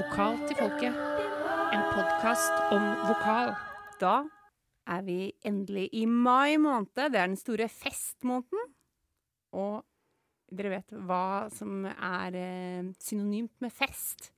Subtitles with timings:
[0.00, 0.94] Vokal til folket.
[1.76, 3.50] En podkast om vokal.
[4.00, 4.22] Da
[4.88, 6.88] er vi endelig i mai måned.
[6.96, 8.70] Det er den store festmåneden.
[9.60, 9.82] Og
[10.56, 14.30] dere vet hva som er eh, synonymt med fest?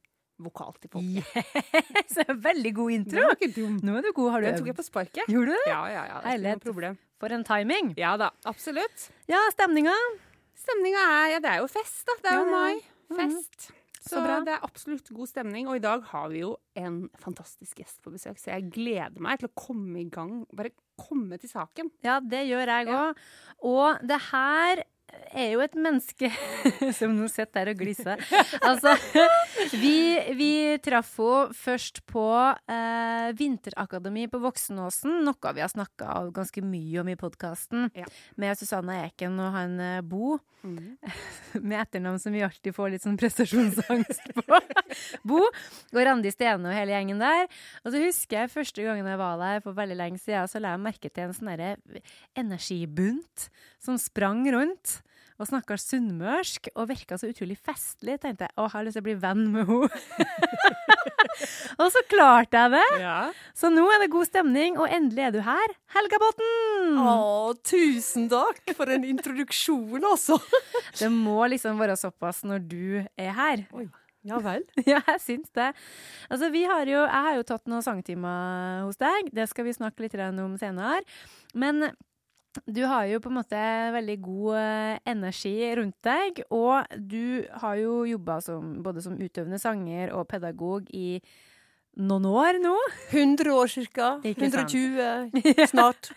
[0.43, 1.31] Vokal til folket.
[1.31, 2.19] Yes,
[2.49, 3.21] veldig god intro.
[3.21, 3.77] Det var ikke dum.
[3.87, 4.31] Nå er du god.
[4.35, 5.31] Har du Den tok jeg på sparket.
[5.31, 5.69] Gjorde du det?
[5.71, 6.17] Ja, ja, ja.
[6.25, 6.99] Det er ikke noe problem.
[7.23, 7.93] For en timing.
[8.03, 9.07] Ja da, absolutt.
[9.31, 9.95] Ja, stemninga.
[10.59, 12.19] Stemninga er Ja, det er jo fest, da.
[12.27, 12.83] Det er jo mai.
[13.13, 13.71] Fest.
[14.03, 15.69] Så, Så det er absolutt god stemning.
[15.71, 19.39] Og i dag har vi jo en fantastisk gjest på besøk, så jeg gleder meg
[19.39, 20.41] til å komme i gang.
[20.51, 21.93] Bare komme til saken.
[22.05, 23.05] Ja, det gjør jeg Ja.
[23.63, 24.83] Og det her
[25.33, 26.29] er jo et menneske
[26.99, 28.21] som nå sitter der og gliser.
[28.61, 28.93] Altså,
[29.77, 29.97] vi,
[30.39, 30.51] vi
[30.85, 32.25] traff henne først på
[32.73, 38.07] eh, Vinterakademi på Voksenåsen, noe vi har snakka ganske mye om i podkasten, Ja.
[38.41, 39.77] med Susanne Eken og han
[40.09, 40.73] Bo, Bo.
[41.69, 44.61] med etternavn som vi alltid får litt sånn prestasjonsangst på.
[45.29, 47.49] Bo og Randi Stene og hele gjengen der.
[47.83, 50.77] Og så husker jeg første gangen jeg var der for veldig lenge siden, så la
[50.77, 51.51] jeg merke til en sånn
[52.39, 53.49] energibunt
[53.83, 55.02] som sprang rundt.
[55.43, 58.21] Og snakka sunnmørsk og virka så utrolig festlig.
[58.23, 60.27] Tenkte jeg å, jeg har lyst til å bli venn med henne.
[61.83, 62.85] og så klarte jeg det.
[63.03, 63.17] Ja.
[63.59, 67.01] Så nå er det god stemning, og endelig er du her, Helga Botten!
[67.03, 67.17] Å,
[67.67, 70.39] tusen takk for en introduksjon, altså.
[71.01, 73.67] Det må liksom være såpass når du er her.
[73.75, 73.89] Oi.
[74.23, 74.63] Ja vel.
[74.87, 75.73] Ja, jeg syns det.
[76.31, 79.33] Altså, vi har jo, jeg har jo tatt noen sangtimer hos deg.
[79.35, 81.03] Det skal vi snakke litt om senere.
[81.59, 81.89] Men
[82.67, 83.61] du har jo på en måte
[83.95, 88.41] veldig god eh, energi rundt deg, og du har jo jobba
[88.85, 91.23] både som utøvende sanger og pedagog i
[92.01, 92.75] noen år nå.
[93.11, 94.11] 100 år cirka.
[94.25, 95.33] 120
[95.73, 96.13] snart.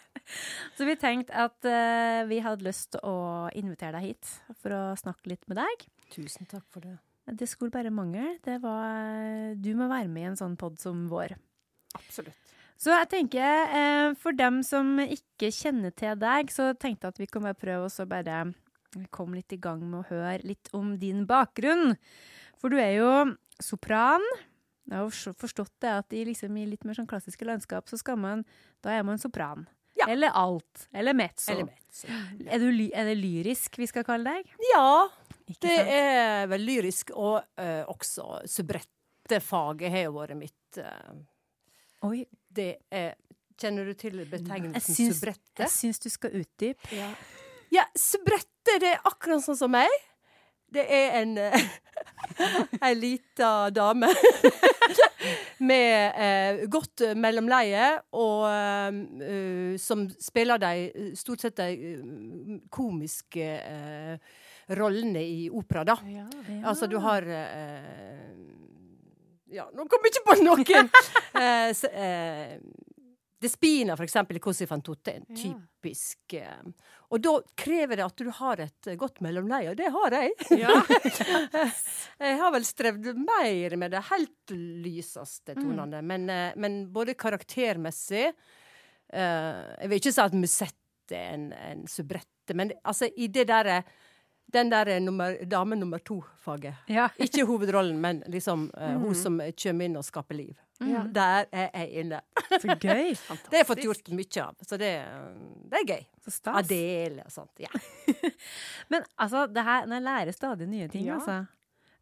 [0.75, 3.17] Så vi tenkte at uh, vi hadde lyst til å
[3.55, 5.85] invitere deg hit for å snakke litt med deg.
[6.15, 6.95] Tusen takk for det.
[7.25, 8.35] Det skulle bare mangle.
[8.45, 11.35] Det var Du må være med i en sånn pod som vår.
[11.97, 12.44] Absolutt.
[12.79, 17.21] Så jeg tenker, eh, for dem som ikke kjenner til deg, så tenkte jeg at
[17.21, 18.39] vi kan bare prøve å bare
[19.11, 21.95] komme litt i gang med å høre litt om din bakgrunn.
[22.59, 23.11] For du er jo
[23.63, 24.23] sopran.
[24.85, 28.19] Jeg har forstått det at i, liksom, i litt mer sånn klassiske landskap, så skal
[28.21, 28.45] man
[28.85, 29.65] Da er man sopran.
[29.95, 30.05] Ja.
[30.11, 30.87] Eller alt.
[30.93, 31.51] Eller mezzo.
[31.51, 32.07] Eller mezzo.
[32.45, 34.51] Er, du, er det lyrisk vi skal kalle deg?
[34.73, 35.07] Ja,
[35.47, 41.15] Ikke det er vel lyrisk, og uh, også subrettefaget har jo vært mitt uh,
[42.05, 43.13] Oi, Det er
[43.55, 45.61] Kjenner du til jeg betegnelsen syns, subrette?
[45.63, 46.97] jeg syns du skal utdype.
[47.71, 49.87] Ja, subrette, det er akkurat sånn som meg.
[50.75, 51.67] Det er en eh,
[52.83, 54.09] Ei lita dame
[55.69, 64.35] med eh, godt mellomleie, og uh, som spiller de stort sett de eh, komiske uh,
[64.75, 65.97] rollene i opera, da.
[66.09, 66.25] Ja.
[66.65, 68.33] Altså, du har eh,
[69.55, 70.89] Ja, nå kom jeg ikke på noen!
[71.41, 72.57] eh, s- eh,
[73.45, 76.61] Despina, for eksempel, i Cosi fan tutte, er en typisk eh,
[77.13, 80.31] Og da krever det at du har et eh, godt mellomleie, og det har jeg.
[80.63, 80.71] Ja.
[82.25, 85.61] Jeg har vel strevd mer med det helt lyseste Mm.
[85.67, 91.45] tonene, men, eh, men både karaktermessig eh, Jeg vil ikke si at Musette er en,
[91.53, 93.83] en subrette, men altså i det derre
[94.53, 96.75] den der nummer, dame nummer to-faget.
[96.87, 97.07] Ja.
[97.25, 100.55] Ikke hovedrollen, men liksom eh, hun som kommer inn og skaper liv.
[100.83, 101.05] Ja.
[101.07, 102.19] Der er jeg inne.
[102.59, 103.13] Så gøy.
[103.49, 104.89] Det har jeg fått gjort mye av, så det,
[105.71, 106.03] det er gøy.
[106.25, 106.57] Så stas.
[106.59, 107.63] Adele og sånt.
[107.63, 107.71] Ja.
[108.91, 111.15] Men altså, det her, jeg lærer stadig nye ting, Ja.
[111.19, 111.45] altså.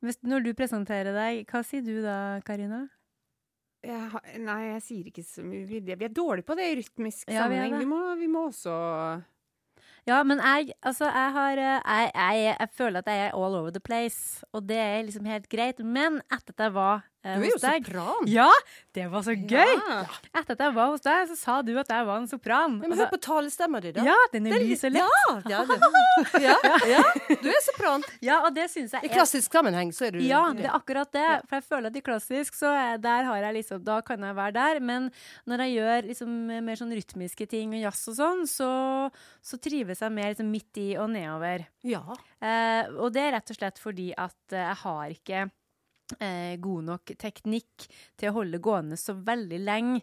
[0.04, 2.82] Hvis, når du presenterer deg, hva sier du da, Karina?
[3.84, 5.64] Jeg har, nei, jeg sier ikke så mye.
[5.68, 7.78] Vi er dårlige på det i rytmisk Ja, sammenheng.
[7.78, 8.74] Vi, Vi, må, vi må også
[10.08, 13.56] Ja, men jeg, altså, jeg har eh, jeg, jeg, jeg føler at jeg er all
[13.56, 15.80] over the place, og det er liksom helt greit.
[15.80, 18.28] Men etter at jeg var eh, Du er jo deg sopran.
[18.30, 18.50] Ja,
[18.94, 19.74] det var så gøy!
[19.74, 20.00] Ja.
[20.36, 22.78] Etter at jeg var hos deg, så sa du at jeg var en sopran.
[22.82, 24.06] Men hør på talestemma di, da.
[24.08, 25.48] ja, den er lys og lett.
[25.50, 25.78] Ja, ja, det,
[26.48, 26.58] ja,
[26.92, 28.06] ja, du er sopran.
[28.24, 31.12] Ja, og det synes jeg I klassisk sammenheng så er du Ja, det er akkurat
[31.16, 31.28] det.
[31.48, 34.38] For jeg føler at i klassisk, så er, der har jeg liksom Da kan jeg
[34.38, 34.84] være der.
[34.84, 35.10] Men
[35.50, 36.38] når jeg gjør liksom
[36.70, 38.70] mer sånn rytmiske ting og jazz og sånn, så,
[39.44, 41.66] så trives jeg mer liksom midt i og nedover.
[41.88, 42.04] Ja.
[42.44, 45.46] Eh, og det er rett og slett fordi at jeg har ikke
[46.20, 50.02] eh, god nok teknikk til å holde gående så veldig lenge.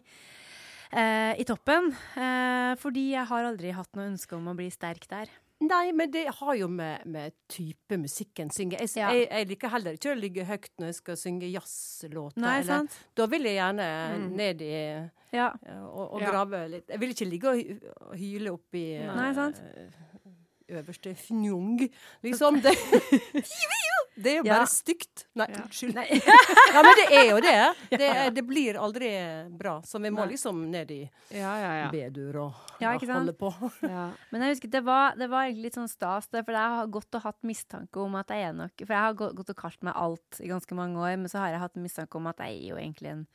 [0.91, 1.91] Eh, I toppen.
[2.17, 5.29] Eh, fordi jeg har aldri hatt noe ønske om å bli sterk der.
[5.61, 8.79] Nei, men det har jo med, med type musikken synge.
[8.81, 9.11] Jeg, Ja.
[9.13, 12.41] jeg, jeg liker heller ikke å ligge høyt når jeg skal synge jazzlåter.
[12.41, 12.97] Nei, eller- sant?
[13.15, 13.87] Da vil jeg gjerne
[14.17, 14.35] Mm.
[14.35, 14.71] ned i
[15.31, 15.53] Ja.
[15.63, 16.31] ja, og, og Ja.
[16.31, 16.87] grave litt.
[16.89, 19.61] Jeg vil ikke ligge og hy- og hyle oppi Nei, sant?
[20.67, 21.89] øverste fnjong,
[22.23, 22.59] liksom.
[22.65, 22.73] Det,
[24.23, 25.25] Det er jo bare stygt.
[25.39, 25.63] Nei, Ja.
[25.65, 25.95] unnskyld.
[26.75, 27.55] Ja, men det er jo det.
[28.01, 29.09] Det, det blir aldri
[29.57, 29.77] bra.
[29.85, 30.99] Så vi må liksom ned i
[31.35, 31.89] Ja, ja, ja.
[31.91, 33.03] B-dur og sant?
[33.11, 33.51] holde på.
[33.87, 34.05] ja.
[34.31, 37.17] Men jeg husker det var, det var egentlig litt sånn stas, for jeg har gått
[37.19, 39.93] og hatt mistanke om at jeg er nok For jeg har gått og kalt meg
[39.99, 42.69] alt i ganske mange år, men så har jeg hatt mistanke om at jeg er
[42.71, 43.25] jo egentlig en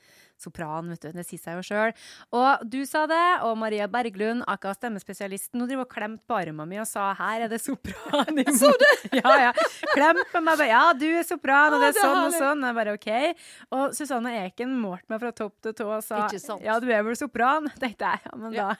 [0.42, 1.10] sopran, vet du.
[1.16, 1.94] Det sier seg jo sjøl.
[2.36, 6.68] Og du sa det, og Maria Berglund, aka stemmespesialisten, hun driver og klemte på armen
[6.68, 8.42] min og sa 'her er det sopran'.
[8.60, 8.86] Så du?
[9.22, 9.52] Ja, ja.
[9.94, 12.66] Klemte på meg bare 'ja, du er sopran', og det er sånn og sånn.
[12.66, 13.10] Jeg bare OK.
[13.72, 16.28] Og Susanne Eken målte meg fra topp til tå og sa.
[16.60, 18.20] 'ja, du er vel sopran', tenkte jeg.
[18.26, 18.76] Ja, men da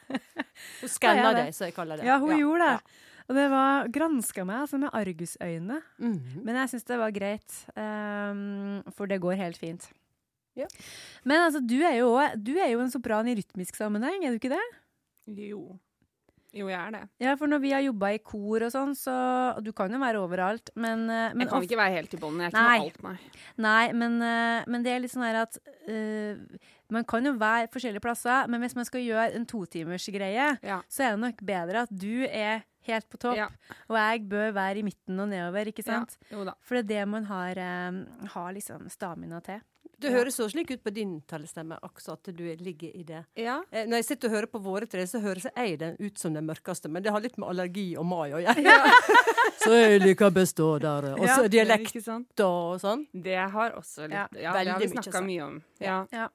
[0.81, 2.07] Hun skanna deg, så jeg kaller det.
[2.07, 2.81] Ja, hun gjorde det.
[3.27, 5.81] Og det var granska meg altså, med argusøyne.
[5.99, 6.43] Mhm.
[6.47, 9.89] Men jeg syns det var greit, um, for det går helt fint.
[10.57, 10.67] Ja.
[11.25, 12.13] Men altså, du er, jo,
[12.43, 14.65] du er jo en sopran i rytmisk sammenheng, er du ikke det?
[15.27, 15.79] Jo.
[16.57, 17.01] Jo, jeg er det.
[17.21, 19.13] Ja, for når vi har jobba i kor og sånn, så
[19.63, 22.39] Du kan jo være overalt, men, eh, men Jeg kan ikke være helt i bånn.
[22.41, 23.19] Jeg er ikke noe alt, nei.
[23.59, 26.57] Nei, men, eh, men det er litt sånn her at uh,
[26.89, 30.81] Man kan jo være forskjellige plasser, men hvis man skal gjøre en totimersgreie, Ja.
[30.89, 33.49] så er det nok bedre at du er helt på topp, Ja.
[33.91, 35.99] og jeg bør være i midten og nedover, ikke Ja.
[35.99, 36.17] sant?
[36.31, 36.55] Jo da.
[36.61, 39.61] For det er det man har, um, har liksom stamina til.
[39.99, 43.23] Det høres så slik ut på din talestemme, også at du ligger i det.
[43.41, 43.63] Ja.
[43.73, 46.35] Eh, Når jeg sitter og hører på våre tre, så høres jeg den ut som
[46.37, 48.85] den mørkeste, men det har litt med allergi og mai å gjøre.
[49.65, 51.09] så jeg liker best å der.
[51.17, 52.03] Og så dialekt Ikke
[52.45, 53.07] og sånn.
[53.13, 55.63] Det har også litt Ja, Ja, det har vi snakka mye om.
[55.81, 55.97] Ja.
[56.13, 56.29] Ja.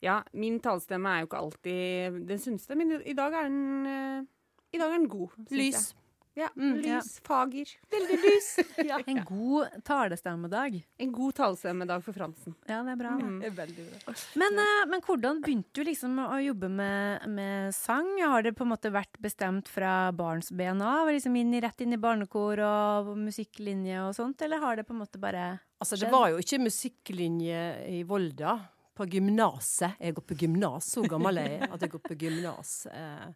[0.00, 0.16] ja.
[0.32, 4.88] Min talestemme er jo ikke alltid den sunneste, men i- dag er den eh, dag
[4.88, 5.36] er den god.
[5.50, 5.74] Lys.
[5.92, 5.94] jeg.
[6.38, 6.98] Ja, Mm, ja.
[7.00, 7.16] lys.
[7.26, 7.70] Fager.
[7.90, 8.48] Veldig lys.
[8.90, 8.98] ja.
[9.10, 10.76] En god talestemmedag.
[11.02, 12.54] En god talestemmedag for Fransen.
[12.68, 13.16] Ja, det er bra.
[13.18, 13.26] det.
[13.26, 13.40] Mm.
[13.42, 14.14] Det er veldig bra.
[14.38, 18.12] Men, uh, men hvordan begynte du liksom å jobbe med, med sang?
[18.22, 21.10] Har det på en måte vært bestemt fra barns ben av?
[21.10, 25.02] Liksom inn rett inn i barnekor og musikklinje og sånt, eller har det på en
[25.02, 25.48] måte bare
[25.78, 28.56] Altså, det var jo ikke musikklinje i Volda.
[28.98, 29.94] På gymnaset.
[30.02, 30.88] Jeg går på gymnas.
[30.90, 32.72] Så gammel er jeg at jeg går på gymnas.
[32.90, 33.28] Eh,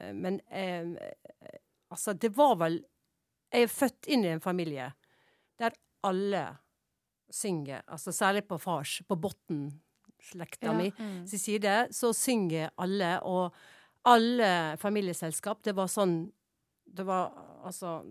[0.00, 0.88] eh, men eh,
[1.90, 2.82] altså, det var vel
[3.52, 4.88] Jeg er født inn i en familie
[5.56, 5.72] der
[6.04, 6.42] alle
[7.32, 7.82] synger.
[7.86, 10.72] Altså særlig på fars, på Botten-slekta Ja.
[10.72, 11.26] mi mm.
[11.26, 13.54] sin side, så synger alle, og
[14.04, 16.32] alle familieselskap, det var sånn
[16.86, 17.32] Det var
[17.64, 18.04] altså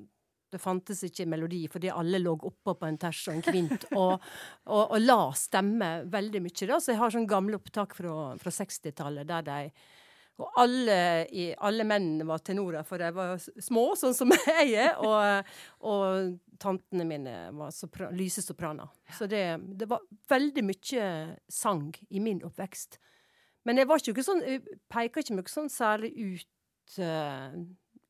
[0.52, 4.22] Det fantes ikke melodi, fordi alle lå oppå på en ters og en kvint og,
[4.66, 6.68] og, og la stemme veldig mye.
[6.68, 9.72] da, Så jeg har sånn gamle opptak fra, fra 60-tallet der de
[10.36, 10.96] og alle,
[11.32, 14.98] i, alle mennene var tenorer, for de var små, sånn som jeg er.
[15.00, 15.54] Og,
[15.88, 18.90] og tantene mine var sopra, lyse sopraner.
[19.16, 19.46] Så det,
[19.80, 21.06] det var veldig mye
[21.48, 23.00] sang i min oppvekst.
[23.66, 24.62] Men jeg var ikke sånn, jeg
[24.92, 27.56] peker ikke meg sånn særlig ut uh,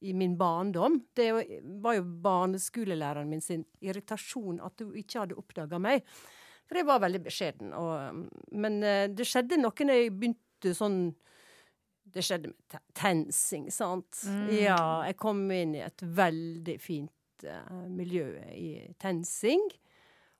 [0.02, 0.98] i min barndom.
[1.16, 1.54] Det var-
[1.86, 6.02] var jo barneskolelæreren min sin irritasjon at hun ikke hadde oppdaga meg.
[6.66, 7.72] For jeg var veldig beskjeden.
[7.78, 8.26] Og,
[8.58, 11.00] men eh, det skjedde noe når jeg begynte sånn
[12.16, 14.22] Det skjedde med TenSing, sant.
[14.24, 14.46] Mm.
[14.56, 18.70] Ja, jeg kom inn i et veldig fint uh, miljø i
[19.02, 19.66] TenSing.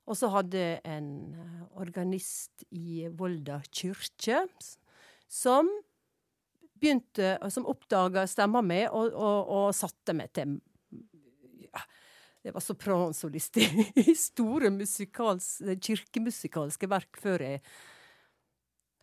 [0.06, 4.44] Og så hadde jeg en eh, organist i Volda kirke
[5.26, 5.72] som
[6.78, 10.60] begynte, som oppdaga stemma mi og, og, og satte meg til
[11.66, 11.82] ja,
[12.46, 13.66] Det var sopransolist i,
[14.06, 17.66] i store musikals, kirkemusikalske verk før jeg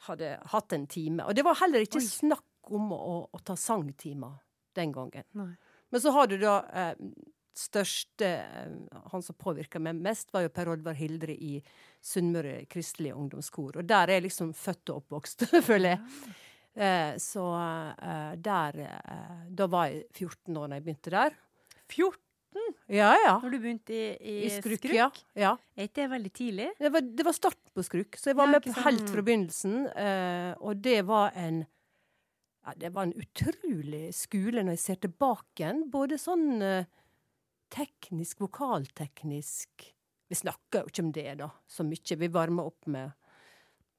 [0.06, 1.26] hadde hatt en time.
[1.26, 2.06] Og det var heller ikke Oi.
[2.06, 4.38] snakk om å, å ta sangtimer
[4.76, 5.24] den gangen.
[5.38, 5.52] Nei.
[5.92, 6.94] Men så har du da eh,
[7.52, 11.58] største eh, Han som påvirka meg mest, var jo Per Oddvar Hildre i
[12.02, 13.76] Sunnmøre kristelige ungdomskor.
[13.82, 16.32] Og der er jeg liksom født og oppvokst, føler jeg.
[16.72, 17.44] Eh, så
[18.00, 21.36] eh, der eh, Da var jeg 14 år da jeg begynte der.
[21.92, 22.16] 14
[22.92, 23.34] Ja, ja.
[23.42, 24.96] når du begynte i, i, I Skruk, Skruk?
[24.96, 25.10] ja.
[25.36, 25.52] ja.
[25.76, 26.70] Er ikke det veldig tidlig?
[26.80, 29.76] Det var, det var starten på Skruk, så jeg var Ja, med helt fra begynnelsen.
[29.92, 31.62] Eh, og det var en
[32.64, 35.72] ja, Det var en utrolig skole når jeg ser tilbake.
[35.90, 36.90] Både sånn eh,
[37.72, 39.88] teknisk, vokalteknisk
[40.32, 42.16] Vi snakker jo ikke om det, da, så mye.
[42.16, 43.12] Vi varma opp med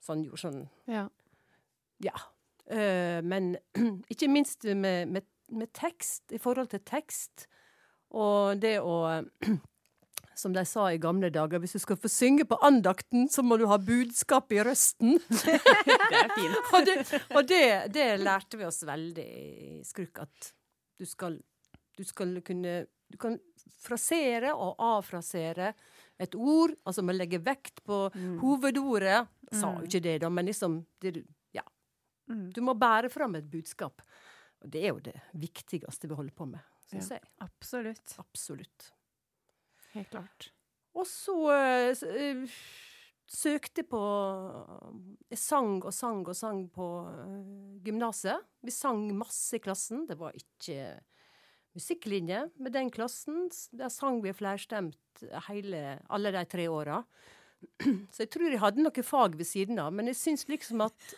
[0.02, 1.08] sånn, gjorde sånn Ja.
[2.04, 2.16] Ja.
[2.66, 3.54] Eh, men
[4.12, 7.48] ikke minst med, med, med tekst, i forhold til tekst.
[8.14, 9.22] Og det å
[10.36, 13.58] Som de sa i gamle dager, hvis du skal få synge på andakten, så må
[13.62, 15.20] du ha budskap i røsten.
[15.30, 16.58] Det er fint.
[16.74, 16.96] og det,
[17.38, 17.64] og det,
[17.94, 20.54] det lærte vi oss veldig i Skruk, at
[21.00, 21.38] du skal,
[21.98, 23.36] du skal kunne Du kan
[23.84, 25.74] frasere og avfrasere
[26.24, 28.40] et ord, altså med å legge vekt på Mm.
[28.42, 29.28] hovedordet.
[29.54, 29.80] Sa Mm.
[29.82, 31.24] jo ikke det, da, men liksom det,
[31.54, 31.62] Ja.
[32.30, 32.52] Mm.
[32.54, 34.02] Du må bære fram et budskap.
[34.64, 37.22] Og det er jo det viktigste vi holder på med, syns jeg.
[37.42, 38.16] Absolutt.
[38.18, 38.92] Absolutt.
[39.94, 40.50] Helt klart.
[40.94, 42.58] Og så uh, eh,
[43.30, 44.02] søkte på
[45.32, 48.46] Jeg sang og sang og sang på uh, gymnaset.
[48.62, 50.06] Vi sang masse i klassen.
[50.10, 51.00] Det var ikke
[51.74, 53.48] musikklinje med den klassen.
[53.74, 57.02] Der sang vi flerstemt hele, alle de tre åra.
[58.14, 59.94] Så jeg tror jeg hadde noe fag ved siden av.
[59.94, 61.16] Men jeg syns liksom at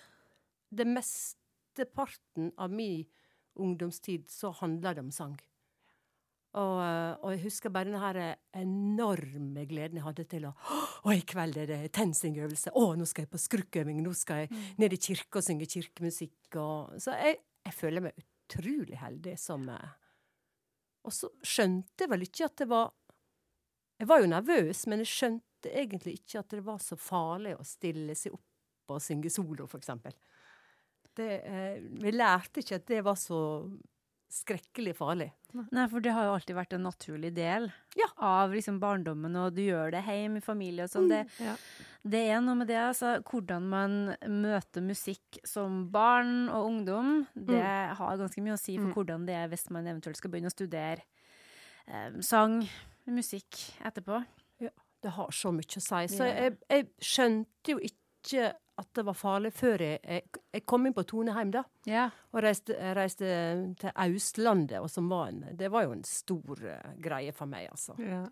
[0.75, 3.05] det mesteparten av min
[3.55, 5.35] ungdomstid så handla det om sang.
[6.55, 8.19] Og, eh, og jeg husker bare den her
[8.55, 12.71] enorme gleden jeg hadde til å Å, i kveld er det TenSing-øvelse.
[12.73, 13.99] Å, nå skal jeg på skrukkøving.
[14.05, 16.39] Nå skal jeg ned i kirka og synge kirkemusikk.
[16.61, 19.95] Og, så jeg, jeg føler meg utrolig heldig som eh,
[21.05, 22.93] Og så skjønte jeg vel ikke at det var
[23.99, 27.65] Jeg var jo nervøs, men jeg skjønte egentlig ikke at det var så farlig å
[27.65, 30.13] stille seg opp og synge solo, for eksempel.
[31.15, 33.39] Det, eh, vi lærte ikke at det var så
[34.31, 35.31] skrekkelig farlig.
[35.71, 38.07] Nei, for det har jo alltid vært en naturlig del Ja.
[38.17, 41.07] av liksom barndommen, og du gjør det hjemme i familie og sånn.
[41.07, 41.55] Det, Ja.
[42.03, 43.21] det er noe med det, altså.
[43.23, 47.63] Hvordan man møter musikk som barn og ungdom, det
[47.95, 48.93] har ganske mye å si for Mm.
[48.93, 51.01] hvordan det er hvis man eventuelt skal begynne å studere
[51.87, 52.67] eh, sang,
[53.07, 54.25] musikk etterpå.
[54.59, 54.69] Ja,
[55.01, 56.17] Det har så mye å si.
[56.17, 59.99] Så jeg, jeg skjønte jo ikke at det var farlig før jeg,
[60.51, 61.63] jeg, kom inn på Toneheim, da.
[61.87, 62.09] Ja.
[62.33, 63.27] Og reiste, reiste
[63.79, 67.69] til Austlandet, og som var en, det var jo en stor uh, greie for meg,
[67.71, 67.95] altså.
[68.01, 68.25] Ja.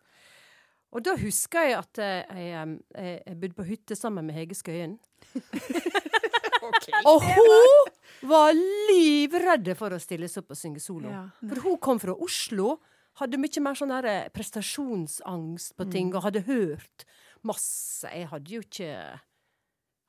[0.94, 4.58] Og da husker jeg at eh, jeg, jeg, jeg bodde på hytte sammen med Hege
[4.58, 5.00] Skøyen.
[7.10, 11.10] Og hun var livredde for å stille seg opp og synge solo.
[11.12, 11.24] Ja.
[11.42, 12.78] For hun kom fra Oslo,
[13.20, 17.08] hadde mye mer sånn der prestasjonsangst på ting, og hadde hørt
[17.46, 18.08] masse.
[18.14, 18.94] Jeg hadde jo ikke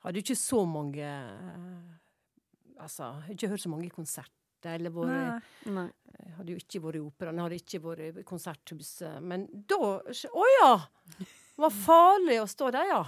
[0.04, 5.90] Hadde jo ikke så mange eh, Altså, ikke hørt så mange konserter, eller vært jeg
[6.38, 9.20] hadde jo ikke vært i operaen, hadde ikke vært i konserthuset.
[9.22, 10.72] Men da Å ja!
[11.20, 13.02] Det var farlig å stå der, ja.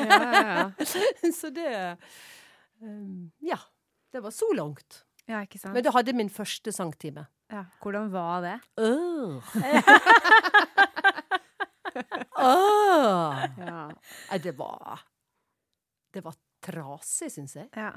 [0.00, 0.64] Ja, ja, ja.
[1.40, 1.68] Så det
[2.80, 3.58] um, Ja.
[4.14, 5.00] Det var så langt.
[5.26, 5.74] ja, ikke sant?
[5.74, 7.26] Men da hadde min første sangtime.
[7.50, 7.64] ja.
[7.82, 8.58] Hvordan var det?
[8.78, 9.42] Åh.
[12.38, 13.34] Åh.
[13.58, 13.90] ja.
[14.42, 15.00] Det var
[16.14, 17.68] Det var trasig, syns jeg.
[17.76, 17.90] Ja.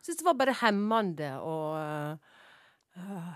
[0.00, 3.32] Syns det var bare hemmende og øh,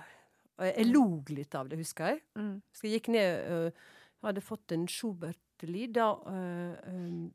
[0.58, 2.22] Og jeg, lo litt av det, husker jeg.
[2.38, 2.54] Mm.
[2.74, 3.88] Så jeg gikk ned øh,
[4.26, 7.28] hadde fått en Schubert-lyd da, øh, øh,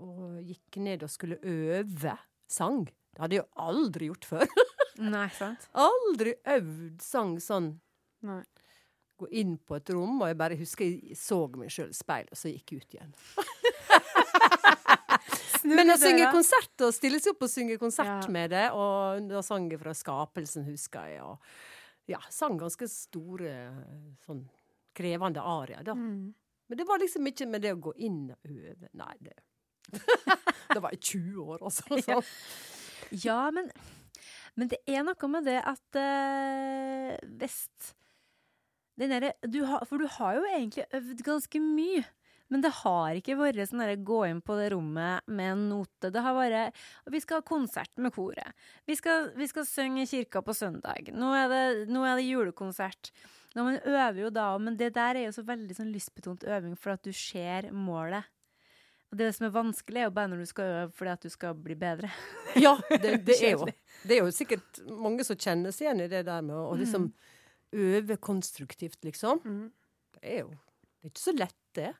[0.00, 2.16] og gikk ned og skulle øve
[2.48, 2.86] sang.
[2.86, 4.46] Det hadde jeg jo aldri gjort før.
[5.14, 5.68] Nei, sant?
[5.76, 7.74] aldri øvd sang sånn.
[8.26, 8.42] Nei.
[9.20, 12.32] Gå inn på et rom, og jeg bare husker jeg så meg sjøl i speilet,
[12.32, 13.16] og så gikk jeg ut igjen.
[15.78, 18.32] Men å synge konsert og stille seg opp og synge konsert Ja.
[18.32, 21.38] med det, og da sang jeg fra Skapelsen, husker jeg, og
[22.10, 23.52] ja, sang ganske store,
[24.26, 24.44] sånn
[24.96, 25.94] krevende arier, da.
[25.94, 26.32] Mm.
[26.70, 28.88] Men det var liksom ikke med det å gå inn og øve.
[28.98, 29.36] Nei, det
[30.74, 31.82] Det var i 20 år, altså.
[32.06, 32.20] Ja.
[33.10, 33.70] Ja, men,
[34.54, 37.94] men det er noe med det at uh, Vest
[39.00, 42.04] derre du har- For du har jo egentlig øvd ganske mye.
[42.50, 46.10] Men det har ikke vært sånn derre gå inn på det rommet med en note.
[46.10, 46.80] Det har vært
[47.10, 48.56] Vi skal ha konsert med koret.
[48.90, 51.12] Vi skal, vi skal synge i kirka på søndag.
[51.14, 53.12] Nå er det, nå er det julekonsert.
[53.54, 56.74] Nå, man øver jo da men det der er jo så veldig sånn lystbetont øving
[56.78, 58.26] for at du ser målet.
[59.10, 61.32] Og det som er vanskelig, er jo bare når du skal øve fordi at du
[61.34, 62.10] skal bli bedre.
[62.58, 63.66] Ja, det, det, er jo,
[64.06, 66.78] det er jo sikkert mange som kjenner seg igjen i det der med å, å
[66.78, 67.12] liksom
[67.78, 69.38] øve konstruktivt, liksom.
[69.46, 69.68] Mm.
[70.16, 70.50] Det er jo
[71.00, 71.90] det er ikke så lett, det.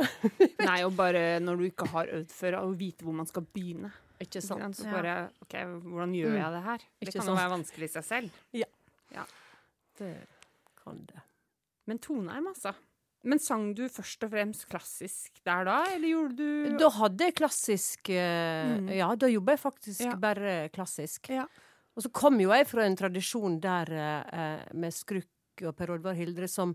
[0.68, 3.90] Nei, og bare når du ikke har øvd før, å vite hvor man skal begynne.
[4.20, 4.76] Ikke sant?
[4.76, 5.54] Så bare OK,
[5.86, 6.40] hvordan gjør Mm.
[6.42, 6.78] jeg det her?
[6.78, 7.30] Det Ikke kan sant.
[7.32, 8.30] jo være vanskelig i seg selv.
[10.00, 10.14] Det
[10.84, 11.20] kan det.
[11.86, 12.72] Men Toneheim, altså.
[13.28, 17.34] Men sang du først og fremst klassisk der da, eller gjorde du Da hadde jeg
[17.36, 18.88] klassisk eh, Mm.
[18.96, 20.14] Ja, da jobba jeg faktisk Ja.
[20.16, 21.28] bare klassisk.
[21.28, 21.44] Ja.
[21.96, 26.14] Og så kom jo jeg fra en tradisjon der eh, med Skrukk og Per Oddvar
[26.16, 26.74] Hildre som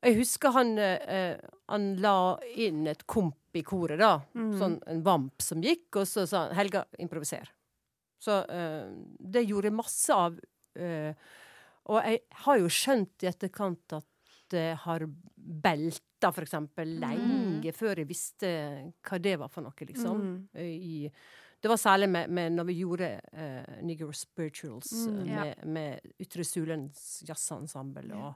[0.00, 1.36] Jeg husker han, eh,
[1.68, 4.14] han la inn et komp i koret, da.
[4.34, 4.52] Mm.
[4.58, 7.50] Sånn en vamp som gikk, og så sa han 'Helga, improviser'.
[8.20, 8.88] Så eh,
[9.18, 10.38] det gjorde masse av.
[10.76, 11.14] eh,
[11.90, 14.06] og jeg har jo skjønt i etterkant at
[14.50, 18.48] det har belta, for eksempel, lenge før jeg visste
[19.02, 20.20] hva det var for noe, liksom.
[20.20, 20.48] Mm.
[20.60, 21.10] I,
[21.60, 25.44] det var særlig med, med når vi gjorde uh, Negro Spirituals Mm, eh, ja.
[25.44, 28.34] med, med Ytre Sulens jazzensemble, og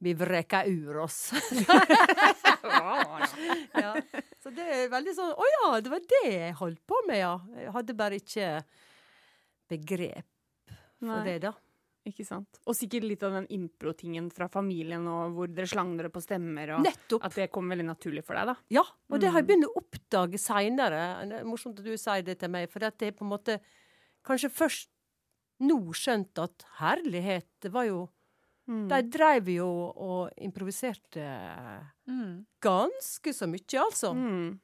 [0.00, 1.30] vi vreka ur oss.
[3.74, 3.94] ja.
[4.42, 7.34] Så det er veldig sånn Å ja, det var det jeg holdt på med, ja.
[7.60, 8.46] Jeg hadde bare ikke
[9.70, 10.26] begrep
[11.00, 11.24] for Nei.
[11.26, 11.52] det, da.
[12.08, 12.58] Ikke sant.
[12.64, 16.72] Og sikkert litt av den impro-tingen fra familien og hvor dere slang dere på stemmer,
[16.78, 17.24] og Nettopp.
[17.28, 18.54] at det kom veldig naturlig for deg, da.
[18.72, 19.50] Ja, og det har jeg Mm.
[19.50, 21.02] begynt å oppdage seinere.
[21.22, 23.60] Er morsomt at du sier det til meg, for det er på en måte
[24.24, 24.88] kanskje først
[25.60, 28.08] nå skjønt at herlighet, det var jo
[28.68, 28.88] Mm.
[28.88, 31.24] De dreiv jo og improviserte
[32.10, 32.44] Mm.
[32.60, 34.12] ganske så mye, altså.
[34.14, 34.60] Mm.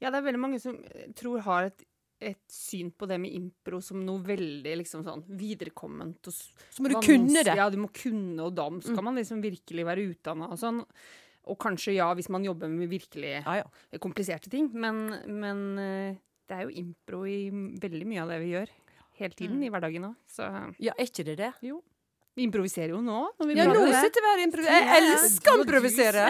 [0.00, 1.84] Ja, det er veldig mange som eh, tror har et,
[2.20, 6.26] et syn på det med impro som noe veldig liksom sånn viderekomment.
[6.30, 7.56] Og Så må du kunne det.
[7.58, 10.84] Ja, du må kunne, og da skal man liksom virkelig være utdanna og sånn.
[11.48, 13.98] Og kanskje ja, hvis man jobber med virkelig Ja, ja.
[14.02, 16.16] kompliserte ting, men, men eh,
[16.48, 18.74] det er jo impro i veldig mye av det vi gjør.
[19.18, 19.64] Hele tiden Mm.
[19.66, 20.74] i hverdagen òg.
[20.78, 21.52] Ja, er ikke det det?
[21.62, 21.82] jo.
[22.38, 23.18] Vi improviserer jo nå.
[23.40, 24.84] Når vi Ja, nå sitter vi her og improviserer.
[24.86, 26.26] Jeg elsker å improvisere!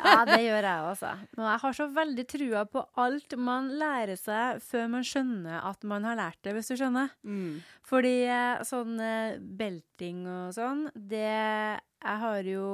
[0.00, 1.10] Ja, det gjør jeg også.
[1.36, 5.84] Men jeg har så veldig trua på alt man lærer seg før man skjønner at
[5.92, 7.12] man har lært det, hvis du skjønner.
[7.28, 7.60] Mm.
[7.86, 12.66] Fordi eh, sånn eh, belting og sånn, det Jeg har jo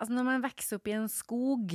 [0.00, 1.74] Altså, når man vokser opp i en skog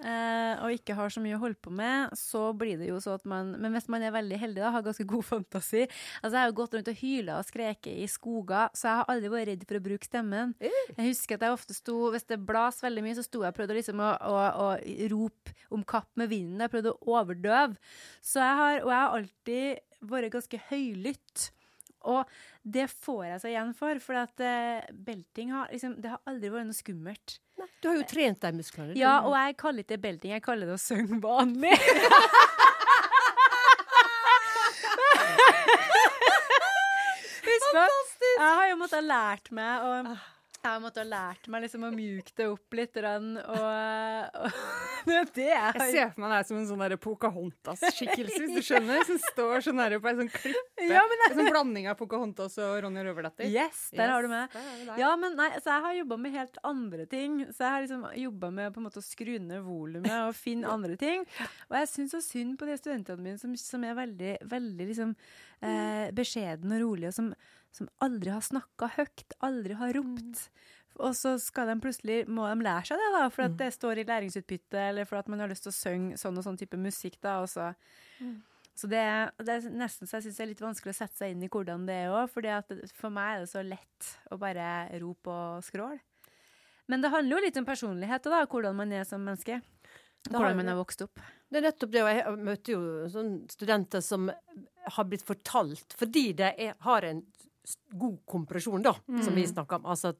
[0.00, 3.26] og ikke har så mye å holde på med, så blir det jo så at
[3.28, 6.48] man Men hvis man er veldig heldig, da, har ganske god fantasi Altså, jeg har
[6.48, 9.66] jo gått rundt og hyla og skreket i skoger, så jeg har aldri vært redd
[9.68, 10.54] for å bruke stemmen.
[10.96, 13.60] Jeg husker at jeg ofte sto Hvis det blas veldig mye, så sto jeg og
[13.60, 14.68] prøvde liksom å, å, å
[15.12, 16.60] rope om kapp med vinden.
[16.64, 17.78] Jeg prøvde å overdøve.
[18.24, 21.50] Så jeg har, og jeg har alltid vært ganske høylytt.
[22.08, 22.24] Og
[22.62, 26.52] det får jeg så igjen for, for at uh, belting har liksom Det har aldri
[26.52, 27.38] vært noe skummelt.
[27.80, 28.96] Du har jo trent de musklene.
[28.96, 31.76] Ja, og jeg kaller ikke det belting, jeg kaller det å synge vanlig.
[37.70, 38.24] Fantastisk!
[38.40, 40.16] jeg har jo måttet lært meg å
[40.60, 42.98] jeg har måttet lært meg liksom å mjuke det opp litt.
[43.00, 44.58] Og, og
[45.36, 49.04] det er jeg ser for meg deg som en sånn Pocahontas-skikkelse, hvis du skjønner.
[49.08, 50.86] Som står sånn der på ei sånn klippe.
[50.90, 53.48] Ja, men En sånn blanding av Pocahontas og Ronja Røverdatter.
[53.48, 54.56] Yes, der har du meg.
[55.00, 57.40] Ja, men nei, så jeg har jobba med helt andre ting.
[57.48, 60.68] Så jeg har liksom jobba med på en måte å skru ned volumet og finne
[60.70, 61.24] andre ting.
[61.70, 65.16] Og jeg syns så synd på de studentene mine som, som er veldig, veldig liksom
[65.64, 67.32] eh, beskjedne og rolige, og som,
[67.74, 70.44] som aldri har snakka høyt, aldri har ropt.
[71.00, 74.02] Og så skal de plutselig, må de lære seg det, da, for at det står
[74.02, 76.80] i læringsutbytte, eller for at man har lyst til å synge sånn og sånn type
[76.80, 77.20] musikk.
[77.22, 77.72] da, og så...
[78.80, 79.02] Så det,
[79.44, 81.48] det er nesten så jeg syns det er litt vanskelig å sette seg inn i
[81.52, 82.30] hvordan det er òg.
[82.32, 84.68] For meg er det så lett å bare
[85.02, 85.98] rope og skråle.
[86.88, 89.58] Men det handler jo litt om personlighet og da, hvordan man er som menneske.
[90.30, 91.20] Hvordan man har vokst opp.
[91.50, 96.50] Det er nettopp det, og jeg møter jo studenter som har blitt fortalt fordi de
[96.86, 97.20] har en
[97.98, 98.92] god kompresjon, da,
[99.24, 99.86] som vi snakker om.
[99.92, 100.14] Altså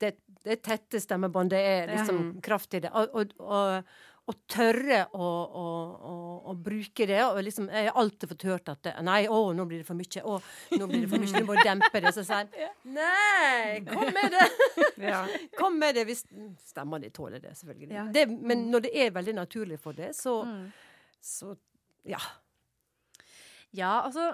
[0.00, 0.14] det,
[0.44, 2.40] det tette stemmebånd, det er liksom Ja.
[2.42, 2.90] kraft i det.
[2.94, 3.90] Og, og, og,
[4.26, 5.26] og tørre å,
[5.62, 5.64] å,
[6.10, 6.14] å,
[6.50, 7.20] å bruke det.
[7.28, 9.94] Og liksom, jeg har alltid fått hørt at det, Nei, å, nå blir det for
[9.98, 10.22] mye.
[10.26, 10.38] Å,
[10.80, 11.42] nå blir det for mye.
[11.42, 12.10] Du må dempe det.
[12.16, 14.48] Så sier jeg Nei, kom med det!
[15.60, 16.24] Kom med det hvis
[16.66, 17.94] Stemmer de tåler det, selvfølgelig.
[17.94, 18.06] Ja.
[18.12, 20.66] Det, men når det er veldig naturlig for det, så, Mm.
[21.22, 21.54] så
[22.06, 22.18] ja.
[23.76, 24.32] Ja, altså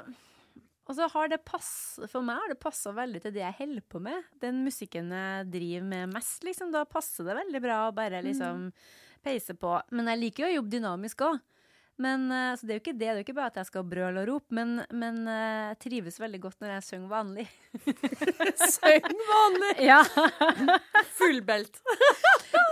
[0.91, 3.85] Og så har det pass, For meg har det passa veldig til det jeg holder
[3.93, 4.25] på med.
[4.43, 6.73] Den musikken jeg driver med mest, liksom.
[6.75, 8.69] Da passer det veldig bra å bare liksom
[9.23, 9.77] peise på.
[9.95, 11.39] Men jeg liker jo å jobbe dynamisk òg.
[12.03, 12.99] Men, eh, så det er jo ikke det.
[12.99, 15.79] Det er jo ikke bare at jeg skal brøle og rope, men, men eh, jeg
[15.85, 17.45] trives veldig godt når jeg synger vanlig.
[18.75, 19.75] Syng vanlig!
[19.93, 20.01] Ja,
[21.19, 21.79] Full belt.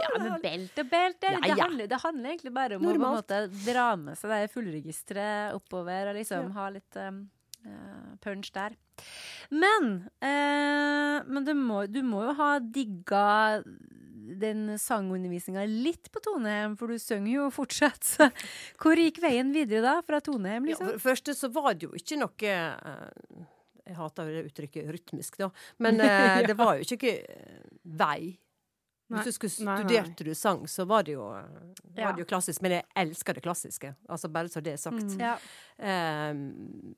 [0.01, 1.67] ja men belt og belt, det, Ja, det, ja.
[1.67, 5.55] handler, det handler egentlig bare om å på en måte dra med seg det fullregisteret
[5.57, 7.21] oppover og liksom ha litt um,
[8.21, 8.75] punch der.
[9.51, 13.63] Men, eh, men du, må, du må jo ha digga
[14.41, 18.05] den sangundervisninga litt på Toneheim, for du synger jo fortsatt.
[18.07, 18.29] Så
[18.81, 20.87] hvor gikk veien videre da, fra Toneheim, Ja, liksom?
[20.87, 23.49] for det første så var det jo ikke noe eh,
[23.91, 25.51] Jeg hater det uttrykket rytmisk, da.
[25.83, 28.37] Men eh, det var jo ikke eh, vei.
[29.11, 29.19] Nei.
[29.25, 31.25] Hvis du skulle studerte du sang, så var det jo,
[31.97, 32.05] Ja.
[32.07, 32.63] var det jo klassisk.
[32.63, 33.95] Men jeg elsker det klassiske.
[34.09, 35.17] Altså bare så det er sagt.
[35.19, 35.35] Ja.
[36.31, 36.95] Um,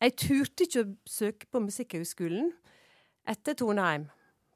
[0.00, 2.52] jeg turte ikke å søke på Musikkhøgskolen
[3.28, 4.06] etter Toneheim.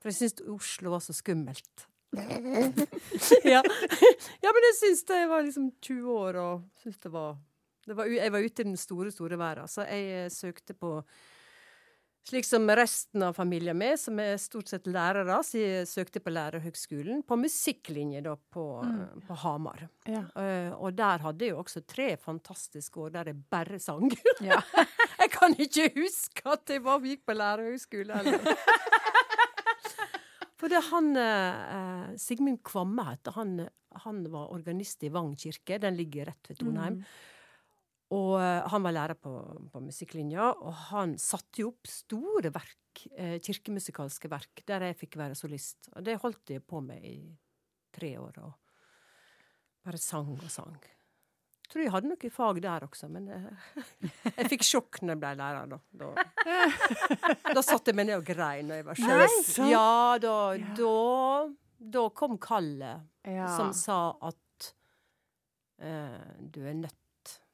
[0.00, 1.88] For jeg syntes Oslo var så skummelt.
[2.14, 3.60] ja.
[4.44, 7.32] ja, men jeg syns det jeg var liksom 20 år og syntes det var,
[7.88, 9.66] det var Jeg var ute i den store, store verden.
[9.68, 11.00] Så jeg eh, søkte på
[12.28, 16.32] slik som resten av familien min, som er stort sett lærere, så jeg søkte på
[16.32, 19.24] lærerhøgskolen på musikklinje da på, mm.
[19.28, 19.84] på Hamar.
[20.08, 20.22] Ja.
[20.32, 24.08] Uh, og der hadde jeg jo også tre fantastiske år der jeg bare sang.
[24.44, 24.58] Ja.
[25.20, 28.40] jeg kan ikke huske at jeg var, gikk på lærerhøgskole heller.
[30.60, 33.50] For det han uh, Sigmund Kvamme heter han.
[34.06, 35.78] Han var organist i Vang kirke.
[35.82, 36.96] Den ligger rett ved Trondheim.
[38.14, 39.32] Og eh, han var lærer på,
[39.72, 45.18] på musikklinja, og han satte jo opp store verk, eh, kirkemusikalske verk, der jeg fikk
[45.20, 45.88] være solist.
[45.94, 47.16] Og det holdt jeg på med i
[47.94, 48.52] tre år, og
[49.84, 50.76] bare sang og sang.
[51.64, 53.54] Jeg tror jeg hadde noe fag der også, men jeg,
[54.36, 55.78] jeg fikk sjokk når jeg ble lærer, da.
[56.04, 56.10] Da,
[57.56, 59.70] da satte jeg meg ned og grein når jeg var sjøl.
[59.72, 59.88] Ja,
[60.22, 60.34] da,
[60.76, 60.92] da,
[61.96, 63.48] da kom kallet Ja.
[63.56, 63.96] som sa
[64.28, 64.68] at
[65.80, 66.20] uh,
[66.52, 67.00] du er nødt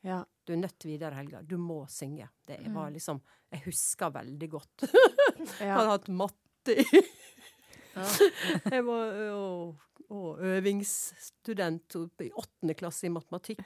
[0.07, 0.25] ja.
[0.47, 1.43] du er nødt videre, Helga.
[1.43, 2.29] Du må synge.
[2.47, 2.95] Det var Mm.
[2.95, 3.21] liksom
[3.53, 4.85] Jeg husker veldig godt.
[5.61, 5.75] Ja.
[5.79, 6.85] Hadde hatt matte i
[8.75, 9.17] Jeg var
[10.11, 13.63] og øvingsstudent i åttende klasse i matematikk.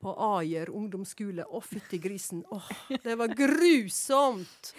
[0.00, 1.44] På Ajer ungdomsskole.
[1.44, 2.40] Å, fytti grisen.
[2.50, 2.70] Åh,
[3.04, 4.70] det var grusomt!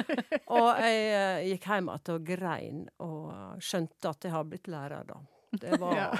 [0.54, 5.02] Og jeg eh, gikk hjem igjen og grein, og skjønte at jeg har blitt lærer,
[5.08, 5.18] da.
[5.50, 6.14] Det var.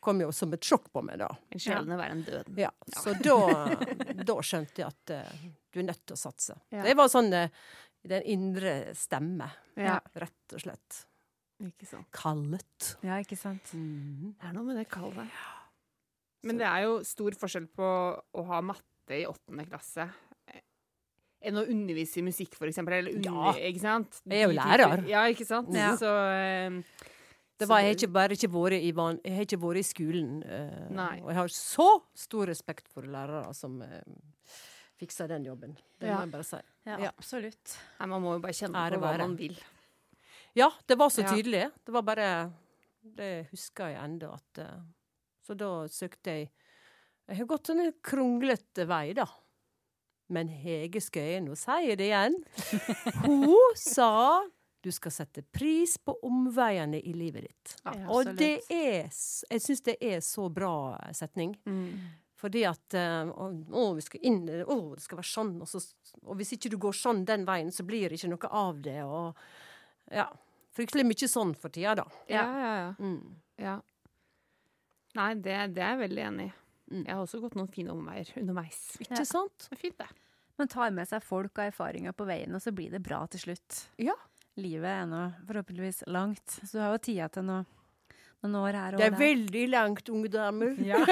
[0.00, 1.28] Kom jo som et sjokk på meg, da.
[1.50, 2.58] En sjeldne verre enn døden.
[2.60, 3.36] Ja, så da,
[4.28, 6.56] da skjønte jeg at uh, du er nødt til å satse.
[6.74, 6.84] Ja.
[6.86, 7.48] Det var sånn uh,
[8.06, 9.48] den indre stemme,
[9.80, 9.98] Ja.
[10.14, 11.00] rett og slett.
[11.64, 12.06] Ikke sant.
[12.14, 12.90] Kallet.
[13.02, 13.72] Ja, ikke sant.
[13.72, 15.40] Det er noe med det kallet.
[16.46, 17.86] Men det er jo stor forskjell på
[18.20, 20.04] å ha matte i åttende klasse
[20.52, 20.60] eh,
[21.48, 22.98] enn å undervise i musikk, for eksempel.
[23.00, 23.54] Eller Ja.
[23.56, 24.20] ikke sant?
[24.28, 25.02] Jeg er jo lærer.
[25.10, 25.72] Ja, ikke sant?
[25.74, 25.94] Ja.
[25.98, 26.12] Så
[27.58, 29.84] Det var, jeg, har ikke bare ikke vært i, van, jeg har ikke vært i
[29.88, 30.32] skolen.
[30.44, 30.96] Uh.
[31.22, 34.58] Og jeg har så stor respekt for lærere som uh,
[35.00, 35.72] fikser den jobben.
[36.00, 36.18] Det Ja.
[36.18, 36.60] må jeg bare si.
[36.86, 37.10] Ja, Ja.
[37.16, 37.78] absolutt.
[38.00, 39.18] Nei, man må jo bare kjenne på hva være.
[39.24, 39.56] man vil.
[40.56, 41.70] Ja, det var så tydelig.
[41.84, 42.52] Det var bare
[43.16, 44.80] Det husker jeg ennå at uh,
[45.46, 46.50] Så da søkte jeg
[47.28, 49.26] Jeg har gått en kronglete vei, da.
[50.28, 52.34] Men Hege Skøyen, nå sier jeg det igjen,
[53.26, 54.42] hun sa
[54.86, 57.74] du skal sette pris på omveiene i livet ditt.
[57.84, 60.72] Ja, Og det er Jeg syns det er så bra
[61.16, 61.56] setning.
[61.66, 62.06] Mm.
[62.36, 65.54] Fordi at eh, å, å, vi skal inn Å, det skal være sånn.
[65.64, 65.80] Og, så,
[66.22, 68.98] og hvis ikke du går sånn den veien, så blir det ikke noe av det.
[69.08, 70.28] Og ja.
[70.76, 72.04] Fryktelig mye sånn for tida, da.
[72.28, 72.90] Ja, ja, ja.
[73.00, 73.40] Mm.
[73.64, 73.78] ja.
[75.16, 76.52] Nei, det, det er jeg veldig enig i.
[76.92, 77.00] Mm.
[77.08, 78.82] Jeg har også gått noen fine omveier underveis.
[79.00, 79.26] Ikke Ja.
[79.26, 79.70] sant?
[79.70, 80.10] Det er fint, det.
[80.60, 83.42] Man tar med seg folk og erfaringer på veien, og så blir det bra til
[83.42, 83.80] slutt.
[84.00, 84.14] Ja.
[84.56, 87.64] Livet er nå forhåpentligvis langt, så du har jo tida til noe,
[88.42, 89.18] noen år her og Det er der.
[89.20, 90.72] veldig langt, unge damer.
[90.80, 90.96] Ja.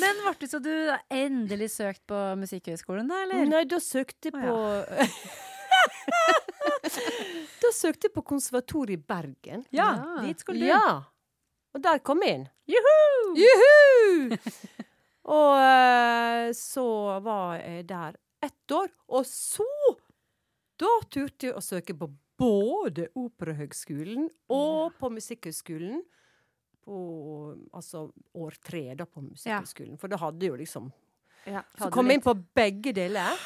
[0.00, 0.70] Men ble det så du
[1.10, 3.42] endelig søkt på Musikkhøgskolen, da, eller?
[3.50, 4.54] Nei, da søkte jeg på
[7.60, 9.60] Da søkte jeg på konservatoriet i Bergen.
[9.74, 10.22] Ja, Ja.
[10.26, 10.66] dit skulle du.
[10.70, 11.02] Ja.
[11.74, 12.46] Og der kom jeg inn.
[12.70, 13.34] Juhu!
[13.38, 14.36] Juhu!
[15.30, 16.86] og eh, så
[17.22, 18.88] var jeg der ett år.
[19.08, 19.66] Og så
[20.80, 22.08] Da turte jeg å søke på
[22.40, 26.00] både Operahøgskolen og på Musikkhøgskolen.
[26.80, 26.96] På
[27.76, 28.06] altså
[28.40, 29.98] år tre, da, på Musikkhøgskolen.
[30.00, 30.88] For da hadde jo liksom
[31.48, 31.62] Ja.
[31.78, 33.36] Så kom jeg inn på begge deler.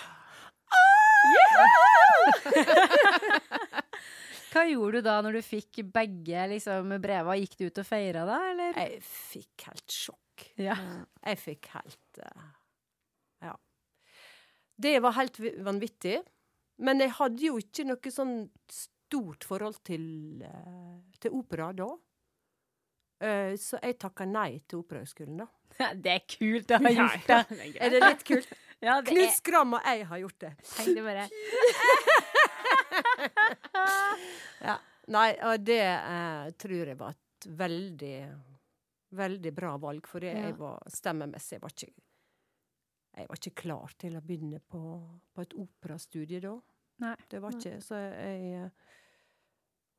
[4.55, 7.35] Hva gjorde du da når du fikk begge liksom, breva?
[7.41, 8.77] Gikk du ut og feira da, eller?
[8.79, 10.45] Jeg fikk helt sjokk.
[10.63, 10.77] Ja.
[11.25, 12.45] Jeg fikk helt uh,
[13.43, 13.55] Ja.
[14.87, 16.21] Det var helt vi- vanvittig.
[16.79, 18.35] Men jeg hadde jo ikke noe sånn
[18.73, 21.87] stort forhold til, eh, til opera da.
[23.25, 25.47] Eh, så jeg takka nei til Operahøgskolen, da.
[25.95, 27.39] Det er kult å ha gjort det.
[27.51, 27.77] det er.
[27.87, 28.49] Er det litt kult?
[28.85, 30.51] Ja, det Knut Skram og jeg har gjort det.
[30.75, 31.23] Tenk det bare.
[34.61, 34.75] Ja.
[35.15, 38.17] Nei, og det eh, tror jeg var et veldig,
[39.17, 40.07] veldig bra valg.
[40.11, 40.35] For Ja.
[40.49, 41.93] jeg var stemmemessig jeg var ikke
[43.17, 44.81] Jeg var ikke klar til å begynne på,
[45.35, 46.55] på et operastudie da.
[47.05, 47.15] Nei.
[47.31, 48.69] Det var ikke Så jeg eh,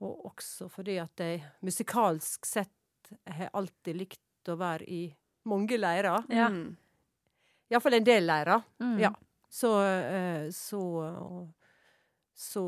[0.03, 5.01] Og også fordi at jeg musikalsk sett har alltid likt å være i
[5.51, 6.23] mange leirer.
[6.33, 6.47] Ja.
[6.49, 6.75] Mm.
[7.69, 8.63] Iallfall en del leirer.
[8.81, 8.95] Mm.
[9.03, 9.11] Ja.
[9.49, 10.81] Så, eh, så
[12.33, 12.63] Så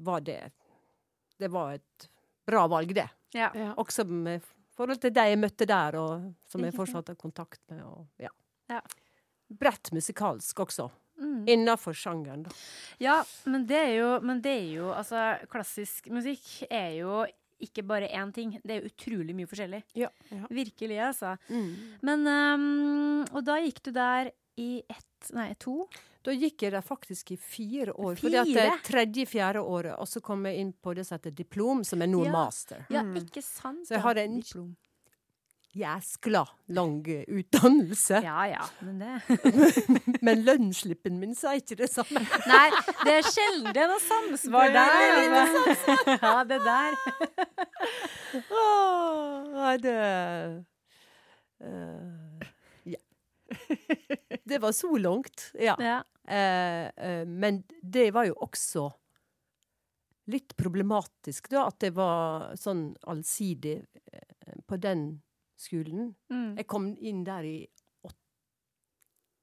[0.00, 0.52] var det
[1.38, 2.08] Det var et
[2.46, 3.08] bra valg, det.
[3.32, 3.50] Ja.
[3.54, 3.74] Ja.
[3.76, 4.42] Også med
[4.76, 7.82] forhold til de jeg møtte der, og som jeg fortsatt har kontakt med.
[7.84, 8.30] Og, ja.
[9.58, 10.90] Bredt musikalsk også.
[11.22, 11.44] Mm.
[11.48, 12.50] Innafor sjangeren, da.
[12.98, 17.24] Ja, men det er jo, men det er jo Altså, klassisk musikk er jo
[17.62, 18.56] ikke bare én ting.
[18.64, 19.82] Det er utrolig mye forskjellig.
[19.94, 20.08] Ja.
[20.32, 20.46] Ja.
[20.50, 21.36] Virkelig, altså.
[22.02, 25.84] Men um, Og da gikk du der i ett Nei, to?
[26.26, 28.16] Da gikk jeg der faktisk i fire år.
[28.18, 31.30] Fordi at det er tredje-fjerde året, og så kom jeg inn på det som heter
[31.38, 32.32] diplom, som er nå Ja.
[32.34, 32.86] master.
[32.90, 33.14] Ja, Mm.
[33.22, 33.86] ikke sant?
[33.86, 34.74] Så jeg har en- diplom.
[35.72, 38.18] Jæskla lang utdannelse.
[38.20, 39.12] Ja ja, men det
[40.26, 42.20] Men lønnsslippen min sa ikke det samme.
[42.44, 42.66] Nei,
[43.06, 45.40] det er sjelden det er noe samsvar Det er der.
[45.40, 45.96] altså.
[46.26, 46.92] Ja, det der.
[48.60, 49.96] Åh, det
[51.64, 52.44] uh,
[52.92, 53.00] Ja.
[54.44, 55.52] Det var så langt.
[55.56, 55.76] Ja.
[55.80, 56.02] Ja.
[56.28, 58.90] Uh, uh, men det var jo også
[60.28, 63.80] litt problematisk, da, at det var sånn allsidig
[64.68, 65.22] på den
[65.62, 66.12] skolen.
[66.32, 66.52] Mm.
[66.58, 67.56] Jeg kom inn der i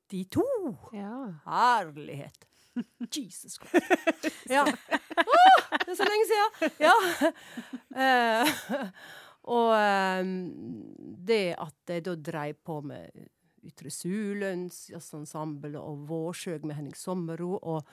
[0.09, 0.43] 82!
[0.93, 1.15] Ja.
[1.45, 2.47] Herlighet!
[3.15, 3.85] Jesus Christ.
[4.49, 4.63] Ja.
[4.65, 6.71] Åh, det er så lenge siden!
[6.81, 6.95] Ja.
[7.93, 8.87] Uh,
[9.57, 10.31] og um,
[11.27, 13.27] det at jeg da dreiv på med
[13.65, 17.85] Ytre Sulens jazzensemble og Vårsøg med Henning Sommero, og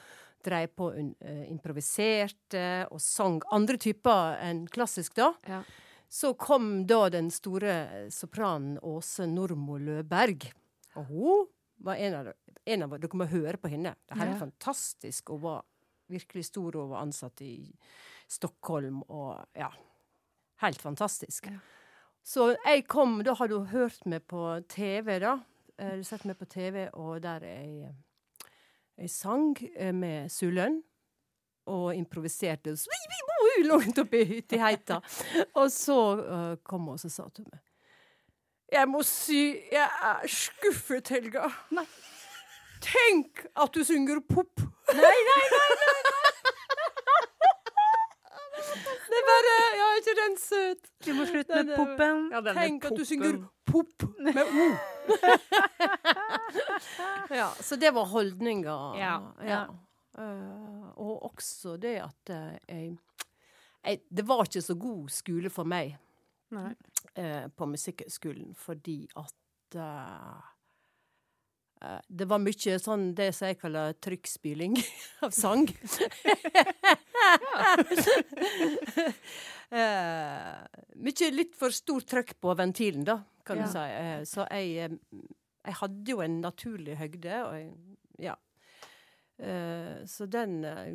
[0.46, 5.32] dreiv på un, eh, improviserte og sang andre typer enn klassisk, da.
[5.48, 5.64] Ja.
[6.08, 10.48] Så kom da den store sopranen Åse Normo Løberg.
[10.96, 11.46] Og hun
[11.84, 12.32] var en av,
[12.66, 13.94] en av Dere må høre på henne.
[14.06, 14.44] Det er helt Ja.
[14.46, 15.28] fantastisk.
[15.28, 15.64] Hun var
[16.08, 17.74] virkelig stor og var ansatt i
[18.28, 19.70] Stockholm og ja.
[20.62, 21.46] Helt fantastisk.
[21.50, 21.58] Ja.
[22.24, 25.40] Så jeg kom Da hadde hun hørt meg på TV, da.
[25.78, 27.94] Eh, sett meg på TV, og der jeg,
[28.96, 30.82] jeg sang eh, med Sulønn.
[31.66, 35.00] Og improviserte vi, vi bor jo langt oppe i heita.
[35.58, 37.58] Og så uh, kom hun og så sa til meg
[38.72, 39.40] Jeg må si
[39.72, 41.48] jeg er skuffet, Helga.
[41.74, 41.86] Nei.
[42.86, 44.62] Tenk at du synger pop!
[44.94, 45.96] Nei, nei, nei!
[49.06, 50.88] Det er bare Ja, er ikke den søt?
[51.06, 52.22] Du må slutte med popen poppen.
[52.32, 54.66] Ja, Tenk Tenk at du synger pop med O.
[57.40, 58.76] ja, så det var holdninga.
[59.00, 59.62] Ja, ja.
[60.16, 62.94] Eh, og også det at eh, jeg,
[63.84, 65.96] jeg Det var ikke så god skole for meg
[67.16, 69.34] eh, på Musikkhøgskolen fordi at
[72.08, 74.78] det var mye sånn det som jeg kaller trykkspyling
[75.26, 75.66] av sang.
[79.74, 80.62] uh,
[81.04, 83.66] mye litt for stort trøkk på ventilen, da, kan Ja.
[83.66, 83.84] du si.
[83.84, 84.96] Uh, så jeg,
[85.66, 87.68] jeg hadde jo en naturlig høgde, og jeg,
[88.30, 88.34] ja.
[89.38, 90.94] Eh, så den eh,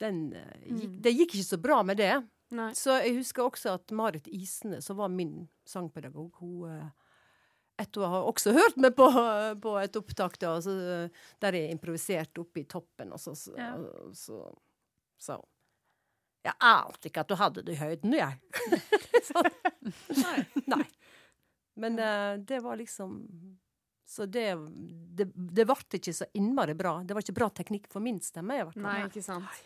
[0.00, 1.00] Den eh, gikk, Mm.
[1.02, 2.12] Det gikk ikke så bra med det.
[2.54, 2.68] Nei.
[2.74, 6.90] Så jeg husker også at Marit Isene, som var min sangpedagog, hun
[7.80, 9.08] etter å ha også hørt meg på,
[9.62, 10.74] på et opptak da, så,
[11.42, 13.72] der jeg improviserte oppe i toppen, og så sa Ja.
[14.14, 14.38] så,
[15.18, 15.40] så
[16.44, 18.38] Jeg ante ikke at du hadde det i høyden, jeg.
[20.24, 20.38] Nei.
[20.70, 20.86] Nei.
[21.74, 23.16] Men uh, det var liksom
[24.06, 24.50] Så det
[25.16, 26.98] Det, det ble ikke så innmari bra.
[27.02, 28.72] Det var ikke bra teknikk for min stemme, Jeg.
[28.76, 29.62] Nei, ikke sant.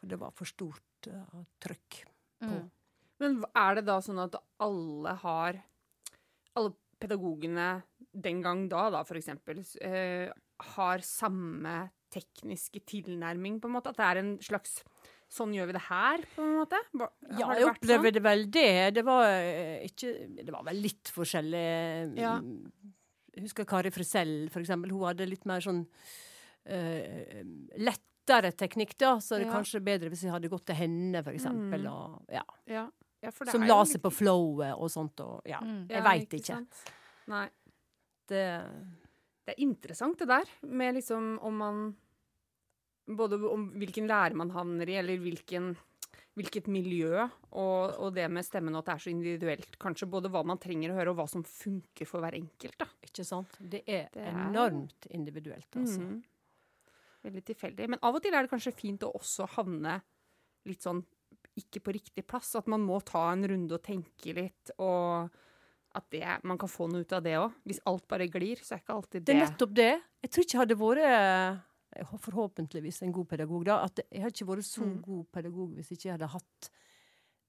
[0.00, 1.48] For det var for stort trykk.
[1.60, 2.00] trøkk.
[2.44, 2.70] Mm.
[3.20, 5.62] Men er det da sånn at alle har
[6.56, 10.28] Alle pedagogene den gang da, da for eksempel, eh,
[10.74, 13.92] har samme tekniske tilnærming, på en måte?
[13.94, 14.82] At det er en slags
[15.30, 16.74] Sånn gjør vi det her, på en måte?
[16.98, 18.14] Har Ja, jeg vært opplever sånn?
[18.16, 18.94] det vel det.
[18.96, 20.10] Det var eh, ikke
[20.44, 22.34] Det var vel litt forskjellig Ja.
[23.34, 24.90] Jeg husker Kari Frisell, for eksempel.
[24.90, 25.84] Hun hadde litt mer sånn
[26.70, 27.42] uh,
[27.78, 29.16] lettere teknikk, da.
[29.22, 29.56] Så det er Ja.
[29.58, 31.80] kanskje bedre hvis jeg hadde gått til henne, for eksempel.
[31.80, 31.92] Mm.
[31.92, 32.44] Og, ja.
[32.66, 32.86] Ja.
[33.50, 35.20] Som la seg litt- på flowet og sånt.
[35.20, 35.60] Og, ja.
[35.60, 35.86] Mm.
[35.88, 36.46] Jeg veit ikke.
[36.56, 36.84] sant?
[37.28, 37.48] Nei.
[38.28, 38.44] Det,
[39.46, 41.96] Det er interessant det der, med liksom om man
[43.10, 45.76] Både om hvilken lære man havner i, eller hvilken,
[46.40, 49.78] hvilket miljø, og, og det med stemmen, og at det er så individuelt.
[49.82, 52.78] Kanskje både hva man trenger å høre, og hva som funker for hver enkelt.
[52.80, 52.88] da.
[53.06, 53.56] ikke sant?
[53.60, 56.00] Det er, Det er- enormt individuelt, altså.
[56.00, 56.20] Mm.
[57.20, 57.88] Veldig tilfeldig.
[57.92, 59.98] Men av og til er det kanskje fint å også havne
[60.64, 61.02] litt sånn
[61.60, 62.54] ikke på riktig plass.
[62.56, 65.28] At man må ta en runde og tenke litt, og
[65.98, 67.56] at det, man kan få noe ut av det òg.
[67.66, 69.90] Hvis alt bare glir, så er ikke alltid Det det, er nettopp det.
[70.22, 71.60] Jeg tror ikke jeg hadde vært
[72.18, 73.84] forhåpentligvis en god pedagog da.
[73.84, 75.02] At jeg hadde ikke vært så Mm.
[75.02, 76.70] god pedagog hvis ikke jeg hadde hatt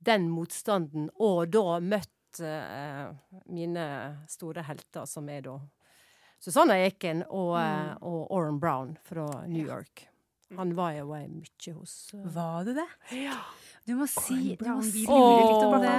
[0.03, 3.13] den motstanden, og da møtt uh,
[3.45, 3.83] mine
[4.27, 5.59] store helter, som er da
[6.39, 7.97] Susanna Eken og, eh, Mm.
[8.01, 10.07] og Oren Brown fra New York.
[10.57, 11.95] Han var jo mye hos.
[12.15, 12.23] uh...
[12.35, 12.87] Var du det?
[13.15, 13.37] Ja.
[13.87, 15.93] Du må si, du må si litt om det.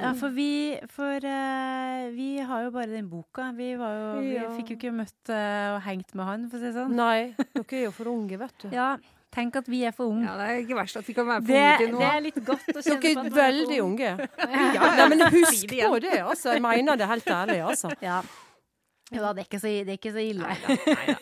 [0.00, 3.50] Ja, for vi For uh, vi har jo bare den boka.
[3.56, 4.46] Vi, var jo, Ja.
[4.48, 6.96] vi fikk jo ikke møtt uh, og hengt med han, for å si det sånn.
[6.96, 8.70] Nei, dere er jo for unge, vet du.
[8.72, 8.94] Ja,
[9.36, 10.24] tenk at vi er for unge.
[10.24, 12.24] Ja, det er ikke verst at vi kan være for det, unge til det er
[12.24, 14.16] litt godt å kjenne Dere er veldig unge.
[14.76, 14.90] Ja.
[14.96, 16.56] Nei, men husk på det, altså.
[16.56, 17.92] Jeg mener det helt ærlig, altså.
[18.00, 18.22] Ja.
[19.12, 20.48] ja det er ikke så, det er ikke så ille.
[20.48, 21.20] Neida, neida.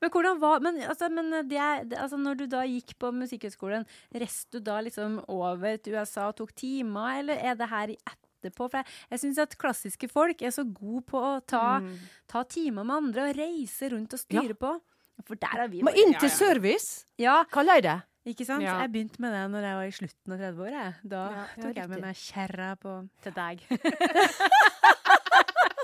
[0.00, 1.58] Men hvordan var Men, altså, men det,
[1.98, 6.36] altså, når du da gikk på Musikkhøgskolen, reiste du da liksom over til USA og
[6.36, 8.68] tok timer, eller er det her i etterpå?
[8.70, 11.96] For jeg, jeg syns at klassiske folk er så gode på å ta, Mm.
[12.28, 14.76] ta timer med andre og reise rundt og styre på.
[15.26, 16.34] For der har vi Men inn til ja.
[16.36, 17.96] service, Ja, kaller jeg det.
[18.34, 18.62] ikke sant?
[18.62, 18.78] Ja.
[18.84, 20.94] Jeg begynte med det når jeg var i slutten av 30-åra.
[21.02, 23.66] Da Ja, ja, tok jeg med meg kjerra på til deg.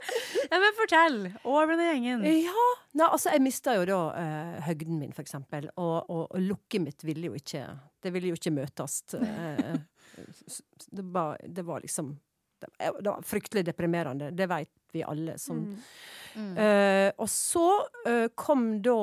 [0.51, 1.19] ja, men fortell!
[1.45, 2.27] over den gjengen.
[2.45, 2.67] Ja.
[2.95, 5.69] Nei, altså, jeg mista jo da eh, høgden min, for eksempel.
[5.77, 7.67] Og, og, og lukket mitt ville jo ikke
[8.03, 9.01] Det ville jo ikke møtes.
[9.19, 9.75] eh,
[10.99, 12.15] det, var, det var liksom
[12.61, 14.31] det, det var fryktelig deprimerende.
[14.31, 15.67] Det veit vi alle som
[16.35, 16.57] Mm.
[16.59, 18.95] Eh, og så eh, kom da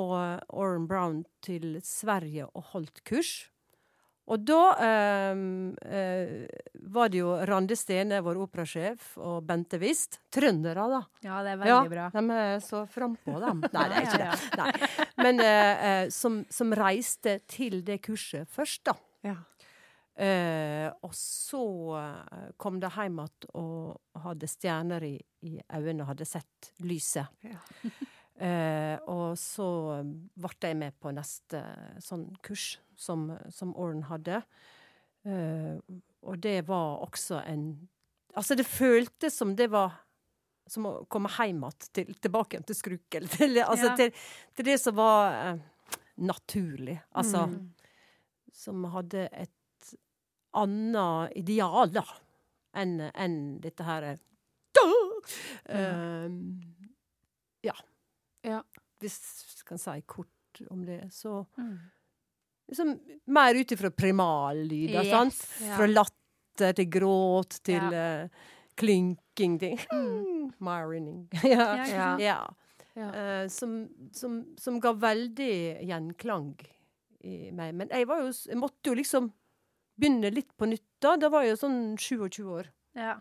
[0.52, 3.30] Oren Brown til Sverige og holdt kurs.
[4.30, 4.60] Og da
[5.34, 6.46] um, uh,
[6.94, 10.20] var det jo Randi Stene, vår operasjef, og Bente Wist.
[10.32, 11.02] Trøndere, da.
[11.26, 12.08] Ja, det er veldig bra.
[12.14, 13.64] De er så frampå, dem.
[13.76, 14.60] Nei, det er ikke Ja, det.
[14.62, 15.00] Nei.
[15.22, 18.96] Men uh, eh, som, som reiste til det kurset først, da.
[19.26, 19.40] Ja.
[20.22, 21.62] Uh, og så
[21.98, 25.16] eh, kom de hjem igjen og hadde stjerner i,
[25.48, 27.32] i øynene og hadde sett lyset.
[27.48, 27.58] Ja.
[28.42, 29.66] Eh, og så
[30.34, 31.60] ble jeg med på neste
[32.02, 34.40] sånn kurs som, som Oren hadde.
[35.30, 35.78] Eh,
[36.26, 37.66] og det var også en
[38.32, 39.92] Altså, det føltes som det var
[40.72, 43.26] som å komme hjem igjen, til, tilbake til Skrukel.
[43.36, 43.96] Til, altså, Ja.
[44.00, 44.14] til,
[44.56, 45.60] til det som var eh,
[46.18, 46.96] naturlig.
[47.12, 47.74] Altså, Mm.
[48.54, 49.92] som hadde et
[50.56, 52.06] annet ideal, da,
[52.74, 54.14] enn en dette her
[55.70, 56.62] Um,
[57.64, 57.74] Ja.
[58.44, 58.62] Ja.
[59.02, 59.18] Hvis
[59.58, 61.78] jeg kan si kort om det, så Mm.
[62.70, 65.10] liksom mer ut ifra primallyder, Yes.
[65.12, 65.68] sant?
[65.68, 65.78] Ja.
[65.78, 68.24] Fra latter til gråt til Ja.
[68.24, 68.30] uh,
[68.78, 70.54] klynking til Mm.
[70.60, 71.28] Marining.
[71.44, 72.48] Ja, ja.
[72.96, 76.56] Eh, som, som, som ga veldig gjenklang
[77.24, 77.74] i meg.
[77.74, 79.32] Men jeg var jo Jeg måtte jo liksom
[79.98, 81.16] begynne litt på nytt da.
[81.16, 82.68] Da var jeg jo sånn 27 år.
[82.96, 83.20] Ja.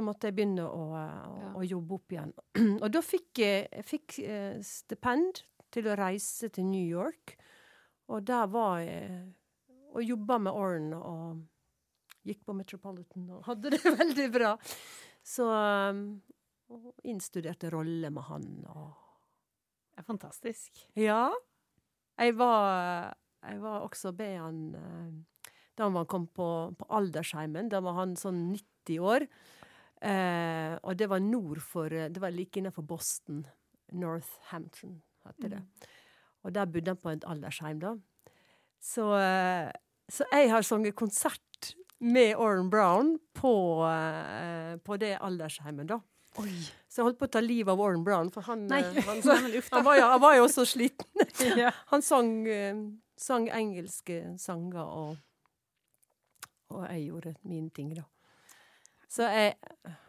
[0.00, 1.00] Da måtte jeg begynne å, å,
[1.36, 1.48] Ja.
[1.60, 2.30] å jobbe opp igjen.
[2.82, 7.34] Og da fikk jeg, jeg fikk, eh, stipend til å reise til New York.
[8.08, 9.34] Og der var jeg
[9.90, 14.54] og jobba med Orn og gikk på Metropolitan og hadde det veldig bra.
[15.26, 16.02] Så um,
[16.70, 18.90] og innstuderte roller med han og
[19.90, 20.84] Det er fantastisk.
[20.96, 21.26] Ja.
[22.16, 23.12] Jeg var,
[23.44, 26.46] jeg var også med han eh, Da han kom på,
[26.78, 27.68] på aldersheimen.
[27.68, 29.26] Da var han sånn 90 år.
[30.00, 33.42] Eh, og det var nord for eh, Det var like innenfor Boston.
[33.92, 35.62] Northampton, heter det.
[36.42, 37.94] Og der bodde han på et aldersheim, da.
[38.80, 39.70] Så, eh,
[40.08, 46.00] så jeg har sunget konsert med Oren Brown på, eh, på det aldersheimet, da.
[46.38, 46.52] Oi.
[46.88, 49.84] Så jeg holdt på å ta livet av Oren Brown, for han, eh, han, han,
[49.84, 51.06] var, jo, han var jo så sliten.
[51.60, 51.72] Ja.
[51.90, 52.46] Han sang,
[53.18, 55.16] sang engelske sanger, og,
[56.70, 58.06] og jeg gjorde mine ting, da.
[59.10, 59.56] Så jeg,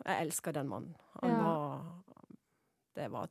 [0.06, 0.96] jeg elsker den mannen.
[1.22, 1.44] Han Ja.
[1.44, 1.84] var
[2.96, 3.30] Det var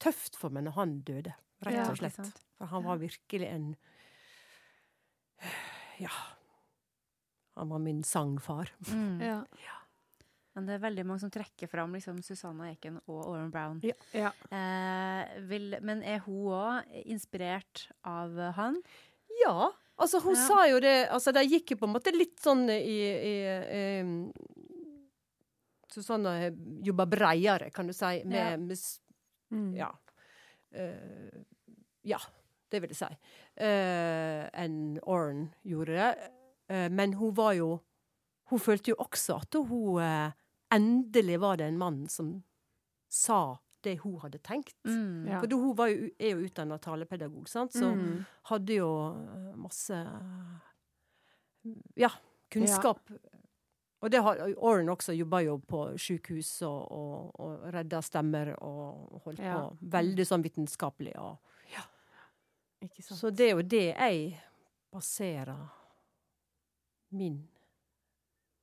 [0.00, 1.32] tøft for meg når han døde,
[1.66, 2.18] rett og slett.
[2.18, 3.76] Ja, For han var virkelig en
[5.98, 6.10] Ja.
[7.56, 8.70] Han var min sangfar.
[8.92, 9.20] Mm.
[9.20, 9.42] Ja.
[10.54, 13.80] Men det er veldig mange som trekker fram liksom, Susanna Eken og Oren Brown.
[14.14, 14.30] ja.
[14.50, 18.80] Eh, vil, men er hun òg inspirert av han?
[19.44, 19.70] Ja.
[19.98, 20.46] Altså, hun Ja.
[20.46, 24.32] sa jo det Altså, de gikk jo på en måte litt sånn i, i
[25.96, 26.32] um, Susanne
[26.84, 28.56] jobba breiere, kan du si, med, Ja.
[28.56, 28.78] med
[29.52, 29.74] Mm.
[29.76, 29.90] Ja.
[30.74, 31.42] Uh,
[32.04, 32.18] ja,
[32.70, 33.16] det vil jeg si.
[33.60, 36.30] Uh, enn Oren gjorde det.
[36.70, 37.80] Uh, men hun var jo
[38.50, 40.32] Hun følte jo også at hun eh,
[40.74, 42.42] Endelig var det en mann som
[43.08, 44.74] sa det hun hadde tenkt.
[44.84, 45.26] Mm.
[45.28, 45.38] Ja.
[45.40, 47.72] For da hun var jo, er jo utdanna talepedagog, sant?
[47.72, 48.24] så Mm.
[48.50, 49.96] hadde jo eh, masse
[51.96, 52.10] Ja,
[52.52, 53.00] kunnskap.
[54.04, 59.22] Og det har Oren også jobba jo på sykehus og, og, og redda stemmer og
[59.24, 59.54] holdt Ja.
[59.56, 61.14] på veldig sånn vitenskapelig.
[61.16, 61.38] Og,
[62.84, 63.16] Ikke sant.
[63.22, 64.34] så det er jo det jeg
[64.92, 65.56] baserer
[67.16, 67.38] min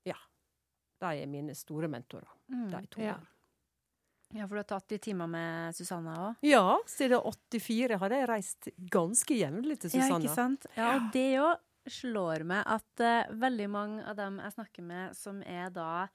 [0.05, 0.17] Ja.
[1.01, 2.69] De er mine store mentorer, Mm.
[2.69, 3.01] de to.
[3.01, 3.15] Ja.
[4.33, 6.35] Ja, for du har tatt de timer med Susanna òg?
[6.43, 10.65] Ja, siden 84 hadde jeg reist ganske jevnlig til Ja, ikke sant?
[10.77, 11.55] Ja, og det jo
[11.87, 16.07] slår meg at uh, veldig mange av dem jeg snakker med som er da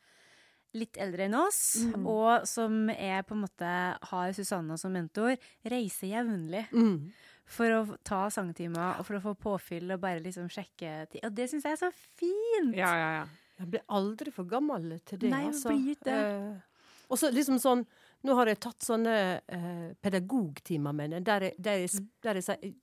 [0.77, 2.05] litt eldre enn oss, Mm.
[2.07, 3.71] og som er på en måte
[4.11, 7.13] har Susanna som mentor, reiser jevnlig Mm.
[7.47, 11.35] for å ta sangtimer og for å få påfyll og bare liksom sjekke ti- Og
[11.35, 12.75] det syns jeg er så fint!
[12.77, 13.27] Ja, ja, ja.
[13.59, 15.71] Jeg blir aldri for gammel til det, Nei, altså.
[15.71, 16.13] blir det.
[16.13, 16.61] Eh,
[17.09, 17.87] og så liksom sånn
[18.25, 21.91] Nå har jeg tatt sånne eh, pedagogtimer med henne, der, jeg- der, jeg
[22.23, 22.75] der jeg sier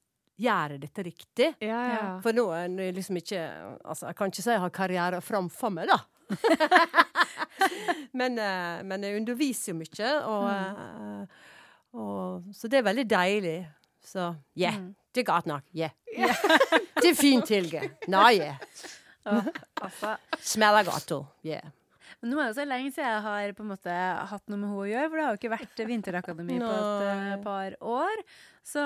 [0.42, 1.48] Gjør jeg dette riktig?
[1.62, 2.06] Ja, ja.
[2.24, 3.42] For nå er jeg liksom ikke
[3.86, 6.00] Altså, jeg kan ikke si jeg har karriere framfor meg, da.
[8.20, 11.44] men, eh, men jeg underviser jo mye, og, eh,
[12.00, 13.60] og Så det er veldig deilig.
[14.04, 14.96] Så yeah, Mm.
[15.16, 15.64] det er godt nok.
[15.76, 15.92] Yeah.
[17.02, 17.86] det er fint, Hilge.
[18.12, 18.58] Nei, yeah.
[19.82, 21.14] Altså, Smeller godt.
[21.46, 21.70] Yeah.
[22.22, 23.98] Men nå er det så lenge siden jeg har på en måte
[24.32, 27.06] hatt noe med henne å gjøre, for det har jo ikke vært vinterakademi på et
[27.12, 28.24] eh, par år.
[28.64, 28.84] Så,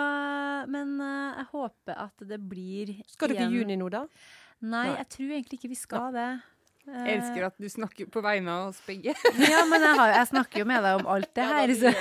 [0.73, 4.05] men eh, jeg håper at det blir Skal dere i juni nå, da?
[4.65, 6.29] Nei, jeg tror egentlig ikke vi skal det.
[6.87, 9.11] Jeg elsker at du snakker på vegne av oss begge.
[9.51, 11.73] Ja, men jeg, har, jeg snakker jo med deg om alt det her.
[11.75, 11.91] Så,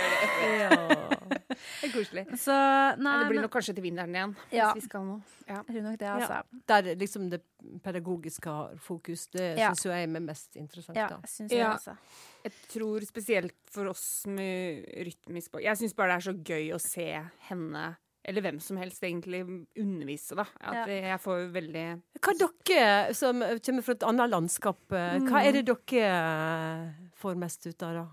[1.80, 2.24] Det er koselig.
[2.38, 2.54] så
[2.98, 4.72] nei, det blir nok kanskje til vinneren igjen, Ja.
[4.72, 5.16] hvis vi skal nå.
[5.48, 5.62] Ja.
[5.62, 6.42] jeg tror nok det, altså.
[6.66, 7.40] Der liksom det
[7.82, 9.70] pedagogiske har fokus, det Ja.
[9.72, 10.96] syns jo jeg er mest interessant.
[10.96, 11.20] Ja, da.
[11.26, 11.74] jeg Ja.
[11.74, 11.96] Også.
[12.44, 16.80] Jeg tror spesielt for oss med rytmisk Jeg syns bare det er så gøy å
[16.80, 17.06] se
[17.48, 19.42] henne, eller hvem som helst egentlig,
[19.78, 20.44] undervise, da.
[20.60, 20.86] At Ja.
[20.86, 22.32] jeg får veldig Hva
[22.66, 25.46] dere som kommer fra et annet landskap, hva Mm.
[25.46, 28.06] er det dere får mest ut av, da?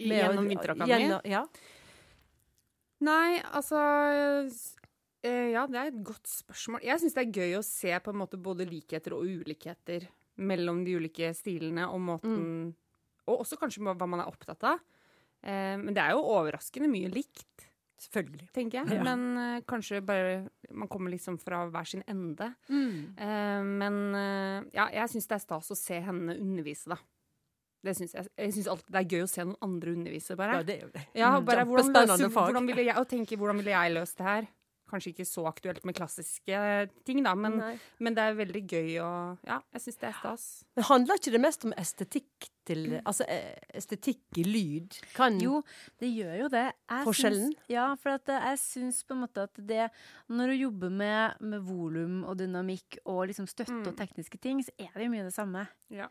[0.00, 1.20] Med Gjennom Vinterakademi?
[1.26, 1.44] Ja.
[3.06, 3.80] Nei, altså
[5.24, 6.82] eh, Ja, det er et godt spørsmål.
[6.84, 10.06] Jeg syns det er gøy å se på en måte både likheter og ulikheter
[10.40, 12.44] mellom de ulike stilene og måten
[13.28, 14.80] Og også kanskje hva man er opptatt av.
[15.40, 17.66] Eh, men det er jo overraskende mye likt,
[18.00, 18.48] Selvfølgelig.
[18.56, 18.96] tenker jeg.
[18.96, 19.04] Ja.
[19.04, 22.52] Men eh, kanskje bare Man kommer liksom fra hver sin ende.
[22.68, 23.16] Mm.
[23.80, 23.96] Men
[24.72, 27.00] ja, jeg syns det er stas å se henne undervise, da.
[27.84, 30.60] Det synes jeg jeg syns alltid det er gøy å se noen andre undervise, bare.
[30.60, 31.04] Ja, det er jo det.
[31.16, 34.26] Ja, Mm, bare hvordan, løser, hvordan ville jeg, og tenke hvordan ville jeg løst det
[34.26, 34.48] her?
[34.90, 36.60] Kanskje ikke så aktuelt med klassiske
[37.06, 37.60] ting, da, men,
[38.02, 39.10] men det er veldig gøy å
[39.46, 40.46] Ja, jeg syns det er stas.
[40.74, 44.98] Men handler ikke det mest om estetikk til Altså eh, estetikk i lyd?
[45.14, 45.62] Kan Jo,
[46.02, 46.64] det gjør jo det.
[46.90, 47.52] Jeg Forskjellen?
[47.54, 49.86] Syns, ja, for at eh, jeg syns på en måte at det
[50.28, 53.86] Når du jobber med, med volum og dynamikk og liksom støtte Mm.
[53.86, 55.68] og tekniske ting, så er det jo mye det samme.
[55.94, 56.08] Ja.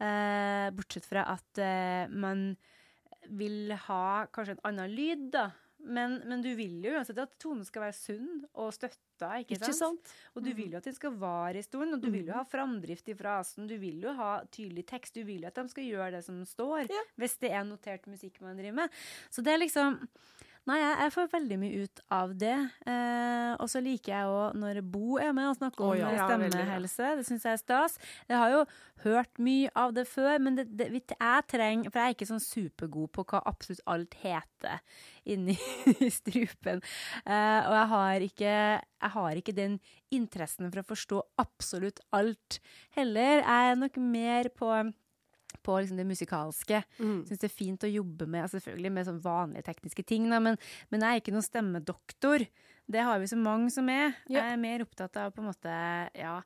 [0.00, 2.54] Eh, bortsett fra at eh, man
[3.28, 5.50] vil ha kanskje en annen lyd, da.
[5.80, 9.72] Men, men du vil jo uansett at tonen skal være sunn og støtta, ikke, Ikke
[9.76, 10.10] sant?
[10.36, 12.42] Og du vil jo at den skal vare en stund, og du vil jo ha
[12.48, 13.68] framdrift i frasen.
[13.68, 15.16] Du vil jo ha tydelig tekst.
[15.16, 17.04] Du vil jo at de skal gjøre det som står, Ja.
[17.20, 19.00] hvis det er notert musikk man driver med.
[19.32, 19.96] Så det er liksom
[20.68, 22.56] Nei, jeg, jeg får veldig mye ut av det.
[22.84, 26.26] Eh, og så liker jeg òg når Bo er med og snakker om Å, ja.
[26.28, 27.06] stemmehelse.
[27.08, 27.16] Ja.
[27.16, 27.96] Det syns jeg er stas.
[28.28, 28.60] Jeg har jo
[29.06, 32.44] hørt mye av det før, men det, det, jeg trenger For jeg er ikke sånn
[32.44, 34.84] supergod på hva absolutt alt heter
[35.24, 35.56] inni
[36.20, 36.84] strupen.
[37.24, 38.54] Eh, og jeg har, ikke,
[38.84, 39.78] jeg har ikke den
[40.12, 42.60] interessen for å forstå absolutt alt
[42.98, 43.40] heller.
[43.40, 44.74] Jeg er nok mer på
[45.62, 46.82] på liksom det musikalske.
[46.98, 47.20] Mm.
[47.28, 50.38] Syns det er fint å jobbe med altså selvfølgelig med sånn vanlige tekniske ting, da,
[50.40, 50.58] men,
[50.90, 52.46] men jeg er ikke noen stemmedoktor.
[52.90, 54.16] Det har vi så mange som er.
[54.26, 54.40] Ja.
[54.42, 55.74] Jeg er mer opptatt av på en måte
[56.18, 56.36] ja,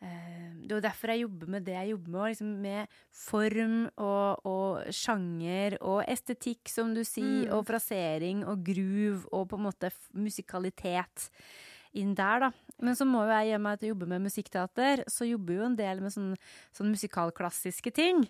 [0.00, 4.46] eh, det er derfor jeg jobber med det jeg jobber med, liksom med form og,
[4.46, 7.56] og sjanger og estetikk, som du sier, Mm.
[7.58, 11.30] og frasering og groove og på en måte musikalitet
[11.98, 12.50] inn der, da.
[12.80, 15.64] Men så må jo jeg, gjøre meg til å jobbe med musikkteater, så jobber jo
[15.66, 16.34] en del med sånn,
[16.72, 18.22] sånn musikalklassiske ting.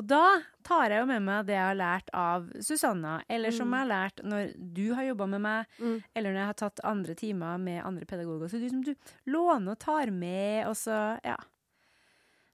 [0.00, 0.22] Og da
[0.64, 3.90] tar jeg jo med meg det jeg har lært av Susanna, eller som jeg har
[3.90, 6.02] lært når du har jobba med meg, Mm.
[6.16, 8.48] eller når jeg har tatt andre timer med andre pedagoger.
[8.48, 8.94] Så du, som du
[9.26, 11.36] låner og tar med, og så Ja.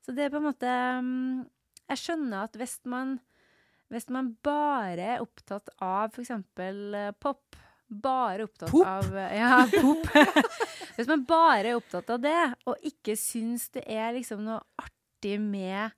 [0.05, 0.65] Så det er på en måte
[1.03, 1.47] mm,
[1.91, 3.21] Jeg skjønner at hvis man
[3.91, 6.29] hvis man bare er opptatt av f.eks.
[7.21, 7.57] pop,
[7.89, 8.85] bare opptatt Pop?
[8.87, 10.05] av Ja, pop.
[10.99, 12.37] hvis man bare er opptatt av det,
[12.69, 15.95] og ikke syns det er liksom noe artig med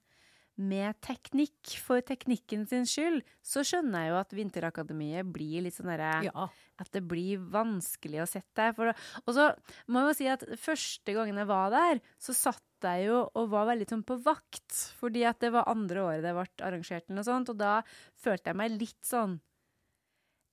[0.61, 5.89] med teknikk for teknikken sin skyld, så skjønner jeg jo at Vinterakademiet blir litt sånn
[5.89, 6.49] derre Ja.
[6.77, 8.93] at det blir vanskelig å sette deg.
[9.25, 9.47] Og så
[9.89, 13.49] må jeg jo si at første gangen jeg var der, så satt jeg jo og
[13.55, 14.93] var veldig sånn på vakt.
[15.01, 17.79] Fordi at det var andre året det ble arrangert, noe sånt, og da
[18.21, 19.41] følte jeg meg litt sånn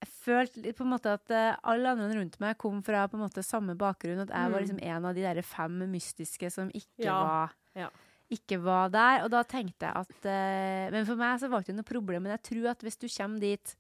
[0.03, 3.17] Jeg følte litt på en måte at eh, alle andre rundt meg kom fra på
[3.17, 4.19] en måte samme bakgrunn.
[4.21, 4.65] At jeg var Mm.
[4.67, 7.89] liksom en av de der fem mystiske som ikke Ja, var ja.
[8.29, 9.23] ikke var der.
[9.25, 12.23] Og da tenkte jeg at uh, Men for meg så var det ikke noe problem.
[12.23, 13.75] Men jeg tror at hvis du kommer dit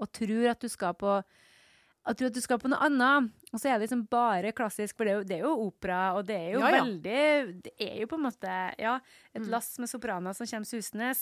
[0.00, 1.22] og tror at du skal på
[2.08, 4.96] jeg tror at du skal på noe annet, og så er det liksom bare klassisk,
[4.96, 6.78] for det er jo, det er jo opera, og det er jo Ja, ja.
[6.82, 8.94] veldig Det er jo på en måte ja,
[9.34, 9.50] et Mm.
[9.50, 11.12] lass med sopraner som kommer susende.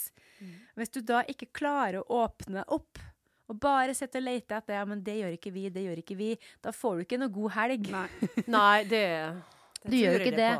[0.78, 2.96] Hvis du da ikke klarer å åpne opp,
[3.48, 6.16] og bare sitte og lete etter ja, men det gjør ikke vi, det gjør ikke
[6.18, 6.32] vi,
[6.64, 7.88] da får du ikke noe god helg.
[7.94, 8.06] Nei.
[8.58, 9.04] Nei, det,
[9.80, 10.52] det Du gjør ikke det.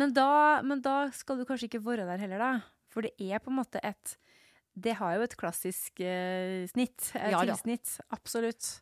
[0.00, 0.28] Men da,
[0.66, 2.52] men da skal du kanskje ikke være der heller, da.
[2.92, 4.16] For det er på en måte et
[4.74, 7.12] Det har jo et klassisk eh, snitt.
[7.14, 7.98] Et Ja tilsnitt.
[8.12, 8.80] Absolutt.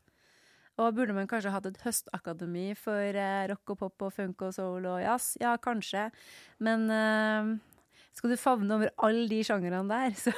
[0.81, 4.55] Og burde man kanskje hatt et høstakademi for eh, rock og pop og funk og
[4.57, 5.35] soul og jazz?
[5.43, 6.09] Ja, kanskje.
[6.63, 7.53] Men eh,
[8.17, 10.33] skal du favne over alle de sjangrene der, så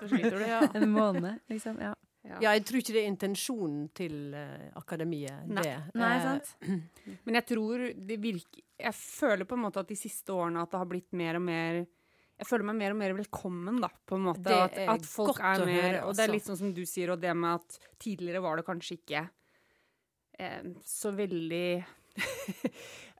[0.00, 0.46] Så sliter du.
[0.48, 0.62] Ja.
[0.78, 1.78] en måned, liksom.
[1.82, 1.92] Ja.
[2.24, 2.38] Ja.
[2.40, 5.62] Ja, jeg tror ikke det er intensjonen til uh, akademiet, Nei.
[5.66, 5.74] det.
[6.00, 6.54] Nei, Eh, sant?
[7.26, 10.72] Men jeg tror det virker Jeg føler på en måte at de siste årene at
[10.72, 11.82] det har blitt mer og mer
[12.34, 14.42] jeg føler meg mer og mer velkommen, da, på en måte.
[14.42, 16.34] Det At, er at folk godt er å mer høre, Og det er altså.
[16.34, 19.20] litt sånn som du sier, og det med at tidligere var det kanskje ikke
[20.42, 21.68] eh, så veldig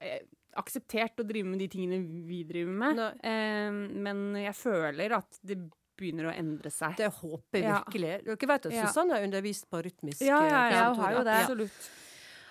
[0.02, 0.18] eh,
[0.58, 3.04] akseptert å drive med de tingene vi driver med.
[3.22, 3.78] Eh,
[4.08, 5.60] men jeg føler at det
[5.96, 6.96] begynner å endre seg.
[6.96, 7.82] Det håper jeg Ja.
[7.84, 8.24] virkelig.
[8.24, 8.86] Dere vet at Ja.
[8.86, 11.38] Susanne har undervist på rytmisk ja, ja, eh, ja, Ja, hun har jo det.
[11.44, 11.90] Absolutt.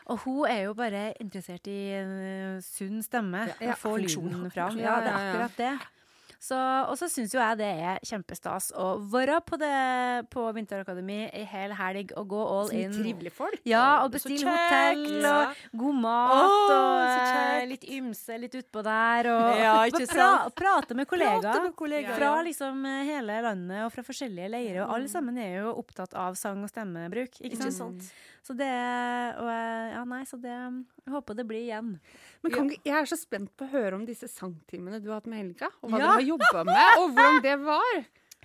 [0.06, 3.48] Og hun er jo bare interessert i en sunn stemme.
[3.62, 4.70] Ja, å få lyden fra.
[4.76, 5.32] Ja, Ja, det er ja, ja.
[5.34, 5.80] akkurat det.
[6.44, 6.58] Så,
[6.92, 9.70] og så syns jo jeg det er kjempestas å være på, det,
[10.34, 12.92] på Vinterakademi ei hel helg og gå all Så in.
[12.98, 13.62] trivelige folk.
[13.70, 18.84] Ja, og bestille hotell og god mat oh, og så eh, litt ymse litt utpå
[18.84, 19.30] der.
[19.32, 19.78] Og, Ja,
[20.12, 21.72] pra, prate med kollegaer.
[21.80, 24.82] kollega, Fra liksom eh, hele landet og fra forskjellige leirer.
[24.84, 27.40] Og alle sammen er jo opptatt av sang og stemmebruk.
[27.40, 28.04] Ikke Ikke sant?
[28.04, 28.12] sant?
[28.44, 28.68] Så det
[29.40, 31.96] og, eh, Ja, nei, så det Jeg håper det blir igjen.
[32.44, 35.30] Men kan, jeg er så spent på å høre om disse sangtimene du har hatt
[35.32, 36.06] med Helga, og hva Ja.
[36.06, 38.04] du har jobba med, og hvordan det var.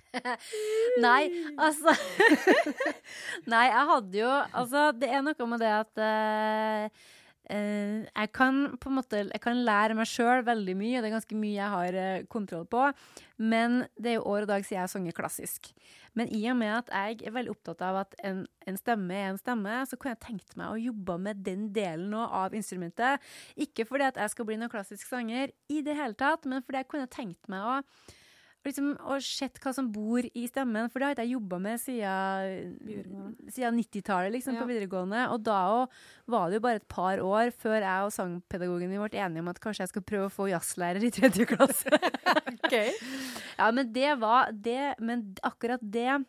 [1.05, 1.27] Nei,
[1.61, 1.93] altså
[3.51, 7.03] Nei, jeg hadde jo Altså, det er noe med det at eh,
[7.53, 11.09] eh, jeg kan på en måte Jeg kan lære meg sjøl veldig mye, og det
[11.09, 12.83] er ganske mye jeg har uh, kontroll på.
[13.37, 15.71] Men det er jo år og dag siden jeg har sunget klassisk.
[16.17, 19.29] Men i og med at jeg er veldig opptatt av at en, en stemme er
[19.31, 23.23] en stemme, så kunne jeg tenkt meg å jobbe med den delen av instrumentet.
[23.55, 26.81] Ikke fordi at jeg skal bli noen klassisk sanger i det hele tatt, men fordi
[26.83, 27.77] jeg kunne tenkt meg å
[28.67, 31.81] liksom, og sett hva som bor i stemmen, for det har ikke jeg jobba med
[31.81, 32.73] siden,
[33.49, 34.61] siden 90-tallet, liksom, Ja.
[34.61, 35.25] på videregående.
[35.33, 39.01] Og da òg var det jo bare et par år før jeg og sangpedagogen min
[39.03, 41.89] ble enige om at kanskje jeg skal prøve å få jazzlærer i tredje klasse.
[42.65, 42.91] okay.
[43.57, 46.19] ja, men det var det Men akkurat det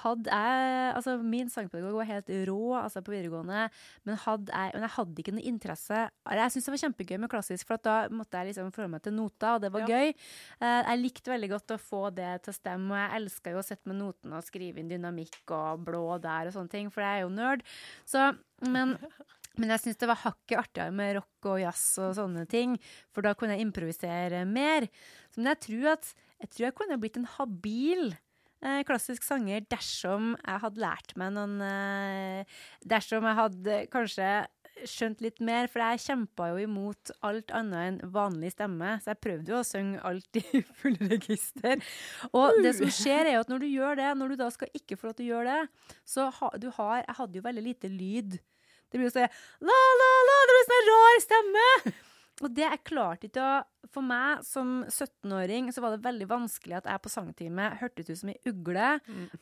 [0.00, 3.66] hadde jeg Altså, min sangpedagog var helt rå altså på videregående,
[4.08, 5.98] men, hadde jeg, men jeg hadde ikke noe interesse
[6.32, 9.04] Jeg syntes det var kjempegøy med klassisk, for at da måtte jeg liksom forholde meg
[9.04, 9.90] til noter, og det var Ja.
[9.92, 10.14] gøy.
[10.62, 13.60] Eh, jeg likte veldig godt å få det til å stemme, og jeg elska jo
[13.60, 17.02] å sitte med notene og skrive inn dynamikk og blå der og sånne ting, for
[17.04, 17.62] jeg er jo nerd.
[18.06, 18.32] Så,
[18.64, 18.96] men
[19.60, 22.78] men jeg syns det var hakket artigere med rock og jazz og sånne ting,
[23.12, 24.86] for da kunne jeg improvisere mer.
[25.28, 28.14] Så, men jeg tror at jeg tror jeg kunne blitt en habil
[28.86, 34.28] klassisk sanger dersom jeg hadde lært meg noen eh, Dersom jeg hadde kanskje
[34.88, 38.94] skjønt litt mer, for jeg kjempa jo imot alt annet enn vanlig stemme.
[39.02, 41.82] Så jeg prøvde jo å synge alt i full register.
[42.32, 44.72] Og det som skjer, er jo at når du gjør det, når du da skal
[44.78, 47.66] ikke få lov til å gjøre det, så ha, du har Jeg hadde jo veldig
[47.66, 48.38] lite lyd.
[48.92, 49.28] Det blir jo sånn
[49.64, 51.68] la, la, la, det blir sånn rar stemme!
[52.40, 56.78] Og det jeg klarte ikke å For meg som 17-åring så var det veldig vanskelig
[56.78, 58.86] at jeg på sangtime hørtes ut som ei ugle,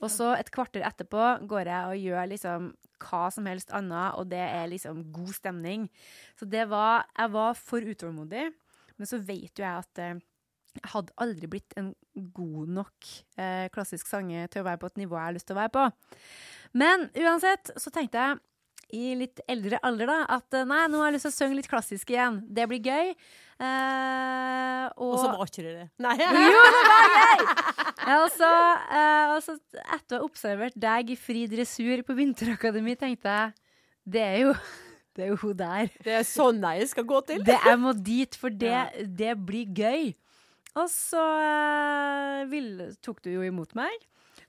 [0.01, 2.67] og så et kvarter etterpå går jeg og gjør liksom
[3.05, 5.87] hva som helst annet, og det er liksom god stemning.
[6.37, 8.51] Så det var Jeg var for utålmodig,
[8.97, 10.19] men så vet jo jeg at eh,
[10.75, 11.95] jeg hadde aldri blitt en
[12.35, 15.57] god nok eh, klassisk sanger til å være på et nivå jeg har lyst til
[15.57, 15.87] å være på.
[16.79, 18.41] Men uansett så tenkte jeg
[18.97, 21.59] i litt eldre alder da, at eh, nei, nå har jeg lyst til å synge
[21.61, 22.41] litt klassisk igjen.
[22.49, 23.13] Det blir gøy.
[23.61, 25.87] Eh, og, Og så var ikke det det.
[26.01, 26.15] Nei.
[26.55, 27.43] jo, det var gøy!
[28.11, 28.51] altså,
[28.97, 29.51] eh, og
[29.97, 33.59] etter å ha observert deg i fri dressur på Vinterakademi, tenkte jeg
[34.11, 34.55] det er jo,
[35.17, 35.91] det er jo hun der.
[36.05, 37.45] Det er sånn jeg skal gå til.
[37.47, 38.87] Det, jeg må dit, for det, Ja.
[39.23, 40.13] det blir gøy.
[40.79, 42.73] Og så eh, vil,
[43.03, 43.95] tok du jo imot meg.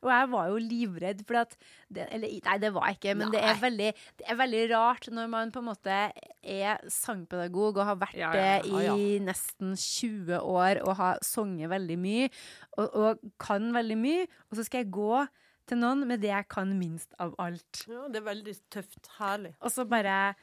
[0.01, 1.55] Og jeg var jo livredd, for at
[1.87, 3.89] det, Eller nei, det var jeg ikke, men det er, veldig,
[4.19, 5.97] det er veldig rart når man på en måte
[6.41, 8.95] er sangpedagog og har vært Ja, ja, det ja, ja.
[8.97, 12.31] i nesten 20 år og har sunget veldig mye
[12.77, 15.25] og, og kan veldig mye, og så skal jeg gå
[15.69, 17.85] til noen med det jeg kan minst av alt.
[17.87, 19.11] Ja, det er veldig tøft.
[19.19, 19.53] Herlig.
[19.61, 20.33] Og så bare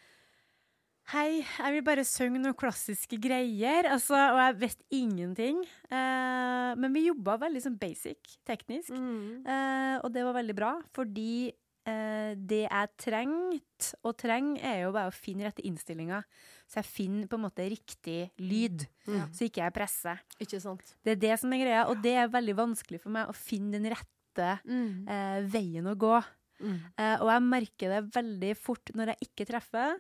[1.09, 3.87] Hei, jeg vil bare synge noen klassiske greier.
[3.89, 5.63] Altså, og jeg visste ingenting.
[5.89, 8.93] Eh, men vi jobba veldig sånn basic, teknisk.
[8.93, 9.41] Mm.
[9.49, 11.49] Eh, og det var veldig bra, fordi
[11.89, 16.21] eh, det jeg trengte og trenger, er jo bare å finne rette innstillinga.
[16.69, 19.23] Så jeg finner på en måte riktig lyd, Mm.
[19.33, 20.19] så ikke jeg presser.
[20.45, 20.93] Ikke sant?
[21.03, 23.73] Det er det som er greia, og det er veldig vanskelig for meg å finne
[23.81, 25.09] den rette Mm.
[25.09, 26.19] eh, veien å gå.
[26.61, 26.79] Mm.
[26.99, 29.99] Eh, og jeg merker det veldig fort når jeg ikke treffer.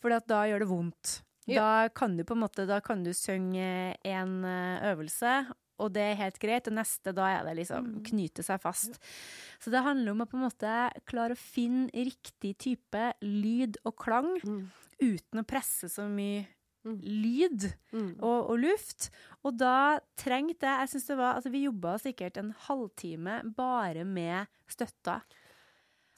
[0.00, 1.22] For da gjør det vondt.
[1.46, 1.62] Ja.
[1.62, 5.32] Da kan du på en måte Da kan du synge en eh, øvelse,
[5.80, 6.68] og det er helt greit.
[6.68, 8.98] Og neste, da er det liksom knyte seg fast.
[9.58, 10.74] Så det handler om å på en måte
[11.08, 14.68] klare å finne riktig type lyd og klang Mm.
[15.00, 16.46] uten å presse så mye
[16.84, 16.96] Mm.
[17.02, 18.14] lyd Mm.
[18.22, 19.10] og, og luft.
[19.44, 24.04] Og da trengte jeg jeg synes det var, altså Vi jobba sikkert en halvtime bare
[24.04, 25.20] med støtta.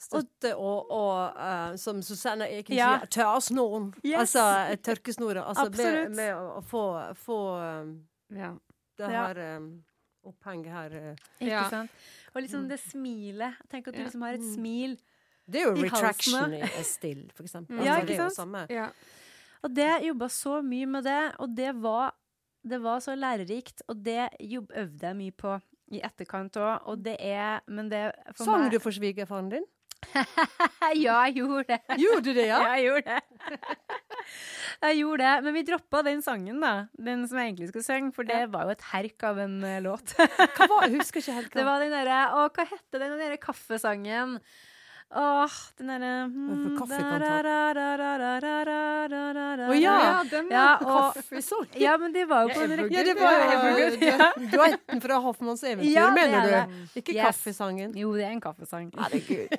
[0.03, 2.89] Støtte og, og uh, som Susanne Eken Ja.
[2.99, 3.89] sier, tørrsnoren.
[4.03, 4.35] Yes.
[4.35, 4.73] Altså eh.
[4.75, 6.15] Altså med, Absolutt.
[6.15, 6.83] med å få,
[7.15, 7.93] få um,
[8.35, 8.51] Ja.
[8.99, 9.83] det her um,
[10.27, 10.91] oppheng her.
[10.91, 11.15] Uh.
[11.39, 11.69] Ikke Ja.
[11.69, 11.91] sant?
[12.35, 13.59] Og liksom det smilet.
[13.69, 14.97] Tenk at du liksom har et smil.
[15.45, 17.77] Det er jo retraction still i for eksempel.
[17.83, 18.65] Ja, Altså, ikke det er jo samme.
[18.69, 18.87] Ja.
[19.63, 22.15] Og det jobba så mye med det, og det var,
[22.63, 23.83] det var så lærerikt.
[23.87, 25.59] Og det jobb, øvde jeg mye på
[25.93, 29.65] i etterkant òg, og det er Men det for Sang meg du for svigerfaren din?
[30.93, 31.79] Ja, jeg gjorde det.
[32.01, 32.57] Gjorde du det, ja?
[32.61, 33.21] Ja, jeg gjorde det.
[34.87, 35.33] jeg gjorde det.
[35.47, 36.73] Men vi droppa den sangen, da.
[36.97, 39.79] Den som jeg egentlig skulle synge, for det var jo et herk av en eh,
[39.85, 40.07] låt.
[40.17, 41.59] Hva var, jeg husker ikke helt hva.
[41.61, 44.29] det var den derre Å, hva hette den, derre kaffesangen?
[45.13, 47.27] Åh, den derre For kaffe kan Å
[49.69, 49.97] Å, ja.
[50.31, 51.67] den Ja, og, Kaffesang.
[51.77, 54.31] ja, men det var jo på en rekke Ja, det var Ja, Evergood, ja.
[54.39, 56.73] du- duetten fra Hoffmanns eventyr, mener er du?
[56.97, 57.21] Ikke Yes.
[57.27, 57.93] kaffesangen.
[57.99, 58.89] Jo, det er en kaffesang.
[58.97, 59.53] Herregud.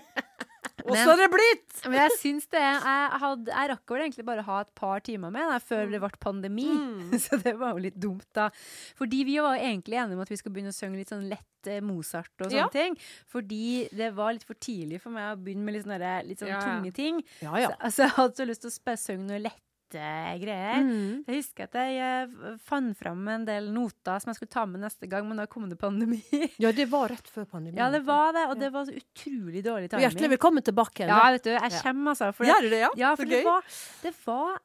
[0.85, 1.63] Så er det blitt!
[1.89, 5.01] Men jeg syns det Jeg, hadde, jeg rakk vel egentlig bare å ha et par
[5.05, 6.67] timer med da, før det ble pandemi.
[6.69, 7.15] Mm.
[7.25, 8.51] Så det var jo litt dumt, da.
[8.99, 11.27] Fordi vi var jo egentlig enige om at vi skulle begynne å synge litt sånn
[11.31, 12.69] lett eh, Mozart og sånne Ja.
[12.73, 12.99] ting.
[13.33, 16.53] Fordi det var litt for tidlig for meg å begynne med litt sånne, litt sånne
[16.57, 17.23] Ja, tunge ting.
[17.41, 17.55] Ja.
[17.57, 19.63] Så, altså, jeg hadde så lyst til å synge noe lette
[19.99, 20.83] greier.
[20.85, 21.23] Mm.
[21.29, 24.83] Jeg husker at jeg eh, fant fram en del noter som jeg skulle ta med
[24.85, 26.21] neste gang, men da kom det pandemi.
[26.63, 27.79] Ja, det var rett før pandemien.
[27.81, 30.05] ja, det var det, og det var så utrolig dårlig timing.
[30.07, 31.09] Hjertelig velkommen tilbake.
[31.09, 32.31] Ja, vet du, jeg kommer, altså.
[32.37, 32.93] For Gjør du det, ja?
[33.01, 33.75] Ja, Så for det var,
[34.05, 34.63] det var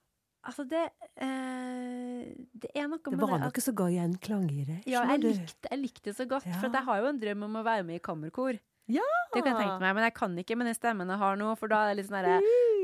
[0.50, 0.86] Altså, det
[1.20, 4.78] eh, Det er noe Det med var det noe som ga gjenklang i det.
[4.88, 6.48] ja, jeg likte, jeg likte det så godt.
[6.48, 6.60] Ja.
[6.62, 8.60] For jeg har jo en drøm om å være med i kammerkor.
[8.90, 9.06] Ja!
[9.34, 11.52] Det kan jeg tenke meg, men jeg kan ikke med den stemmen jeg har nå.
[11.60, 12.40] For da er det litt sånn herre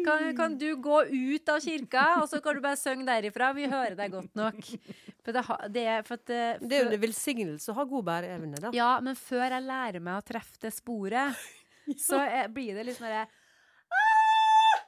[0.06, 3.50] kan, kan du gå ut av kirka, og så kan du bare synge derifra?
[3.58, 4.60] Vi hører deg godt nok.
[5.26, 5.44] For det,
[5.74, 8.74] det er for at for, Det er jo en velsignelse å ha god bæreevne, da.
[8.78, 11.42] Ja, men før jeg lærer meg å treffe det sporet,
[12.08, 13.26] så eh, blir det litt sånn herre!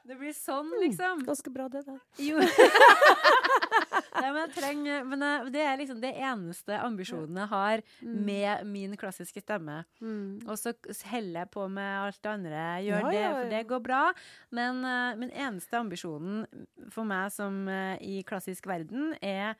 [0.08, 1.24] Det blir sånn, liksom.
[1.26, 1.98] Ganske bra, det der.
[2.24, 2.40] Jo.
[4.18, 9.42] Nei, men trenger Men det er liksom det eneste ambisjonen jeg har med min klassiske
[9.44, 9.82] stemme.
[10.00, 10.48] Mm.
[10.48, 10.72] Og så
[11.12, 14.02] heller jeg på med alt det andre gjør, Ja, det, for det går bra.
[14.54, 16.46] Men uh, min eneste ambisjonen
[16.94, 19.58] for meg som uh, i klassisk verden, er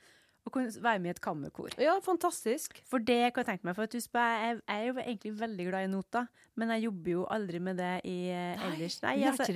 [0.49, 1.77] å kunne være med i et kammerkor.
[1.81, 2.81] Ja, fantastisk.
[2.89, 3.77] For det kan jeg tenke meg.
[3.79, 6.29] For at husk jeg, jeg er jo egentlig veldig glad i noter,
[6.59, 9.01] men jeg jobber jo aldri med det i, eh, ellers.
[9.05, 9.49] Nei, altså.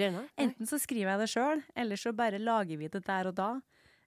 [0.46, 3.52] Enten så skriver jeg det sjøl, eller så bare lager vi det der og da.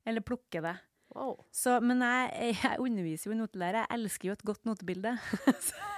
[0.05, 0.77] Eller plukker det.
[1.15, 1.37] Wow.
[1.53, 3.85] Så, men jeg, jeg underviser jo i notelære.
[3.85, 5.17] Jeg elsker jo et godt notebilde.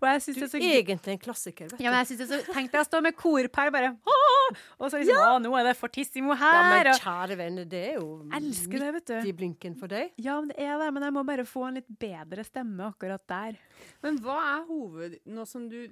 [0.00, 1.84] og jeg Du det er så egentlig en klassiker, vet du.
[1.84, 4.58] ja, men jeg synes det er så Tenk deg å stå med korpær bare «Åh!»
[4.80, 6.56] Og så liksom Å, nå er det fortissimo her!
[6.56, 8.06] Ja, men kjære venner, det er jo
[8.38, 9.28] elsker det, vet midt du.
[9.28, 10.12] i blinken for deg.
[10.24, 10.86] Ja, men det er det.
[10.96, 13.58] Men jeg må bare få en litt bedre stemme akkurat der.
[14.04, 15.18] Men hva er hoved...
[15.28, 15.82] Nå som du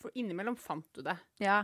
[0.00, 1.14] For innimellom fant du det.
[1.42, 1.60] Ja.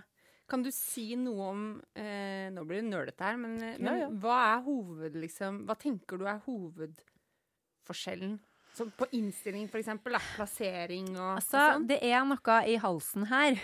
[0.47, 1.63] Kan du si noe om
[1.99, 4.09] eh, Nå blir det nølete her, men, men Ja, ja.
[4.23, 8.37] hva er hoved, liksom Hva tenker du er hovedforskjellen?
[8.77, 10.17] Så på innstilling, for eksempel.
[10.17, 11.87] Da, plassering og, Altså, og sånn?
[11.89, 13.57] det er noe i halsen her.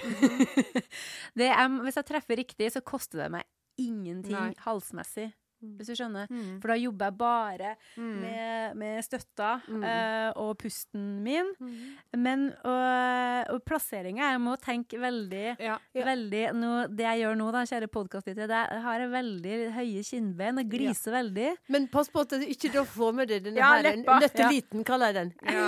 [1.39, 3.49] det er, hvis jeg treffer riktig, så koster det meg
[3.81, 4.55] ingenting Nei.
[4.65, 5.31] halsmessig.
[5.63, 6.27] Hvis du skjønner.
[6.31, 6.61] Mm.
[6.61, 8.21] For da jobber jeg bare Mm.
[8.21, 9.83] med, med støtta Mm.
[9.85, 11.53] uh, og pusten min.
[11.61, 11.97] Mm.
[12.17, 15.79] Men og, og plasseringa Jeg må tenke veldig Ja.
[15.95, 16.05] Ja.
[16.05, 20.03] Veldig, no, Det jeg gjør nå, da, kjære podkastlytter, det er- jeg har veldig høye
[20.05, 21.57] kinnben og gliser veldig.
[21.69, 25.13] Men pass på at du ikke da får med deg denne Ja, her nøtteliten, kaller
[25.13, 25.33] jeg den.
[25.43, 25.67] Ja.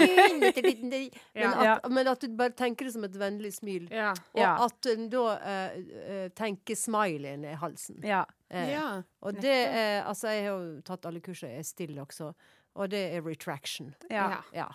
[1.35, 1.75] Men, Ja.
[1.77, 3.89] at, men at du bare tenker det som et vennlig smil.
[3.91, 4.11] Ja.
[4.35, 4.57] Og Ja.
[4.65, 8.01] at en da eh, tenker smileyen i halsen.
[8.05, 8.25] Ja.
[8.55, 8.89] Eh, ja.
[9.23, 12.33] Og det er Altså, jeg har jo tatt alle kursene, jeg er stille også,
[12.75, 13.95] og det er retraction.
[14.11, 14.29] ja.
[14.31, 14.43] Ja.
[14.53, 14.67] Ja.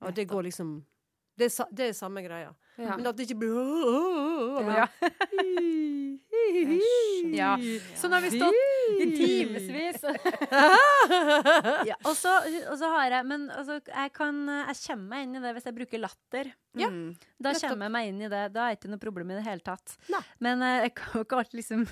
[0.00, 0.84] Og det går liksom
[1.38, 2.52] Det er, det er samme greia.
[2.78, 2.96] Ja.
[2.96, 3.54] Men at det ikke blir
[4.66, 4.86] Ja.
[7.38, 7.56] Ja.
[7.96, 8.54] Så nå har vi stått
[8.88, 10.04] i timevis.
[11.90, 12.32] ja, og, så,
[12.70, 15.68] og så har jeg Men altså, jeg kan Jeg kommer meg inn i det hvis
[15.68, 16.50] jeg bruker latter.
[16.78, 16.88] Ja.
[16.92, 17.16] Mm.
[17.38, 17.72] Da Nettopp.
[17.72, 18.42] kommer jeg meg inn i det.
[18.54, 19.96] Da er det ikke noe problem i det hele tatt.
[20.12, 20.22] Nei.
[20.44, 21.84] Men eh, jeg kan jo ikke alltid liksom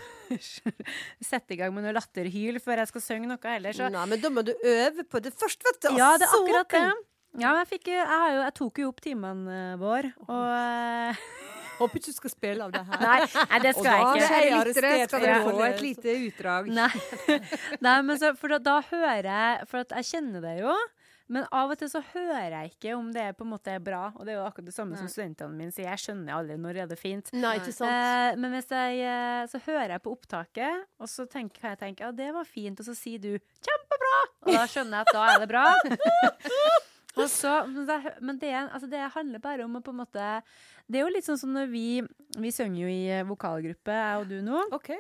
[1.33, 3.77] sette i gang med noe latterhyl før jeg skal synge noe heller.
[3.77, 5.93] Så Nei, men da må du øve på det først, vet du.
[5.99, 6.87] ja, det er akkurat det.
[7.37, 11.25] Ja, men jeg, fikk, jeg, har jo, jeg tok jo opp timene våre, og eh,
[11.77, 13.03] Håper ikke du skal spille av det her.
[13.03, 13.17] Nei,
[13.53, 14.27] nei det skal jeg ikke.
[14.27, 16.71] er jeg arrestert skal for dere få et lite utdrag.
[16.77, 16.93] Nei,
[17.87, 20.77] Nei men så, for da, da hører jeg For at jeg kjenner det jo.
[21.27, 24.13] Men av og til så hører jeg ikke om det på en måte er bra.
[24.15, 25.89] Og det er jo akkurat det samme som studentene mine sier.
[25.91, 27.33] Jeg skjønner aldri når er det fint.
[27.35, 27.91] Nei, ikke sant.
[27.91, 31.83] Eh, men hvis jeg, eh, så hører jeg på opptaket, og så tenker, kan jeg
[31.83, 35.15] tenke ja, det var fint, og så sier du 'kjempebra', og da skjønner jeg at
[35.19, 35.67] da er det bra.
[37.17, 40.25] Og så, men det, men det, altså det handler bare om å på en måte
[40.87, 41.85] Det er jo litt sånn som når vi
[42.37, 44.61] Vi synger jo i eh, vokalgruppe, jeg og du nå.
[44.77, 44.91] OK.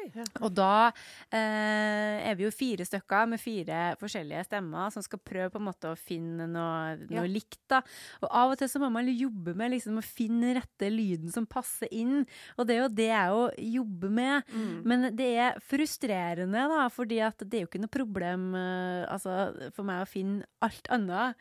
[0.40, 0.88] Og da
[1.28, 5.66] eh, er vi jo fire stykker med fire forskjellige stemmer som skal prøve på en
[5.68, 7.22] måte å finne noe, Ja.
[7.28, 7.60] likt.
[7.68, 7.82] da.
[8.22, 11.46] Og av og til så må man jobbe med liksom å finne rette lyden som
[11.46, 12.24] passer inn.
[12.56, 13.44] Og det er jo det jeg jo
[13.82, 14.50] jobber med.
[14.56, 14.72] Mm.
[14.88, 19.70] Men det er frustrerende, da, fordi at det er jo ikke noe problem eh, altså,
[19.76, 21.36] for meg å finne alt annet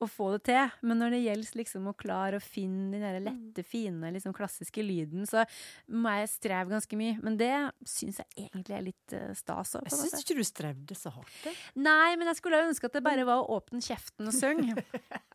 [0.00, 0.74] og få det til.
[0.86, 4.84] Men når det gjelder liksom å klare å finne den der lette, fine, liksom klassiske
[4.84, 5.44] lyden, så
[5.92, 7.18] må jeg streve ganske mye.
[7.24, 7.52] Men det
[7.88, 9.76] syns jeg egentlig er litt uh, stas.
[9.80, 11.36] Jeg syns ikke du strevde så hardt.
[11.44, 11.54] Det.
[11.80, 14.78] Nei, men jeg skulle ønske at det bare var å åpne kjeften og synge.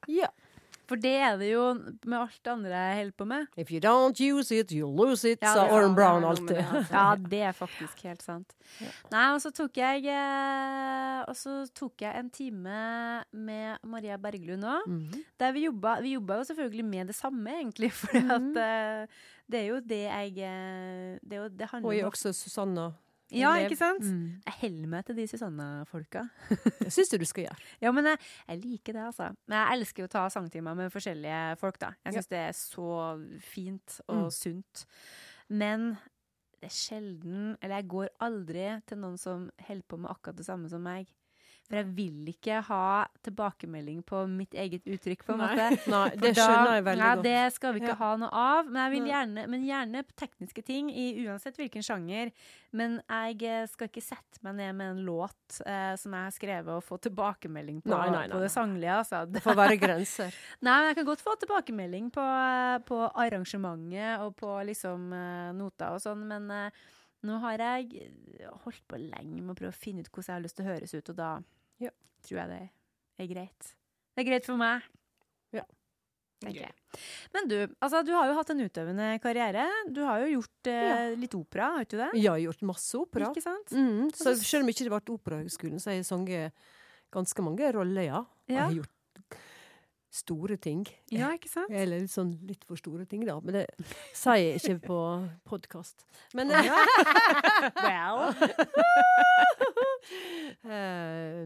[0.06, 0.28] Ja.
[0.88, 1.74] For det er det jo
[2.06, 3.48] med alt det andre jeg holder på med.
[3.58, 6.58] If you don't use it, you lose it, Ja, sa er Oren Brown alltid.
[6.62, 6.94] altså.
[6.98, 8.54] Ja, det er faktisk helt sant.
[9.12, 12.78] Nei, og så tok jeg eh, Og så tok jeg en time
[13.34, 14.86] med Maria Berglund òg.
[14.88, 15.24] Mhm.
[15.40, 17.92] Der vi jobba Vi jobba jo selvfølgelig med det samme, egentlig.
[18.00, 18.54] For Mhm.
[19.52, 22.92] det er jo det jeg eh, Det, jo, det handler Og også Susanna.
[23.34, 24.04] Ja, det, ikke sant?
[24.06, 24.42] Mm.
[24.46, 26.22] Jeg holder meg til de Susanna-folka.
[26.84, 27.58] Det syns du du skal gjøre.
[27.82, 29.32] Ja, men jeg, jeg liker det, altså.
[29.50, 31.90] Men jeg elsker å ta sangtimer med forskjellige folk, da.
[32.06, 32.90] Jeg syns det er så
[33.42, 34.32] fint og Mm.
[34.32, 34.86] sunt.
[35.50, 35.88] Men
[36.62, 40.46] det er sjelden Eller jeg går aldri til noen som holder på med akkurat det
[40.46, 41.10] samme som meg.
[41.66, 42.88] For jeg vil ikke ha
[43.26, 45.48] tilbakemelding på mitt eget uttrykk, på en Nei.
[45.56, 45.80] måte.
[45.96, 47.24] Nei, det da- skjønner jeg veldig ja, godt.
[47.26, 48.02] Det skal vi ikke Ja.
[48.04, 48.68] ha noe av.
[48.70, 52.30] Men, jeg vil gjerne, men gjerne tekniske ting, i uansett hvilken sjanger.
[52.76, 56.36] Men jeg eh, skal ikke sette meg ned med en låt eh, som jeg har
[56.36, 59.00] skrevet, og få tilbakemelding på, Nei, nei, nei, på det sanglige.
[59.00, 59.24] Altså.
[59.32, 60.38] Det får være grenser.
[60.66, 62.28] Nei, men jeg kan godt få tilbakemelding på,
[62.86, 66.86] på arrangementet og på liksom eh, noter og sånn, men eh,
[67.26, 68.10] nå har jeg
[68.64, 70.70] holdt på lenge med å prøve å finne ut hvordan jeg har lyst til å
[70.72, 71.32] høres ut, og da
[71.84, 71.92] Ja.
[72.26, 73.74] tror jeg det er greit.
[74.16, 74.86] Det er greit for meg.
[75.56, 75.64] Ja.
[76.44, 77.02] Tenker jeg.
[77.34, 79.66] Men du, altså, du har jo hatt en utøvende karriere.
[79.92, 82.10] Du har jo gjort eh, litt opera, har ikke du det?
[82.20, 83.30] Jeg har gjort masse opera.
[83.32, 83.72] Ikke sant?
[83.76, 86.68] Mm, så selv om ikke det ble Operahøgskolen, så har jeg sunget
[87.16, 88.20] ganske mange roller, ja.
[88.26, 88.92] Og jeg har gjort
[90.16, 90.86] store ting.
[91.12, 91.72] Ja, ikke sant?
[91.76, 93.36] Eller litt sånn litt for store ting, da.
[93.44, 93.66] Men det
[94.16, 95.00] sier jeg ikke på
[95.52, 96.06] podkast.
[96.38, 96.80] Men ja.
[97.86, 98.36] Well.
[100.64, 101.44] eh,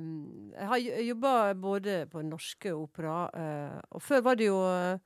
[0.53, 4.99] Jeg har jobba både på norske opera, eh, og før var det jo eh,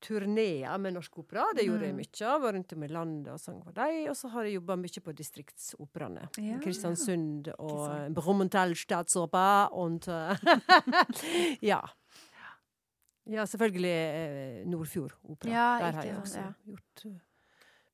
[0.00, 1.44] turneer med norsk opera.
[1.56, 2.00] Det gjorde jeg Mm.
[2.00, 2.40] mye av.
[2.40, 3.98] Var rundt om i landet og sang for dem.
[4.08, 6.28] Og så har jeg jobba mye på distriktsoperaene.
[6.40, 6.56] Ja.
[6.64, 8.14] Kristiansund og.
[8.16, 10.36] Brumunddal Staatsoper und eh,
[11.72, 11.82] Ja.
[13.28, 15.50] Ja, selvfølgelig eh, Nordfjord opera.
[15.50, 16.52] Ja, Der har jeg også ja.
[16.66, 17.18] gjort eh,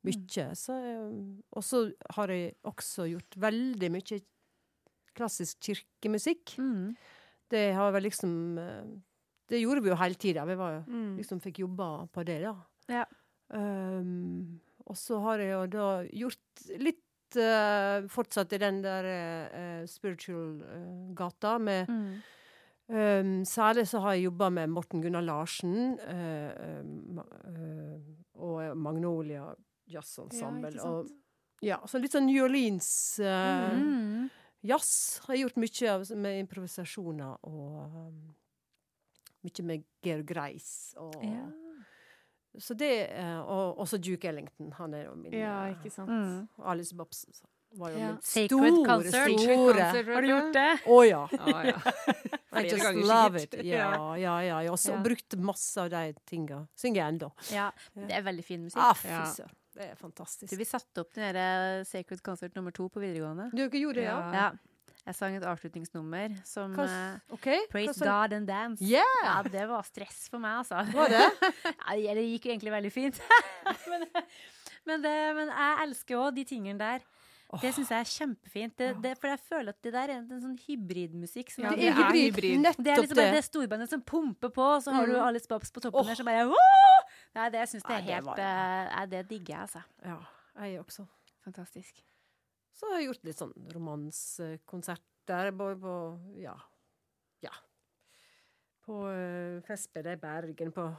[0.07, 0.45] mye.
[0.55, 1.11] Så, eh,
[1.53, 4.21] og så har jeg også gjort veldig mye
[5.17, 6.57] klassisk kirkemusikk.
[6.61, 6.95] Mm.
[7.51, 8.85] Det har vel liksom eh,
[9.49, 10.45] Det gjorde vi jo hele tida.
[10.45, 11.17] Vi var, Mm.
[11.17, 12.55] liksom fikk jobba på det, da.
[12.91, 13.05] Ja.
[13.49, 19.87] Um, og så har jeg jo da gjort litt uh, Fortsatt i den der uh,
[19.87, 22.23] spiritual-gata med Mm.
[22.89, 26.51] Um, særlig så har jeg jobba med Morten Gunnar Larsen uh,
[27.19, 27.99] uh,
[28.39, 29.49] og Magnolia
[29.91, 30.71] Jazz Ensemble.
[30.71, 31.09] ikke og,
[31.67, 34.29] ja, så litt sånn New Orleans uh, Mm.
[34.63, 38.35] jazz har jeg gjort mye av med improvisasjoner og um,
[39.47, 40.95] mye med Georg Reis.
[40.99, 41.47] Og, Ja.
[42.59, 43.11] Så det
[43.45, 44.71] Og også Duke Ellington.
[44.79, 46.09] Han er jo min Ja, ikke sant.
[46.09, 46.47] Mm.
[46.65, 47.27] Alice Babs
[47.79, 48.07] var jo Ja.
[48.13, 49.41] min Sacred store, Concert.
[49.41, 50.69] store Har du gjort det?
[50.87, 51.23] Å ja.
[51.41, 51.79] Oh, ja.
[52.61, 53.55] I just love it.
[53.65, 54.59] Ja, ja, ja.
[54.73, 55.03] Og har Ja.
[55.05, 56.67] brukt masse av de tinga.
[56.77, 57.33] Synger jeg ennå.
[57.53, 58.81] Ja, det er veldig fin musikk.
[58.81, 59.53] Ah, fy søren.
[59.77, 60.49] Det er fantastisk.
[60.51, 63.51] Du, vi satte opp den der Sacred Concert nummer to på videregående.
[63.53, 64.33] Du ikke gjorde det, ja?
[64.33, 64.51] Ja.
[65.07, 66.87] Jeg sang et avslutningsnummer som Hva,
[67.31, 67.61] okay.
[67.61, 67.69] OK?
[67.71, 68.83] Praise sang- God and Dance.
[68.83, 69.05] Yeah!
[69.23, 70.81] Ja, det var stress for meg, altså.
[70.97, 71.29] Var det?
[72.07, 73.21] Ja, det gikk jo egentlig veldig fint.
[73.93, 74.03] men,
[74.89, 77.05] men, det, men jeg elsker òg de tingene der.
[77.63, 78.73] Det syns jeg er kjempefint.
[78.77, 81.51] Det, det, for jeg føler at det der er en, en sånn hybridmusikk.
[81.55, 82.25] Som Ja, er- Det er hybrid.
[82.35, 82.59] hybrid.
[82.65, 83.45] Nettopp det er liksom det.
[83.45, 85.23] storbandet som pumper på, og så har du Mm.
[85.29, 86.07] Alice Babs på toppen oh.
[86.07, 86.57] der som bare Woo!
[87.37, 89.83] Nei, det syns jeg er helt var- eh, Det digger jeg, altså.
[90.05, 90.19] Ja,
[90.67, 91.07] jeg også.
[91.45, 92.03] Fantastisk.
[92.75, 95.51] Så har jeg gjort litt sånn romansekonserter.
[95.57, 95.95] Både på
[96.43, 96.55] Ja.
[97.43, 97.51] Ja.
[98.87, 100.97] På uh, Festspillet i Bergen, på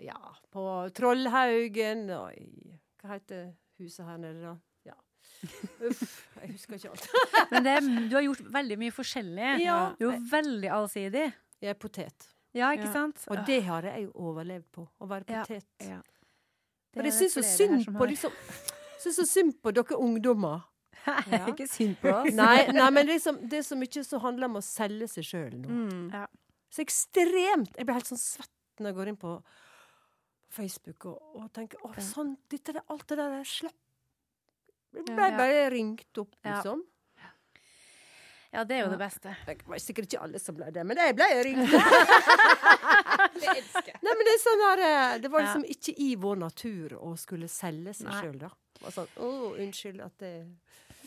[0.00, 0.18] Ja,
[0.52, 4.54] på Trollhaugen og i Hva heter huset her nede, da?
[5.88, 6.02] Uff,
[6.42, 7.08] jeg husker ikke alt.
[7.52, 7.74] Men det,
[8.10, 9.50] du har gjort veldig mye forskjellig.
[9.64, 9.78] Ja.
[10.00, 11.26] Du er veldig allsidig.
[11.64, 12.28] Jeg er potet.
[12.54, 12.92] Ja, ikke Ja.
[12.92, 13.24] sant?
[13.32, 14.86] Og det har jeg jo overlevd på.
[15.00, 15.42] Å være Ja.
[15.42, 15.66] potet.
[15.88, 16.00] Ja.
[16.94, 18.12] Det Og er jeg syns så synd som på har.
[18.12, 18.32] liksom
[19.04, 20.62] Syns så synd på dere ungdommer.
[21.28, 21.44] Ja.
[21.50, 22.32] Ikke synd på oss.
[22.32, 25.56] Nei, nei men liksom, det er så mye som handler om å selge seg sjøl
[25.60, 25.68] nå.
[25.68, 26.06] Mm.
[26.14, 26.26] Ja.
[26.72, 28.48] Så ekstremt Jeg blir helt sånn svett
[28.80, 29.34] når jeg går inn på
[30.54, 33.50] Facebook og, og tenker Å, sånn, dette er alt det der jeg
[34.94, 36.82] Ble bare ringt opp, liksom.
[38.54, 39.32] Ja, det er jo det beste.
[39.48, 41.72] Det var sikkert ikke alle som ble det, men jeg ble ringt.
[44.04, 45.48] Nei, men det er sånn her eh, Det var Ja.
[45.48, 48.50] liksom ikke i vår natur å skulle selge seg sjøl, da.
[48.74, 49.30] Det var sånn, Å,
[49.64, 50.32] unnskyld at det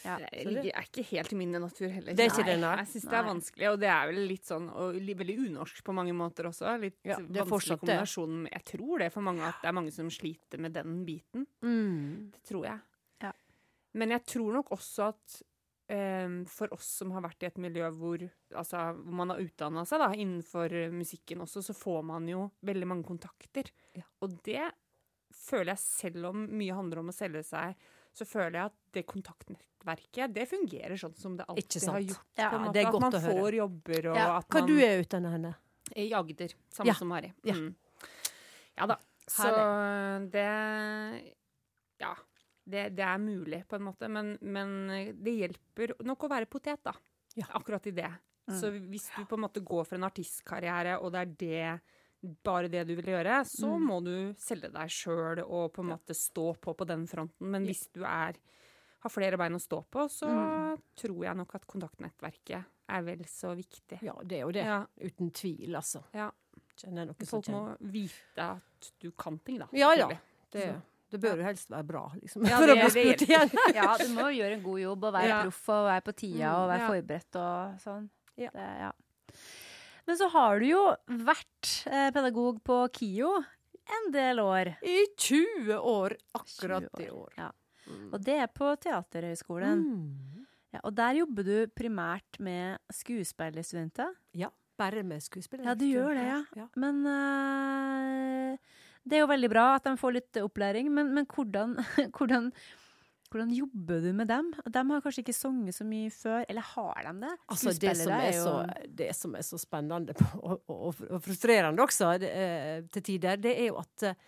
[0.06, 0.18] Ja.
[0.20, 2.14] Det ligger- er ikke helt i min natur heller.
[2.14, 2.76] Det er ikke det, nei.
[2.84, 5.94] Jeg syns det er vanskelig, og det er vel litt sånn og veldig unorsk på
[5.96, 6.80] mange måter også.
[6.80, 8.44] Litt Ja, det er vanskelig kombinasjon.
[8.44, 11.48] med- Jeg tror det for mange at det er mange som sliter med den biten.
[11.64, 12.32] mm.
[12.32, 12.80] Det tror jeg.
[13.98, 15.38] Men jeg tror nok også at
[15.90, 18.24] em, for oss som har vært i et miljø hvor,
[18.54, 22.50] altså, hvor man har utdanna seg da, innenfor eh, musikken også, så får man jo
[22.68, 23.70] veldig mange kontakter.
[23.98, 24.04] Ja.
[24.22, 24.66] Og det
[25.34, 27.76] føler jeg, selv om mye handler om å selge seg,
[28.18, 32.24] så føler jeg at det kontaktnettverket, det fungerer sånn som det alltid har gjort.
[32.40, 32.74] Ja, på en måte.
[32.74, 33.42] det er at man å høre.
[33.42, 34.28] får jobber, og Ja.
[34.40, 35.56] at Hva man du er utdanna henne?
[35.96, 36.94] i Agder, samme Ja.
[37.00, 37.32] som Mari.
[37.48, 37.54] Ja.
[37.54, 37.76] Mm.
[38.78, 38.98] ja da.
[39.28, 39.52] Så
[40.32, 40.48] det
[42.00, 42.16] Ja.
[42.68, 44.10] Det, det er mulig, på en måte.
[44.12, 44.74] Men, men
[45.24, 46.92] det hjelper nok å være potet, da.
[47.38, 47.46] Ja.
[47.56, 48.10] Akkurat i det.
[48.50, 48.56] Mm.
[48.60, 52.68] Så hvis du på en måte går for en artistkarriere, og det er det bare
[52.72, 53.84] det du vil gjøre, så Mm.
[53.88, 57.52] må du selge deg sjøl og på en måte stå på på den fronten.
[57.52, 58.34] Men hvis du er,
[59.04, 60.82] har flere bein å stå på, så Mm.
[60.96, 64.02] tror jeg nok at kontaktnettverket er vel så viktig.
[64.02, 64.66] Ja, det er jo det.
[64.66, 64.86] Ja.
[65.00, 66.04] Uten tvil, altså.
[66.14, 66.32] Ja.
[67.26, 69.68] Folk må vite at du kan ting, da.
[69.74, 70.08] Ja, ja.
[70.08, 70.20] Det,
[70.52, 70.82] Det,
[71.12, 72.46] det bør jo helst være bra, liksom.
[72.48, 73.54] Ja, for det- å bli spurt igjen.
[73.80, 75.42] Ja, du må jo gjøre en god jobb og være Ja.
[75.48, 76.90] proff og være på tida og være ja.
[76.92, 78.10] forberedt og sånn.
[78.38, 78.50] Ja.
[78.54, 78.92] Det, ja.
[80.08, 80.82] Men så har du jo
[81.28, 83.32] vært eh, pedagog på KIO
[83.98, 84.74] en del år.
[84.84, 87.02] I 20 år, 20 akkurat år.
[87.04, 87.34] i år.
[87.40, 87.50] Ja.
[88.12, 89.84] Og det er på Teaterhøgskolen.
[89.84, 90.46] Mm.
[90.76, 94.12] Ja, og der jobber du primært med skuespillerstudenter.
[94.36, 94.50] Ja.
[94.78, 95.72] Bare med skuespillere.
[95.72, 96.26] Ja, du gjør det,
[96.60, 96.68] ja.
[96.78, 98.58] Men eh,
[99.08, 101.76] det er jo veldig bra at de får litt opplæring, men, men hvordan,
[102.18, 102.50] hvordan,
[103.32, 104.54] hvordan jobber du med dem?
[104.66, 107.36] De har kanskje ikke sunget så mye før, eller har de det?
[107.48, 108.56] Altså, det, som er så,
[109.02, 113.56] det som er så spennende og, og, og frustrerende også det, eh, til tider, det
[113.58, 114.26] er jo at eh,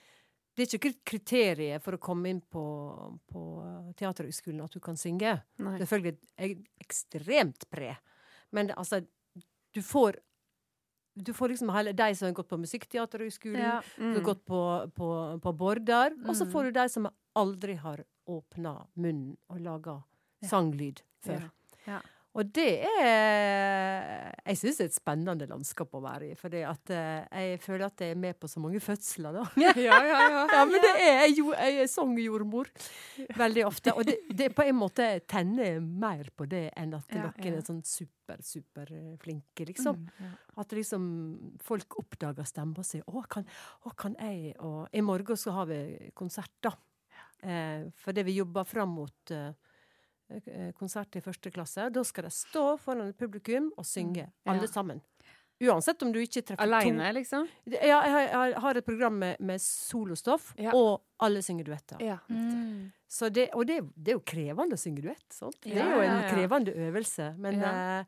[0.59, 2.61] det er ikke kriteriet for å komme inn på,
[3.31, 3.41] på
[3.95, 5.37] Teaterhøgskolen at du kan synge.
[5.63, 5.77] Nei.
[5.79, 7.93] Selvfølgelig er jeg ekstremt pre.
[8.51, 8.99] Men altså,
[9.71, 10.19] du får
[11.23, 13.81] du får liksom hele de som har gått på Musikkteaterhøgskolen, Ja.
[13.95, 14.61] som har gått på,
[14.95, 15.09] på,
[15.41, 16.51] på Bordar, og så Mm.
[16.51, 20.03] får du de som aldri har åpna munnen og laga
[20.43, 21.49] sanglyd før.
[21.85, 21.93] Ja.
[21.93, 21.99] Ja.
[22.39, 26.37] Og det er Jeg syns det er et spennende landskap å være i.
[26.39, 29.43] For jeg føler at jeg er med på så mange fødsler, da.
[29.59, 30.45] Ja, ja, ja.
[30.47, 32.71] Ja, men det er jeg, jo, jeg er sangjordmor
[33.37, 33.93] veldig ofte.
[33.93, 37.83] Og det, det på en måte tenner mer på det enn at noen er sånn
[37.85, 39.17] super, super liksom.
[39.23, 40.03] flinke, liksom.
[40.59, 41.03] At liksom
[41.65, 43.47] folk oppdager stemmen og sier 'Å, kan,
[43.85, 46.73] å, kan jeg?' Og i morgen så har vi konsert, da.
[47.41, 49.68] Eh, fordi vi jobber fram mot eh, eh,
[50.77, 51.89] konsert i første klasse.
[51.91, 54.51] Da skal de stå foran et publikum og synge, Ja.
[54.51, 55.01] alle sammen.
[55.61, 57.47] Uansett om du ikke treffer to Aleine, liksom?
[57.67, 60.71] ja, jeg, har- jeg har et program med, med solostoff, Ja.
[60.73, 61.99] og alle synger duetter.
[61.99, 62.17] Ja.
[62.29, 62.91] Mm.
[63.09, 65.25] Så det, og det, det er jo krevende å synge duett.
[65.33, 65.57] Sant?
[65.61, 66.29] Det er jo en ja, ja.
[66.33, 67.35] krevende øvelse.
[67.37, 67.99] Men, Ja.
[67.99, 68.05] eh,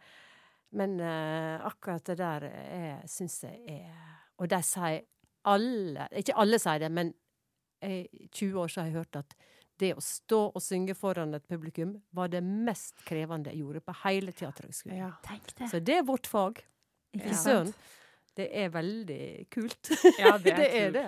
[0.73, 3.91] men uh, akkurat det der er- syns jeg er
[4.39, 5.01] Og de sier
[5.43, 7.13] alle Ikke alle sier det, men
[7.83, 9.35] i 20 år så har jeg hørt at
[9.81, 13.95] det å stå og synge foran et publikum var det mest krevende jeg gjorde på
[14.03, 14.99] hele Teaterhøgskolen.
[14.99, 15.09] Ja.
[15.25, 15.71] Det.
[15.71, 16.61] Så det er vårt fag.
[17.11, 17.73] Fy søren.
[18.37, 19.91] Det er veldig kult.
[20.21, 21.07] Ja, det er det er det.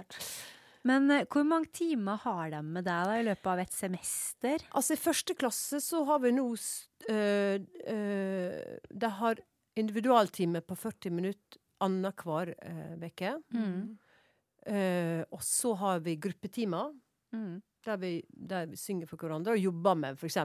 [0.83, 4.65] Men uh, hvor mange timer har de med deg da, i løpet av et semester?
[4.75, 7.57] Altså, i første klasse så har vi nå uh,
[7.95, 8.57] øh,
[8.91, 9.43] De har
[9.79, 13.37] individualtime på 40 minutter annenhver uh, uke.
[13.55, 13.99] Mm.
[15.35, 16.93] Og så har vi gruppetimer,
[17.33, 17.57] Mm.
[17.85, 20.37] Der vi, der vi synger for hverandre og jobber med f.eks.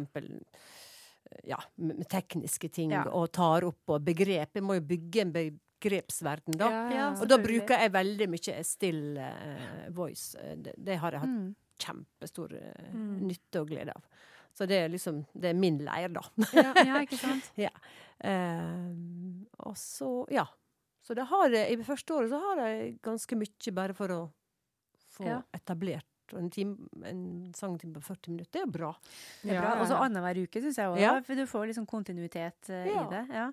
[1.45, 3.03] Ja, med, tekniske ting Ja.
[3.13, 4.55] og tar opp og begrep.
[4.55, 6.69] Vi må jo bygge en begrepsverden, da.
[6.95, 10.35] Ja, Og da bruker jeg veldig mye still uh, voice.
[10.41, 11.55] Eh, Det, det har jeg hatt Mm.
[11.79, 13.27] kjempestor uh, Mm.
[13.29, 14.03] nytte og glede av.
[14.55, 16.23] Så det er liksom Det er min leir, da.
[16.55, 17.53] Ja, ja, ikke sant?
[17.59, 18.95] Eh,
[19.61, 20.47] og så Ja.
[21.03, 24.09] Så det har jeg, i det første året så har jeg ganske mye bare for
[24.09, 24.33] å
[25.15, 25.43] få Ja.
[25.55, 26.05] etablert
[26.37, 28.53] en, time, en sangtime på 40 minutter.
[28.53, 28.91] Det er bra.
[29.43, 29.81] Det er Ja, bra.
[29.81, 30.99] Og så annenhver uke, syns jeg òg.
[31.01, 31.15] Ja.
[31.25, 33.07] For du får liksom kontinuitet uh, Ja.
[33.07, 33.23] i det.
[33.35, 33.47] Ja.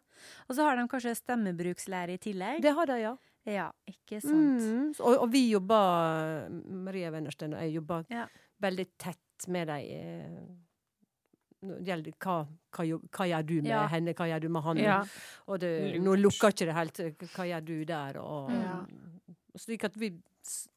[0.49, 2.61] Og så har de kanskje stemmebrukslære i tillegg.
[2.61, 3.15] Det har de, ja.
[3.45, 4.61] Ja, ikke sant.
[4.65, 4.93] Mm.
[4.99, 8.25] Og, og vi jobber, Maria Wennersten og jeg jobber Ja.
[8.61, 12.39] veldig tett med dem eh, gjelder hva,
[12.73, 13.87] hva, hva gjør du med Ja.
[13.89, 14.77] henne, hva gjør du med han?
[14.77, 14.97] Ja.
[15.47, 16.97] Og det, nå lukker ikke det helt.
[17.35, 18.17] Hva gjør du der?
[18.21, 18.85] Og, Ja.
[19.57, 20.09] Slik at vi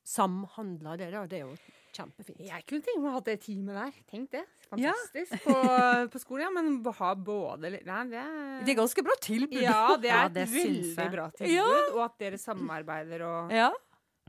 [0.07, 1.27] samhandler det, da.
[1.27, 1.57] Det er jo
[1.97, 2.41] kjempefint.
[2.47, 3.99] Jeg kunne tenke meg å ha det teamet der.
[4.11, 4.45] Tenk det.
[4.45, 4.93] Ja.
[4.93, 5.35] Fantastisk.
[5.45, 5.57] På,
[6.13, 6.53] på skolen, ja.
[6.55, 8.25] Men ha både Nei, det
[8.67, 9.61] Det er ganske bra tilbud.
[9.63, 11.93] Ja, det er Ja, et det et veldig bra tilbud.
[11.97, 13.71] Og at dere samarbeider og Ja.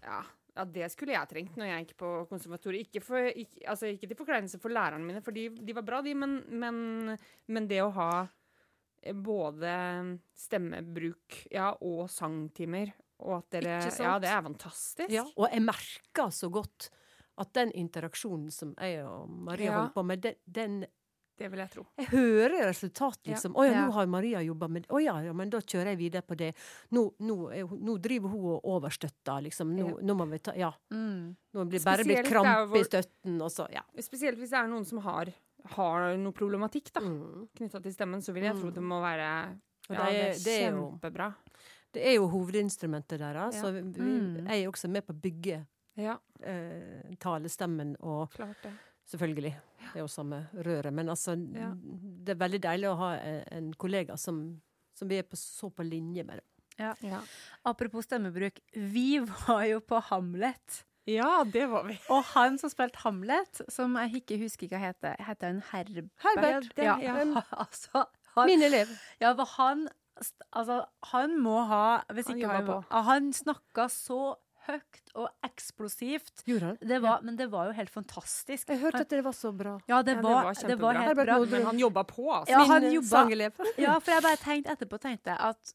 [0.04, 0.22] Ja.
[0.60, 2.90] Ja, det skulle jeg trengt når jeg gikk på konservatoriet.
[2.90, 6.02] Ikke, for, ikke, altså, ikke til forkleinelse for lærerne mine, for de, de var bra,
[6.04, 6.80] de, men, men,
[7.48, 9.72] men det å ha eh, både
[10.36, 12.92] stemmebruk ja, og sangtimer,
[13.24, 13.78] og at dere?
[14.04, 15.14] Ja, det er fantastisk.
[15.14, 16.90] Ja, og jeg merker så godt
[17.40, 19.78] at den interaksjonen som jeg og Maria Ja.
[19.80, 20.86] holder på med, den, den
[21.40, 21.86] Det vil jeg tro.
[21.98, 23.32] Jeg hører resultat, Ja.
[23.34, 23.54] liksom.
[23.56, 23.86] Å ja, Ja.
[23.88, 24.90] nå har Maria jobba med det.
[24.90, 26.54] Å ja, ja, men da kjører jeg videre på det.
[26.92, 27.36] Nå, nå,
[27.80, 29.72] nå driver hun og overstøtter, liksom.
[29.74, 29.96] Nå, Ja.
[30.04, 30.72] nå må vi ta Ja.
[30.92, 31.38] Mm.
[31.56, 33.82] Nå blir bare blitt Spesielt hvor, i støtten, og så Ja.
[34.02, 35.28] Spesielt hvis det er noen som har,
[35.66, 37.48] har noe problematikk da, Mm.
[37.56, 38.74] knytta til stemmen, så vil jeg tro Mm.
[38.74, 39.60] det må være
[39.90, 41.36] ja, det er- det er kjempebra.
[41.94, 43.62] Det er jo hovedinstrumentet deres, Ja.
[43.64, 44.46] så vi, vi, Mm.
[44.46, 45.66] jeg er også med på å bygge
[45.98, 48.72] Ja, eh, talestemmen og klart det.
[49.10, 49.56] Selvfølgelig.
[49.80, 50.94] Det er jo samme røret.
[50.94, 51.72] Men altså, Ja.
[51.74, 54.62] det er veldig deilig å ha en, en kollega som,
[54.94, 56.42] som vi er på, så på linje med.
[56.80, 56.94] Ja,
[57.66, 58.60] Apropos stemmebruk.
[58.74, 60.84] Vi var jo på Hamlet.
[61.08, 61.98] ja det var vi.
[62.10, 66.10] Og han som spilte Hamlet, som jeg ikke husker hva heter, heter han Herbert?
[66.24, 67.14] Herbert, Ja, det- ja.
[67.18, 68.88] han- altså, han, Min elev.
[69.20, 69.90] ja, for han
[70.54, 74.36] Altså, han må ha Hvis Han ikke jobba han Han snakka så
[74.70, 76.44] høyt og eksplosivt.
[76.48, 76.78] Gjorde han?
[76.82, 78.70] Det var, Men det var jo helt fantastisk.
[78.70, 79.78] Jeg hørte at det var så bra.
[79.90, 80.68] Ja, det Ja, det var, kjempebra.
[80.70, 81.40] det var helt bra.
[81.58, 82.52] Men han jobba på, altså.
[82.56, 83.26] Ja, han jobba-
[83.86, 85.74] Ja, for jeg bare tenkte etterpå tenkte jeg at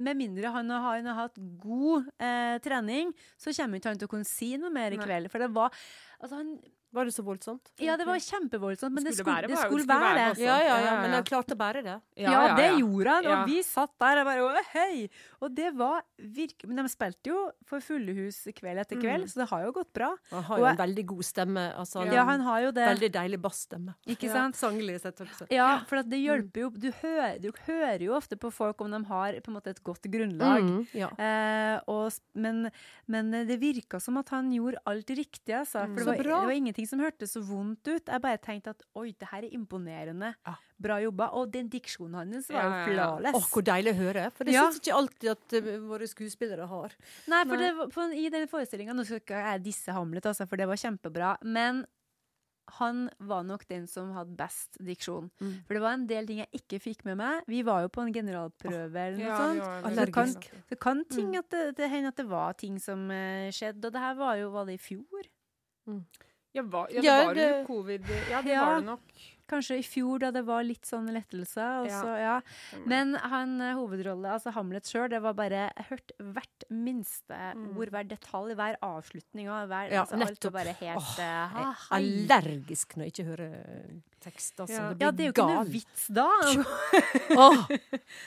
[0.00, 4.08] med mindre han har, han har hatt god eh, trening, så kommer ikke han til
[4.08, 5.28] å kunne si noe mer i kveld.
[5.28, 5.74] For det var
[6.22, 6.60] altså han,
[6.92, 7.68] Var det så voldsomt?
[7.78, 10.30] Ja, det var kjempevoldsomt, men det Skulle skulle, være, det skulle det skulle være det.
[10.32, 10.42] også.
[10.42, 11.92] Ja, ja, Ja, ja, ja, men han klarte å bære det.
[12.18, 13.44] Ja, det gjorde han, og Ja.
[13.46, 15.08] vi satt der og bare «Å, hei!
[15.40, 19.28] Og det var virkelig Men de spilte jo for fulle hus kveld etter kveld, Mm.
[19.30, 20.08] så det har jo gått bra.
[20.32, 21.64] Han har Og jo en veldig god stemme.
[21.78, 22.88] Altså, Ja, han har jo det.
[22.90, 23.94] Veldig deilig bassstemme.
[24.08, 24.56] Ikke Ja, sant?
[24.56, 25.46] Sanglig sett også.
[25.48, 28.90] Ja, for at det hjelper jo du hører, du hører jo ofte på folk om
[28.90, 30.60] de har på en måte et godt grunnlag.
[30.66, 31.08] Mm, ja.
[31.16, 32.68] Eh, og, men,
[33.06, 35.86] men det virka som at han gjorde alt riktig, altså.
[35.86, 35.94] Mm.
[35.94, 38.06] For det Så var, det var ingenting som hørtes så vondt ut.
[38.10, 40.32] Jeg bare tenkte at oi, det her er imponerende.
[40.46, 40.54] Ja.
[40.80, 41.30] Bra jobba.
[41.36, 42.88] Og den diksjonen hans var Ja, jo ja, ja.
[42.88, 43.36] flawless.
[43.40, 44.26] Åh, hvor deilig å høre.
[44.32, 44.66] For det Ja.
[44.70, 46.96] syns ikke alltid at uh, våre skuespillere har.
[47.28, 47.70] Nei, for Nei.
[47.70, 50.76] det, på, i den forestillinga Nå skal ikke jeg disse Hamlet, altså, for det var
[50.76, 51.36] kjempebra.
[51.44, 51.84] Men
[52.78, 55.26] han var nok den som hadde best diksjon.
[55.42, 55.54] Mm.
[55.66, 57.40] For det var en del ting jeg ikke fikk med meg.
[57.50, 59.58] Vi var jo på en generalprøve eller noe Ja, sånt.
[59.58, 60.34] Ja, var det, kan,
[60.70, 61.38] det kan ting Mm.
[61.40, 63.84] at det, det hender at det var ting som uh, skjedde.
[63.90, 65.26] Og det her var jo Var det i fjor?
[66.52, 68.08] Ja, hva, ja, det Ja, var jo det- covid.
[68.30, 68.64] Ja, det Ja.
[68.66, 69.00] var det nok.
[69.50, 71.62] Kanskje i fjor, da det var litt sånn lettelse.
[71.82, 72.02] Og Ja.
[72.02, 72.40] så, ja.
[72.86, 77.76] Men han eh, hovedrolle, altså Hamlet sjøl, det var bare hørt hvert minste Mm.
[77.76, 79.48] ord, hver detalj, hver avslutning.
[79.50, 83.12] Og hver, Ja, altså, alt var bare helt Åh, eh, Jeg er allergisk når jeg
[83.12, 84.54] ikke hører tekst.
[84.60, 84.72] Altså.
[84.72, 84.88] Ja.
[84.90, 85.54] Det blir Ja, det er jo ikke gal.
[85.54, 86.28] noe vits da.
[87.42, 87.68] Åh,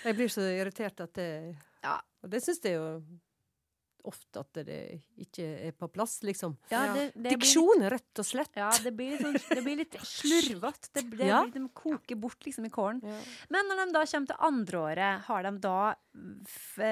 [0.03, 1.99] jeg blir så irritert at det Ja.
[2.23, 3.01] Og det syns jeg jo
[4.09, 4.77] ofte at det
[5.23, 6.57] ikke er på plass, liksom.
[6.71, 8.51] Ja, det, det blir litt, rett og slett.
[8.59, 10.89] ja, det blir litt, sånn, det blir litt slurvete.
[10.93, 11.43] Det, det, Ja.
[11.45, 12.99] blir- de koker bort liksom i kålen.
[13.03, 13.19] Ja.
[13.49, 15.77] Men når de da kommer til andre året, har de da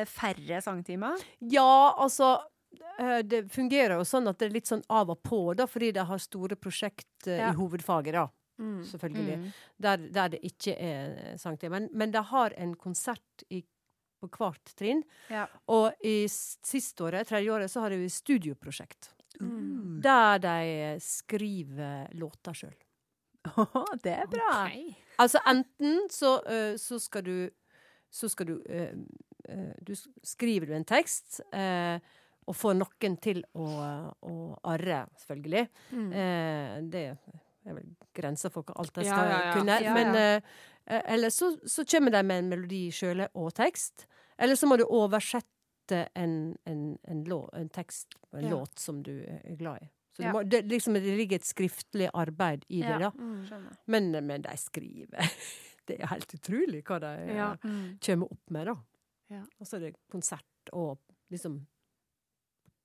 [0.08, 1.22] færre sangtimer?
[1.52, 2.34] Ja, altså
[3.00, 5.92] eh, det fungerer jo sånn at det er litt sånn av og på, da, fordi
[5.96, 7.52] de har store prosjekt eh, Ja.
[7.52, 8.28] i hovedfaget, da.
[8.62, 8.84] Mm.
[8.86, 9.38] Selvfølgelig.
[9.42, 9.46] Mm.
[9.82, 11.72] Der, der det ikke er sangtime.
[11.80, 13.64] Men, men de har en konsert i,
[14.22, 15.02] på hvert trinn.
[15.32, 15.48] Ja.
[15.74, 19.12] Og i siste året, tredje året, så har de studioprosjekt.
[19.42, 20.00] Mm.
[20.04, 22.78] Der de skriver låter sjøl.
[24.06, 24.50] det er bra.
[24.68, 24.94] Okay.
[25.22, 27.50] Altså enten så, eh, så skal du
[28.12, 28.92] Så skal du eh,
[29.50, 29.94] eh, Du
[30.24, 31.98] skriver du en tekst, eh,
[32.46, 33.68] og får noen til å,
[34.28, 34.36] å
[34.68, 35.68] arre, selvfølgelig.
[35.96, 36.10] Mm.
[36.12, 37.06] Eh, det
[37.66, 39.54] er vel grenser for hva alt de skal ja, ja.
[39.56, 39.80] kunne.
[39.94, 40.22] Men ja.
[40.36, 40.42] eh,
[40.88, 44.08] eh, Eller så, så kommer de med en melodi sjøl og tekst.
[44.42, 48.50] Eller så må du oversette en, en, en, lå, en tekst en Ja.
[48.56, 49.90] låt som du er glad i.
[50.16, 50.32] Så Ja.
[50.34, 52.98] må, det, liksom, det ligger et skriftlig arbeid i Ja.
[52.98, 53.12] det, da.
[53.16, 53.68] Mm.
[53.86, 55.32] Men, men de skriver
[55.88, 57.52] Det er helt utrolig hva de eh, Ja.
[57.64, 57.98] Mm.
[58.06, 58.76] kommer opp med, da.
[59.30, 59.44] Ja.
[59.60, 61.00] Og så er det konsert og
[61.32, 61.62] liksom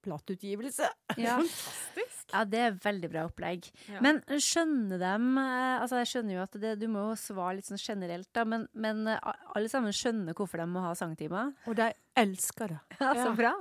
[0.07, 0.89] plateutgivelse.
[1.21, 1.37] Ja.
[1.43, 2.27] Fantastisk.
[2.33, 3.69] ja, det er veldig bra opplegg.
[3.91, 4.01] Ja.
[4.05, 7.69] Men skjønner dem eh, Altså, jeg skjønner jo at det, du må jo svare litt
[7.69, 11.53] sånn generelt, da, men, men eh, alle sammen skjønner hvorfor de må ha sangtimer?
[11.67, 12.81] Og de elsker det.
[13.01, 13.53] Ja, så bra.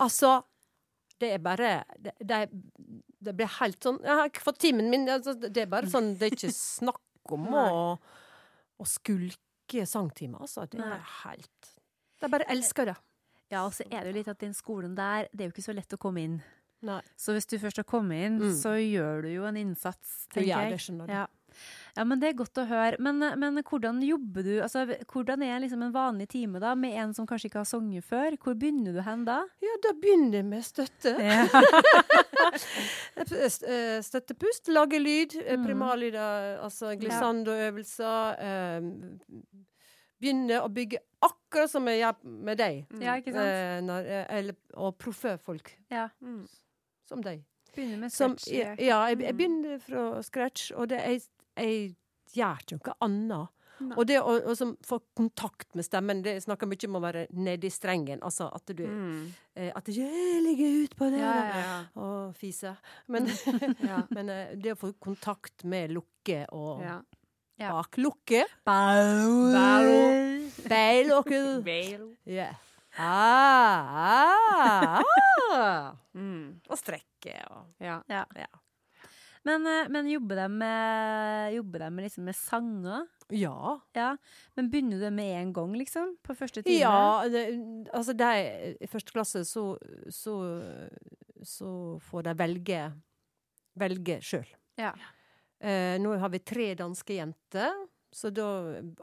[0.00, 0.38] Altså,
[1.20, 1.70] det er bare
[2.00, 2.36] Det, det,
[3.20, 5.04] det blir helt sånn Jeg har ikke fått timen min.
[5.12, 7.66] Altså, det er bare sånn Det er ikke snakk om å,
[8.80, 10.64] å skulke sangtimer, altså.
[10.70, 11.74] Det er helt
[12.20, 12.96] De bare elsker det.
[13.50, 15.66] Ja, og så er det jo litt at den skolen der, det er jo ikke
[15.68, 16.40] så lett å komme inn.
[16.86, 17.00] Nei.
[17.18, 18.54] Så hvis du først har kommet inn, Mm.
[18.56, 21.12] så gjør du jo en innsats, tenker gjør Ja, det, skjønner du.
[21.12, 21.26] Ja.
[21.98, 22.96] ja, men det er godt å høre.
[22.98, 24.52] Men, men hvordan jobber du?
[24.64, 28.04] Altså, hvordan er liksom en vanlig time da, med en som kanskje ikke har sunget
[28.08, 28.38] før?
[28.40, 29.42] Hvor begynner du hen da?
[29.60, 31.12] Ja, da begynner jeg med støtte.
[31.20, 31.44] Ja.
[33.20, 35.64] Eh, Støttepust, lage lyd, eh, Mm.
[35.66, 38.40] primarlyder, altså glissando-øvelser.
[40.20, 42.86] Eh, Begynne å bygge akkurat som jeg gjør med deg.
[43.00, 43.46] ja, ikke sant?
[43.46, 46.08] Eh, når, eh, eller, og proffe folk Ja.
[46.22, 46.46] Mm.
[47.08, 47.42] som deg.
[47.74, 49.36] Begynner med Som, ja, ja, jeg, jeg Mm.
[49.38, 51.22] begynner fra scratch, og det, jeg,
[51.56, 51.96] jeg
[52.34, 53.48] gjør ikke noe annet.
[53.80, 53.96] Nei.
[53.96, 57.26] Og det å å som få kontakt med stemmen Det snakker mye om å være
[57.32, 58.20] nedi strengen.
[58.20, 59.32] Altså at du Mm.
[59.56, 61.84] eh, At jeg ligger ut på det Ja, ja, Ja.
[61.96, 62.76] og fiser.
[63.08, 63.24] Men,
[63.80, 64.02] Ja.
[64.10, 66.82] men eh, det å få kontakt med lukke og
[67.60, 67.74] ja.
[67.76, 68.44] Bak lukke.
[70.70, 71.44] Beillukke.
[71.66, 72.10] Vel.
[72.26, 72.56] Yeah.
[73.00, 74.98] Ah,
[75.54, 75.94] ah.
[76.12, 76.58] Mm.
[76.66, 78.00] Og strekke og Ja.
[78.10, 78.24] Ja.
[78.34, 78.48] Ja.
[79.46, 83.06] Men, eh, men jobber de med, jobber de med, liksom med sanger?
[83.30, 83.78] Ja.
[83.94, 84.08] Ja.
[84.58, 86.16] Men begynner du med en gang, liksom?
[86.22, 86.82] På første time?
[86.82, 87.46] Ja, det,
[87.94, 88.32] altså de
[88.80, 89.64] i første klasse så,
[90.10, 90.34] så,
[91.46, 91.70] så
[92.10, 92.82] får de velge
[93.80, 94.48] velge sjøl.
[94.80, 94.92] Ja.
[95.60, 97.74] Eh, nå har vi tre danske jenter,
[98.12, 98.46] så da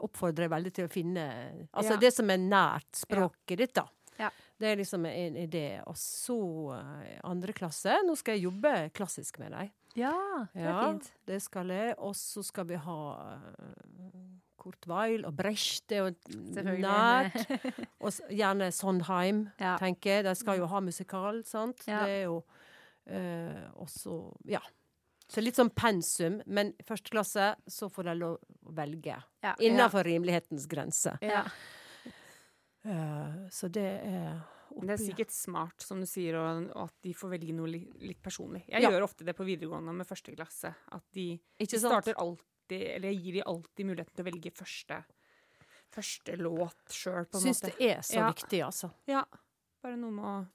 [0.04, 1.24] oppfordrer jeg veldig til å finne
[1.72, 2.00] Altså Ja.
[2.02, 3.86] det som er nært språket ditt, da.
[4.18, 4.30] Ja.
[4.58, 5.80] Det er liksom en idé.
[5.86, 6.36] Og så
[6.74, 7.94] eh, andre klasse.
[8.04, 9.70] Nå skal jeg jobbe klassisk med deg.
[9.94, 10.12] Ja,
[10.52, 11.12] det er Ja, fint.
[11.26, 11.94] det skal jeg.
[11.98, 12.98] Og så skal vi ha
[13.38, 15.86] Kurtweil Kurt Weil og Brecht.
[15.88, 17.38] Det er jo nært.
[18.02, 19.76] Og gjerne Sondheim, Ja.
[19.78, 20.24] tenker jeg.
[20.26, 21.84] De skal jo ha musikal, sant.
[21.86, 22.02] Ja.
[22.04, 22.42] Det er jo
[23.08, 24.18] uh, også
[24.50, 24.60] Ja.
[25.28, 29.16] Så litt sånn pensum, men i første klasse så får de lov å velge.
[29.44, 29.54] Ja.
[29.60, 31.18] Innenfor rimelighetens grense.
[31.20, 31.42] Ja.
[32.86, 34.38] Uh, så det er
[34.78, 37.80] Det er sikkert smart, som du sier, og, og at de får velge noe li,
[38.04, 38.62] litt personlig.
[38.68, 38.90] Jeg Ja.
[38.92, 40.74] gjør ofte det på videregående med første klasse.
[40.92, 41.92] At de, Ikke de sant?
[42.04, 45.04] starter alltid Eller jeg gir de alltid muligheten til å velge første,
[45.90, 47.76] første låt sjøl, på en Syns måte.
[47.78, 48.30] det er så Ja.
[48.32, 48.90] viktig, altså.
[49.08, 49.24] Ja.
[49.82, 50.46] Bare noe med å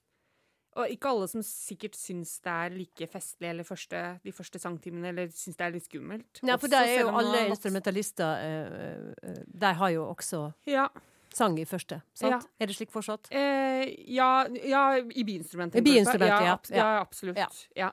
[0.75, 5.11] Og ikke alle som sikkert syns det er like festlig eller første, de første sangtimene,
[5.13, 6.41] eller syns det er litt skummelt.
[6.41, 10.87] Ja, for det er jo alle instrumentalister eh, eh, De har jo også Ja.
[11.33, 12.31] sang i første, sant?
[12.31, 12.39] Ja.
[12.59, 13.29] Er det slik fortsatt?
[13.31, 15.81] Eh, ja, ja, i biinstrumentet.
[15.81, 16.77] I biinstrumentet, ja.
[16.77, 16.77] ja.
[16.77, 17.67] Ja, absolutt.
[17.75, 17.91] Ja.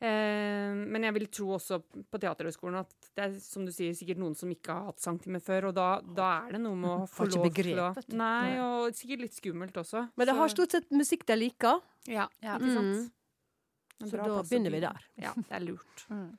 [0.00, 1.76] Eh, men jeg vil tro også
[2.08, 5.42] på Teaterhøgskolen at det er som du sier, sikkert noen som ikke har hatt sangtime
[5.44, 7.88] før, og da, da er det noe med å få Får lov til å.
[8.16, 10.06] Nei, og sikkert litt skummelt også.
[10.16, 12.56] Men det Så- har stort sett musikk de liker, Ja, Ja.
[12.56, 13.12] ikke sant?
[14.00, 14.08] Mm.
[14.08, 14.96] Så da begynner vi der.
[15.26, 16.06] Ja, det er lurt.
[16.08, 16.38] Mm.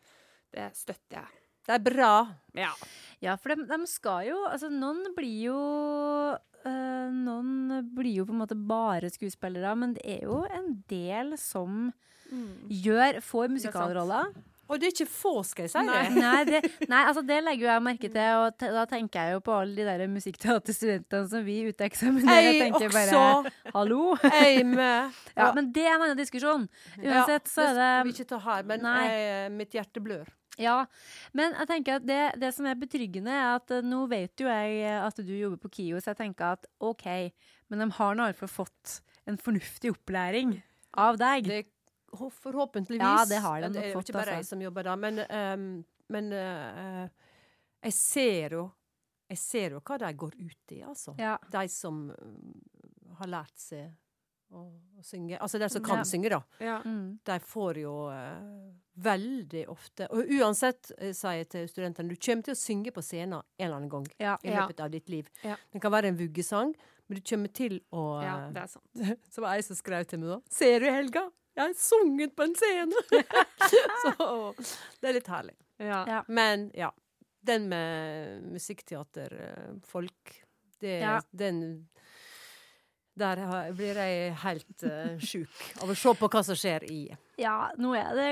[0.51, 1.27] Det støtter jeg.
[1.67, 2.13] Det er bra.
[2.57, 2.71] Ja.
[3.21, 5.59] Ja, for de, de skal jo Altså, noen blir jo
[6.65, 11.37] øh, Noen blir jo på en måte bare skuespillere, men det er jo en del
[11.37, 11.93] som
[12.69, 14.31] gjør Får musikalroller.
[14.71, 15.95] Og det er ikke få, skal jeg si Nei.
[16.07, 16.11] det.
[16.15, 16.59] Nei, det,
[16.93, 19.75] nei, altså det legger jeg merke til, og te, da tenker jeg jo på alle
[19.75, 22.45] de der musikkteaterstudentene som vi uteksaminerer.
[22.47, 24.13] Jeg tenker bare hallo!
[24.23, 25.17] Jeg med.
[25.35, 26.69] Ja, men det er en annen diskusjon.
[27.01, 30.31] Uansett så er Det skal vi det ikke ta her, men jeg, mitt hjerte blør.
[30.59, 30.77] Ja,
[31.35, 34.47] men jeg tenker at det, det som er betryggende, er at eh, nå vet jo
[34.47, 37.07] jeg eh, at du jobber på KIO, så jeg tenker at OK,
[37.71, 40.57] men de har nå iallfall fått en fornuftig opplæring
[40.99, 41.47] av deg.
[41.47, 41.61] Det,
[42.17, 43.01] forhåpentligvis.
[43.05, 43.81] Ja, det har de nok fått.
[43.81, 44.35] Det er jo ikke bare altså.
[44.41, 47.07] jeg som jobber da, men, um, men uh,
[47.83, 48.71] jeg ser jo
[49.31, 51.13] Jeg ser jo hva de går ut i, altså.
[51.17, 51.37] Ja.
[51.53, 53.93] De som mm, har lært seg
[54.51, 54.65] å,
[54.99, 55.37] å synge.
[55.39, 56.03] Altså de som kan Ja.
[56.03, 56.41] synge, da.
[56.59, 56.81] Ja.
[56.83, 57.19] Mm.
[57.23, 62.43] De får jo uh, veldig ofte Og uansett, eh, sier jeg til studentene, du kommer
[62.43, 64.35] til å synge på scenen en eller annen gang Ja.
[64.43, 64.65] i Ja.
[64.67, 65.29] løpet av ditt liv.
[65.47, 65.55] Ja.
[65.71, 66.75] Det kan være en vuggesang,
[67.07, 68.91] men du kommer til å ja, eh, det er sant.
[69.31, 70.41] Så var det ei som skrev til meg da.
[70.49, 71.29] Ser du, Helga?
[71.55, 73.03] Jeg har sunget på en scene!
[74.03, 74.53] så
[75.01, 75.55] det er litt herlig.
[75.81, 76.01] Ja.
[76.07, 76.23] Ja.
[76.27, 76.91] Men ja.
[77.41, 80.35] Den med musikkteaterfolk,
[80.79, 81.21] det Ja.
[81.31, 81.87] Den
[83.17, 83.41] Der
[83.73, 87.01] blir jeg helt uh, sjuk av å se på hva som skjer i
[87.41, 88.29] Ja, nå er det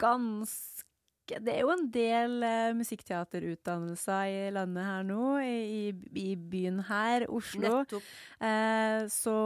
[0.00, 0.81] ganske
[1.28, 7.26] Det er jo en del uh, musikkteaterutdannelser i landet her nå, i, i byen her,
[7.32, 7.84] Oslo.
[8.42, 9.36] Eh, så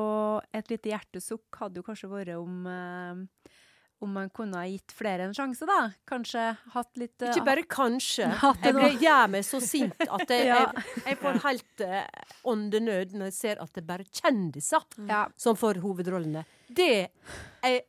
[0.56, 3.52] et lite hjertesukk hadde jo kanskje vært om uh,
[4.04, 5.86] om man kunne ha gitt flere en sjanse, da.
[6.08, 6.42] Kanskje
[6.74, 8.26] hatt litt eh, Ikke bare kanskje.
[8.64, 10.58] Jeg ble, gjør meg så sint at jeg, Ja.
[10.68, 12.02] jeg, jeg får helt uh,
[12.52, 15.22] åndenød når jeg ser at det er bare kjendiser Ja.
[15.40, 16.44] som får hovedrollene.
[16.68, 16.90] Det
[17.64, 17.84] jeg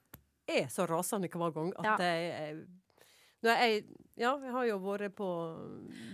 [0.47, 1.97] er så rasende hver gang at Ja.
[2.07, 2.67] jeg, jeg
[3.45, 3.81] Nei, jeg,
[4.17, 5.25] ja, jeg har jo vært på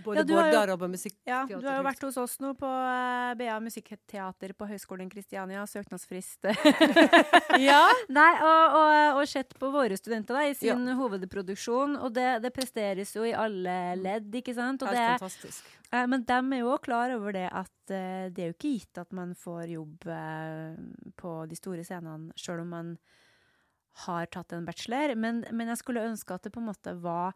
[0.04, 1.54] både Ja, Bårdar og på Musikkteater.
[1.54, 5.64] Ja, du har jo vært hos oss nå på eh, BA Musikkteater på Høgskolen Kristiania.
[5.70, 6.44] Søknadsfrist.
[7.64, 7.80] Ja.
[8.12, 11.96] Nei, og, og, og sett på våre studenter da, i sin hovedproduksjon.
[12.02, 14.82] Og det, det presteres jo i alle ledd, ikke sant?
[14.84, 15.72] Og Helt det, fantastisk.
[15.94, 19.00] eh, men de er jo klar over det at eh, det er jo ikke gitt
[19.04, 20.80] at man får jobb eh,
[21.20, 22.96] på de store scenene, sjøl om man
[24.06, 25.14] har tatt en bachelor.
[25.16, 27.34] Men, men jeg skulle ønske at det på en måte var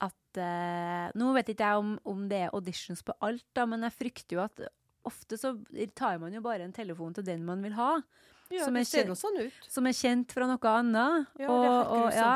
[0.00, 3.82] at eh, Nå vet ikke jeg om, om det er auditions på alt, da, men
[3.82, 4.60] jeg frykter jo at
[5.08, 5.54] ofte så
[5.98, 7.96] tar man jo bare en telefon til den man vil ha.
[8.52, 9.52] Ja, Som er ser ikke- sånn ut.
[9.68, 11.26] Som er kjent fra noe annet.
[11.36, 12.30] Ja, det er og, og, ja,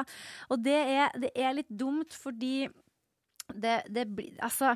[0.50, 2.66] og det er, det er litt dumt, fordi
[3.54, 4.74] det, det blir Altså,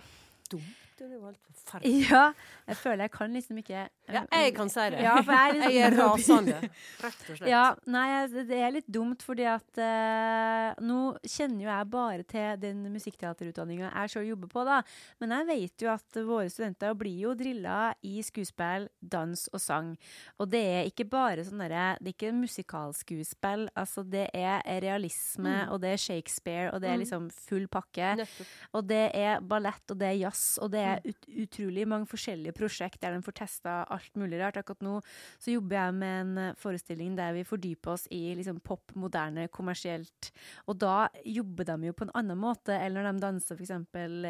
[0.50, 0.85] Dumt.
[0.96, 2.06] Det var helt forferdelig.
[2.10, 2.22] ja.
[2.66, 5.00] Jeg føler jeg kan liksom ikke Ja, jeg kan si det.
[5.02, 6.56] Ja, jeg er, liksom, Jeg er rasende,
[7.02, 7.50] rett og slett.
[7.50, 12.62] Ja, nei, det er litt dumt, fordi at uh, nå kjenner jo jeg bare til
[12.62, 14.78] den musikkteaterutdanninga jeg sjøl jobber på, da.
[15.20, 19.92] Men jeg vet jo at våre studenter blir jo drilla i skuespill, dans og sang.
[20.40, 23.68] Og det er ikke bare sånn derre Det er ikke musikalskuespill.
[23.76, 28.14] Altså, det er realisme, og det er Shakespeare, og det er liksom full pakke.
[28.22, 28.56] Nettopp.
[28.78, 32.54] Og det er ballett, og det er jazz, og det er ut utrolig mange forskjellige
[32.56, 34.58] prosjekt der de får testa alt mulig rart.
[34.60, 34.98] Akkurat nå
[35.42, 39.48] så jobber jeg med en eh, forestilling der vi fordyper oss i liksom pop, moderne,
[39.52, 40.30] kommersielt.
[40.66, 43.74] Og da jobber de jo på en annen måte enn når de danser f.eks.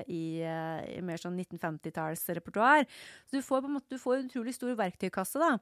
[0.06, 2.86] I, eh, i mer sånn 1950-tallsrepertoar.
[3.26, 5.56] Så du får på en måte du får en utrolig stor verktøykasse, da.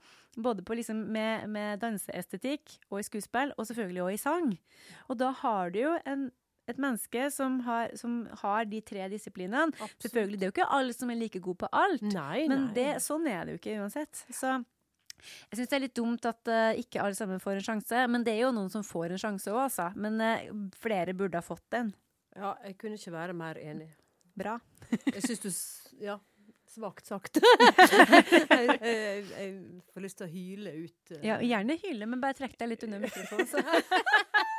[0.45, 4.57] Både på liksom med, med danseestetikk og i skuespill, og selvfølgelig òg i sang.
[5.09, 6.31] Og da har du jo en
[6.70, 9.74] et menneske som har, som har de tre disiplinene.
[10.03, 12.74] Selvfølgelig, Det er jo ikke alle som er like gode på alt, Nei, men nei.
[12.77, 14.24] det, sånn er det jo ikke uansett.
[14.32, 14.57] Så
[15.24, 18.05] jeg syns det er litt dumt at uh, ikke alle sammen får en sjanse.
[18.11, 19.91] Men det er jo noen som får en sjanse òg, altså.
[19.97, 21.95] Men uh, flere burde ha fått den.
[22.35, 23.93] Ja, jeg kunne ikke være mer enig.
[24.35, 24.59] Bra.
[24.91, 25.51] Jeg syns du
[26.03, 26.19] Ja,
[26.74, 27.39] svakt sagt.
[28.51, 29.53] jeg, jeg, jeg
[29.95, 30.99] får lyst til å hyle ut.
[31.12, 31.20] Uh...
[31.23, 33.47] Ja, gjerne hyle, men bare trekk deg litt under mikrofonen.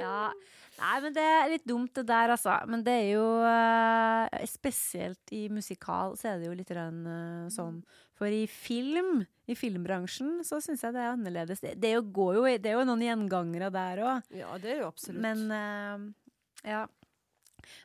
[0.00, 0.30] Ja.
[0.74, 2.56] Nei, men det er litt dumt det der, altså.
[2.70, 7.78] Men det er jo eh, Spesielt i musikal så er det jo litt eh, sånn.
[8.18, 11.62] For i film, i filmbransjen, så syns jeg det er annerledes.
[11.62, 14.34] Det, det, er jo, går jo, det er jo noen gjengangere der òg.
[14.34, 15.22] Ja, det er jo absolutt.
[15.22, 16.84] Men eh, ja.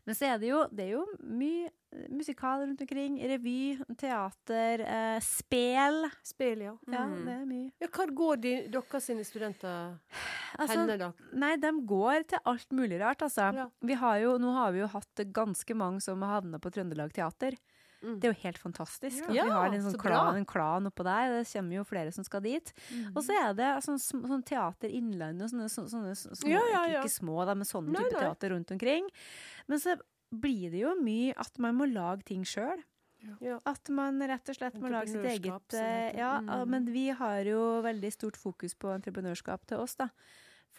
[0.05, 3.17] Men så er det jo, det er jo mye eh, musikal rundt omkring.
[3.31, 6.09] Revy, teater, eh, spel.
[6.23, 6.75] Spel, ja.
[6.91, 7.25] Ja, Mm.
[7.25, 7.71] det er mye.
[7.81, 9.97] Ja, Hvor går de, dere sine studenter
[10.59, 11.11] Altså, henne, da?
[11.33, 13.53] Nei, de går til alt mulig rart, altså.
[13.55, 13.67] Ja.
[13.81, 17.13] Vi har jo, nå har vi jo hatt ganske mange som har havna på Trøndelag
[17.13, 17.57] Teater.
[18.01, 18.19] Mm.
[18.19, 19.23] Det er jo helt fantastisk.
[19.27, 21.33] at vi har en, sånn klan, en klan oppå der.
[21.39, 22.71] Det kommer jo flere som skal dit.
[23.15, 26.83] Og så er det sånn, sånn Teater Innlandet og sånne, sånne, sånne små, Ja, ja,
[26.85, 27.01] Ikke, ja.
[27.03, 28.21] ikke små, da, men sånne type nei.
[28.23, 29.09] teater rundt omkring.
[29.67, 29.97] Men så
[30.31, 32.79] blir det jo mye at man må lage ting sjøl.
[33.43, 33.57] Ja.
[33.67, 36.15] At man rett og slett må lage sitt eget eh.
[36.15, 36.69] Ja, Mm.
[36.71, 40.07] men vi har jo veldig stort fokus på entreprenørskap til oss, da.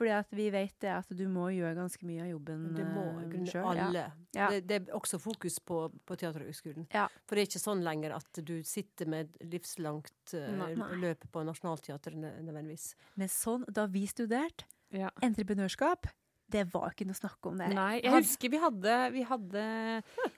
[0.00, 3.02] Fordi at vi vet det at du må gjøre ganske mye av jobben Det må
[3.20, 4.04] i eh, alle.
[4.32, 4.46] Ja.
[4.48, 6.86] Det, det er også fokus på, på Teaterhøgskolen.
[6.94, 7.02] Ja.
[7.28, 12.16] For det er ikke sånn lenger at du sitter med livslangt uh, løp på Nationaltheatret
[12.16, 12.94] nødvendigvis.
[13.20, 15.12] Men sånn, da vi studerte Ja.
[15.22, 16.08] entreprenørskap,
[16.50, 17.68] det var ikke noe snakk om det.
[17.74, 19.64] Nei, jeg husker vi hadde, vi hadde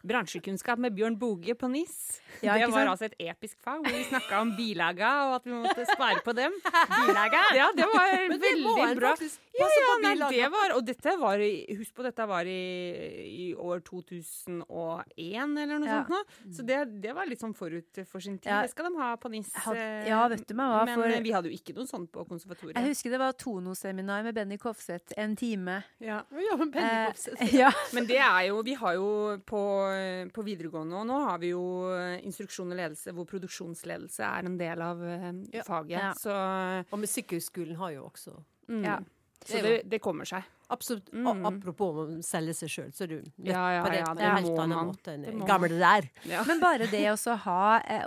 [0.06, 2.20] bransjekunnskap med Bjørn Boge på NIS.
[2.42, 2.92] Ja, det var sant?
[2.94, 6.34] altså et episk fag hvor vi snakka om bilaga, og at vi måtte spare på
[6.36, 6.54] dem.
[6.62, 7.42] Bilaga?
[7.56, 9.14] Ja, det var det veldig en bra.
[9.52, 12.60] Ja, ja, nei, det var, og dette var Husk på, dette var i,
[13.28, 15.98] i år 2001 eller noe Ja.
[16.02, 16.20] sånt nå.
[16.56, 18.52] Så det, det var litt sånn forut for sin tid.
[18.52, 19.52] Det skal de ha på NIS.
[19.66, 22.10] Hadde- eh, ja, vet du meg hva, Men for- vi hadde jo ikke noe sånt
[22.12, 22.76] på konservatoriet.
[22.80, 25.82] Jeg husker det var Tono-seminar med Benny Kofseth en time.
[26.02, 26.18] Ja.
[26.34, 26.88] Ja, men Benny
[27.38, 27.70] Eh, ja.
[27.94, 29.08] Men det er jo Vi har jo
[29.46, 29.60] på,
[30.34, 31.62] på videregående og nå har vi jo
[31.94, 35.62] eh, instruksjon og ledelse, hvor produksjonsledelse er en del av eh, Ja.
[35.66, 35.98] faget.
[36.00, 36.12] Ja.
[36.18, 36.34] Så,
[36.90, 38.34] Og Musikkhøgskolen har jo også
[38.68, 38.98] mm, Ja.
[39.44, 40.42] så Det det, det kommer seg.
[40.72, 41.10] Absolutt.
[41.12, 41.26] Mm.
[41.28, 44.06] Og Apropos å selge seg sjøl, så er du nødt Ja, ja, på det ja,
[44.08, 44.90] på det en helt må annen man.
[44.92, 46.08] måte enn Det må gamle der.
[46.30, 46.42] Ja.
[46.48, 47.58] Men bare det å ha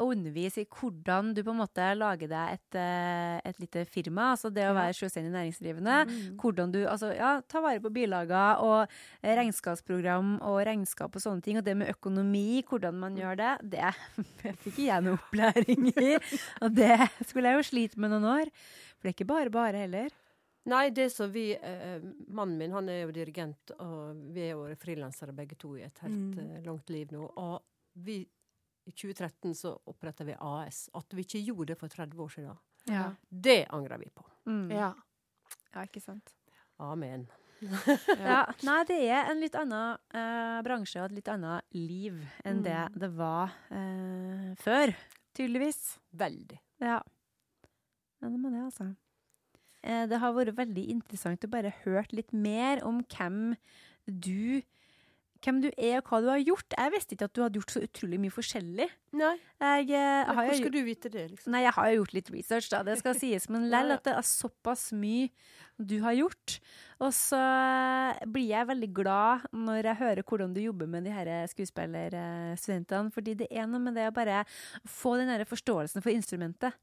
[0.02, 4.32] og undervise i hvordan du på en måte lager deg et, eh, et lite firma,
[4.34, 6.36] altså det å være selvstendig næringsdrivende, Mm.
[6.42, 8.88] hvordan du altså ja, ta vare på bilagene, og
[9.24, 13.54] eh, regnskapsprogram og regnskap og sånne ting, og det med økonomi, hvordan man gjør det,
[13.78, 13.94] det
[14.42, 16.16] fikk ikke jeg noe opplæring i,
[16.62, 16.98] og det
[17.30, 18.52] skulle jeg jo slite med noen år.
[18.96, 20.10] For det er ikke bare bare heller.
[20.66, 24.64] Nei, det som vi eh, Mannen min han er jo dirigent, og vi er jo
[24.82, 26.40] frilansere begge to i et helt Mm.
[26.58, 27.28] eh, langt liv nå.
[27.38, 27.62] Og
[27.96, 28.22] vi
[28.88, 30.90] i 2013 så oppretta vi AS.
[30.94, 32.58] At vi ikke gjorde det for 30 år siden,
[32.90, 33.12] Ja.
[33.30, 34.26] det angrer vi på.
[34.48, 34.70] Mm.
[34.72, 34.94] Ja.
[35.74, 36.34] ja, ikke sant.
[36.80, 37.28] Amen.
[38.20, 42.62] Ja, nei, det er en litt annen eh, bransje og et litt annet liv enn
[42.66, 43.00] det Mm.
[43.00, 44.94] det var eh, før,
[45.34, 45.98] tydeligvis.
[46.14, 46.60] Veldig.
[46.82, 47.00] Ja.
[48.22, 48.90] ja, det må det, altså.
[49.86, 53.54] Eh, det har vært veldig interessant å bare hørt litt mer om hvem
[54.06, 54.64] du
[55.46, 56.74] hvem du er og hva du har gjort.
[56.74, 58.88] Jeg visste ikke at du hadde gjort så utrolig mye forskjellig.
[59.20, 61.52] Nei, Jeg, jeg men hvor skal du vite det, liksom?
[61.54, 62.82] Nei, jeg har jo gjort litt research, da.
[62.88, 63.46] Det skal sies.
[63.54, 65.30] Men lell at det er såpass mye
[65.78, 66.58] du har gjort.
[67.04, 71.14] Og så eh, blir jeg veldig glad når jeg hører hvordan du jobber med de
[71.14, 73.14] her skuespillerstudentene.
[73.14, 74.44] Fordi det er noe med det å bare
[74.90, 76.74] få den der forståelsen for instrumentet.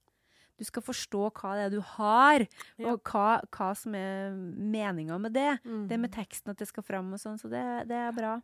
[0.62, 2.46] Du skal forstå hva det er du har,
[2.86, 5.50] og hva, hva som er meninga med det.
[5.66, 5.84] Mm.
[5.90, 8.36] Det med teksten at det skal fram og sånn, så det, det er bra.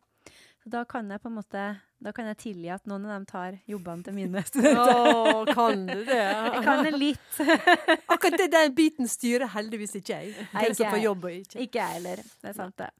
[0.59, 1.61] Så da kan jeg på en måte
[2.03, 4.99] Da kan jeg tilgi at noen av dem tar jobbene til mine studenter.
[5.15, 6.19] Oh, kan du det?
[6.55, 7.40] Jeg kan det litt.
[8.11, 10.49] Akkurat den biten styrer heldigvis ikke jeg.
[10.53, 11.62] Hvem som får jobb og ikke.
[11.65, 12.23] Ikke jeg heller.
[12.43, 12.90] Det er sant, det.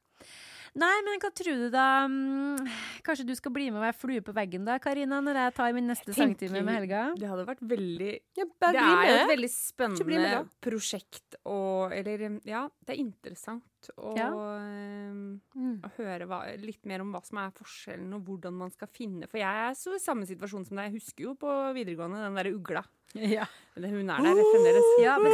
[0.79, 2.69] Nei, men hva tror du da mm,
[3.07, 5.73] Kanskje du skal bli med og være flue på veggen da, Karina, når jeg tar
[5.75, 7.01] min neste sangtime med Helga?
[7.19, 11.39] Det hadde vært veldig Ja, bare Det bli er jo et veldig spennende med, prosjekt
[11.49, 13.65] og Eller ja, det er interessant
[13.97, 14.29] å, Ja.
[14.35, 15.81] um, Mm.
[15.83, 19.27] å høre hva, litt mer om hva som er forskjellen, og hvordan man skal finne
[19.31, 20.89] For jeg er så i samme situasjon som deg.
[20.93, 22.85] Jeg husker jo på videregående den derre ugla.
[23.15, 23.47] Ja.
[23.75, 24.89] Hun er der fremdeles.
[25.03, 25.33] Ja, men,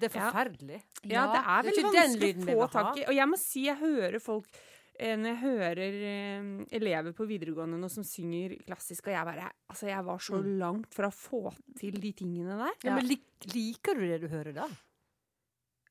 [0.00, 0.80] Det er forferdelig.
[1.04, 3.06] Ja, det er det er veldig det er vanskelig å få tak i.
[3.10, 4.46] Og jeg må si, jeg hører folk
[5.00, 9.48] eh, Når jeg hører eh, elever på videregående nå som synger klassisk, og jeg bare
[9.70, 10.58] Altså, jeg var så Mm.
[10.60, 12.74] langt fra å få til de tingene der.
[12.84, 13.24] Ja, men lik,
[13.54, 14.68] liker du det du hører da?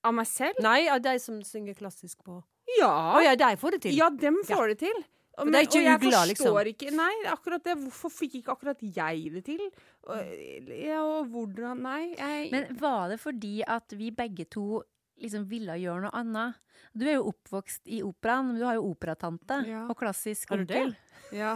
[0.05, 0.61] Av meg selv?
[0.63, 2.43] Nei, av de som synger klassisk på Å
[2.79, 3.19] Ja.
[3.25, 3.95] ja, de får det til.
[3.97, 5.03] Ja, dem får det til.
[5.39, 6.57] Og, det er ikke og jeg ugla, liksom.
[6.73, 7.75] ikke Nei, akkurat det.
[7.79, 9.65] Hvorfor fikk ikke akkurat jeg det til?
[10.09, 10.31] Og,
[10.75, 14.81] ja, og hvordan Nei, jeg men var det fordi at vi begge to
[15.19, 16.59] liksom ville gjøre noe annet?
[16.95, 19.85] Du er jo oppvokst i operaen, men du har jo operatante Ja.
[19.91, 20.77] og klassisk Har du det?
[20.79, 20.95] onkel.
[21.35, 21.55] ja.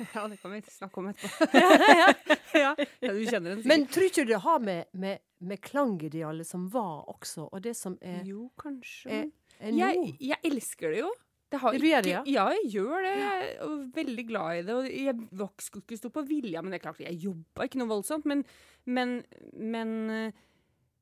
[0.14, 1.48] ja, det kan vi snakke om etterpå.
[2.62, 2.70] ja,
[3.04, 3.64] ja, du kjenner den.
[3.68, 7.74] Men tror ikke du det har med, med, med klangidealet som var også, og det
[7.76, 9.10] som er, Jo, kanskje.
[9.10, 9.26] er,
[9.60, 11.10] er jeg, jeg elsker det jo.
[11.50, 12.22] Det Du gjør det, ja?
[12.30, 13.14] ja, jeg gjør det.
[13.18, 14.74] Jeg er veldig glad i det.
[14.76, 17.90] Og jeg vokste ikke stå på vilja, men det er klart, jeg jobba ikke noe
[17.90, 18.28] voldsomt.
[18.30, 18.44] Men,
[18.86, 19.16] men,
[19.58, 19.96] men,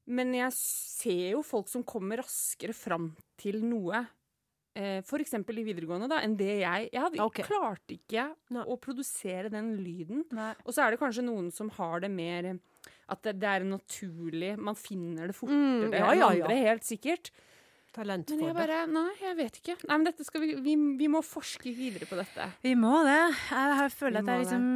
[0.08, 3.10] men jeg ser jo folk som kommer raskere fram
[3.40, 4.06] til noe.
[4.78, 7.44] Eh, for eksempel i videregående, da, enn det jeg Jeg hadde, okay.
[7.48, 8.62] klarte ikke Nei.
[8.62, 10.22] å produsere den lyden.
[10.36, 10.52] Nei.
[10.64, 12.52] Og så er det kanskje noen som har det mer
[13.08, 14.52] At det, det er naturlig.
[14.60, 17.32] Man finner det fortere Mm, ja, ja, ja, enn andre, helt sikkert.
[17.98, 19.76] Talent Men jeg bare Nei, jeg vet ikke.
[19.88, 22.50] Nei, men dette skal vi, vi, vi må forske videre på dette.
[22.64, 23.20] Vi må det.
[23.50, 24.68] Jeg Vi at jeg liksom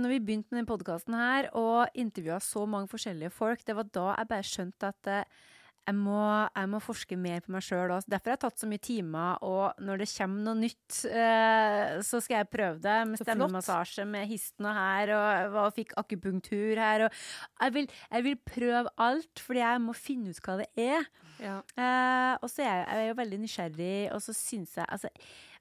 [0.00, 3.92] Når vi begynte med den podkasten her og intervjua så mange forskjellige folk, det var
[3.92, 5.44] da jeg bare skjønte at eh,
[5.86, 6.18] jeg må,
[6.50, 8.06] jeg må forske mer på meg sjøl òg.
[8.10, 12.18] Derfor har jeg tatt så mye timer, og når det kommer noe nytt, eh, så
[12.24, 12.96] skal jeg prøve det.
[13.06, 17.06] Med stemmemassasje med histen og her, og, og fikk akupunktur her.
[17.06, 17.20] Og
[17.62, 21.06] jeg, vil, jeg vil prøve alt, fordi jeg må finne ut hva det er.
[21.42, 21.58] Ja.
[21.76, 25.10] Eh, og så er jeg, jeg er jo veldig nysgjerrig, og så syns jeg altså,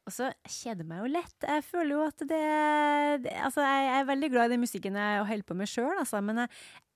[0.05, 1.35] Og så kjeder meg jo lett.
[1.49, 2.41] Jeg føler jo at det,
[3.25, 5.95] det Altså, jeg, jeg er veldig glad i den musikken jeg holder på med sjøl,
[5.99, 6.49] altså, men jeg,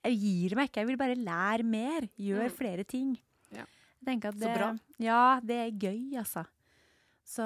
[0.06, 0.84] jeg gir meg ikke.
[0.84, 2.08] Jeg vil bare lære mer.
[2.16, 2.56] Gjøre Mm.
[2.62, 3.18] flere ting.
[3.52, 3.66] Ja.
[4.08, 4.70] At Så bra.
[5.04, 6.46] Ja, det er gøy, altså.
[7.30, 7.44] Så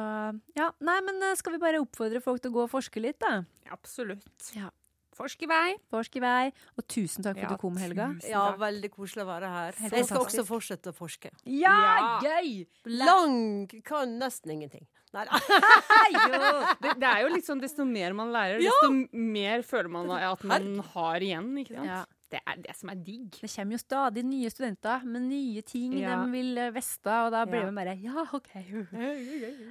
[0.55, 0.69] ja.
[0.79, 3.41] Nei, men eh, skal vi bare oppfordre folk til å gå og forske litt, da?
[3.73, 4.51] Absolutt.
[4.55, 4.69] Ja.
[5.13, 5.75] Forsk i vei.
[5.93, 6.51] Forsk i vei.
[6.77, 8.07] Og tusen takk for Ja, at du kom, Helga.
[8.27, 9.77] Ja, veldig koselig å være her.
[9.77, 10.41] Helt Jeg skal fantastisk.
[10.41, 11.29] også fortsette å forske.
[11.45, 12.19] Ja, Ja.
[12.23, 12.65] gøy!
[12.85, 14.87] Lang kan nesten ingenting.
[15.13, 15.37] Nei da.
[16.81, 20.43] Det, det er jo litt sånn desto mer man lærer, desto mer føler man at
[20.43, 21.51] man har igjen.
[21.61, 21.85] ikke sant?
[21.91, 22.03] Ja.
[22.33, 23.27] Det er det som er digg.
[23.37, 26.15] Det kommer jo stadig nye studenter med nye ting Ja.
[26.25, 27.69] de vil eh, veste, og da blir Ja.
[27.69, 28.49] man bare Ja, OK.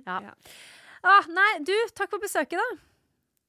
[0.07, 0.21] Ja.
[0.29, 0.35] Ja.
[1.03, 2.69] Ah, nei, du, takk for besøket, da.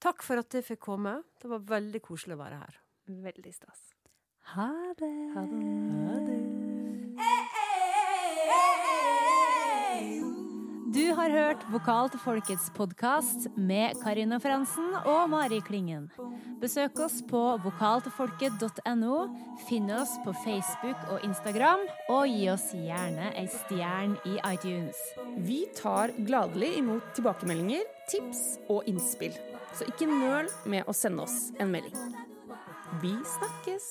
[0.03, 1.21] Takk for at jeg fikk komme.
[1.39, 2.79] Det var veldig koselig å være her.
[3.23, 3.85] Veldig stas.
[4.51, 5.13] Ha det.
[5.31, 5.61] Ha det.
[10.93, 16.09] Du har hørt Vokal til folkets podkast med Karina Fransen og Mari Klingen.
[16.61, 19.15] Besøk oss på vokaltilfolket.no.
[19.69, 24.99] Finn oss på Facebook og Instagram, og gi oss gjerne ei stjerne i iTunes.
[25.47, 29.33] Vi tar gladelig imot tilbakemeldinger, tips og innspill.
[29.73, 31.97] Så ikke nøl med å sende oss en melding.
[33.01, 33.89] Vi snakkes!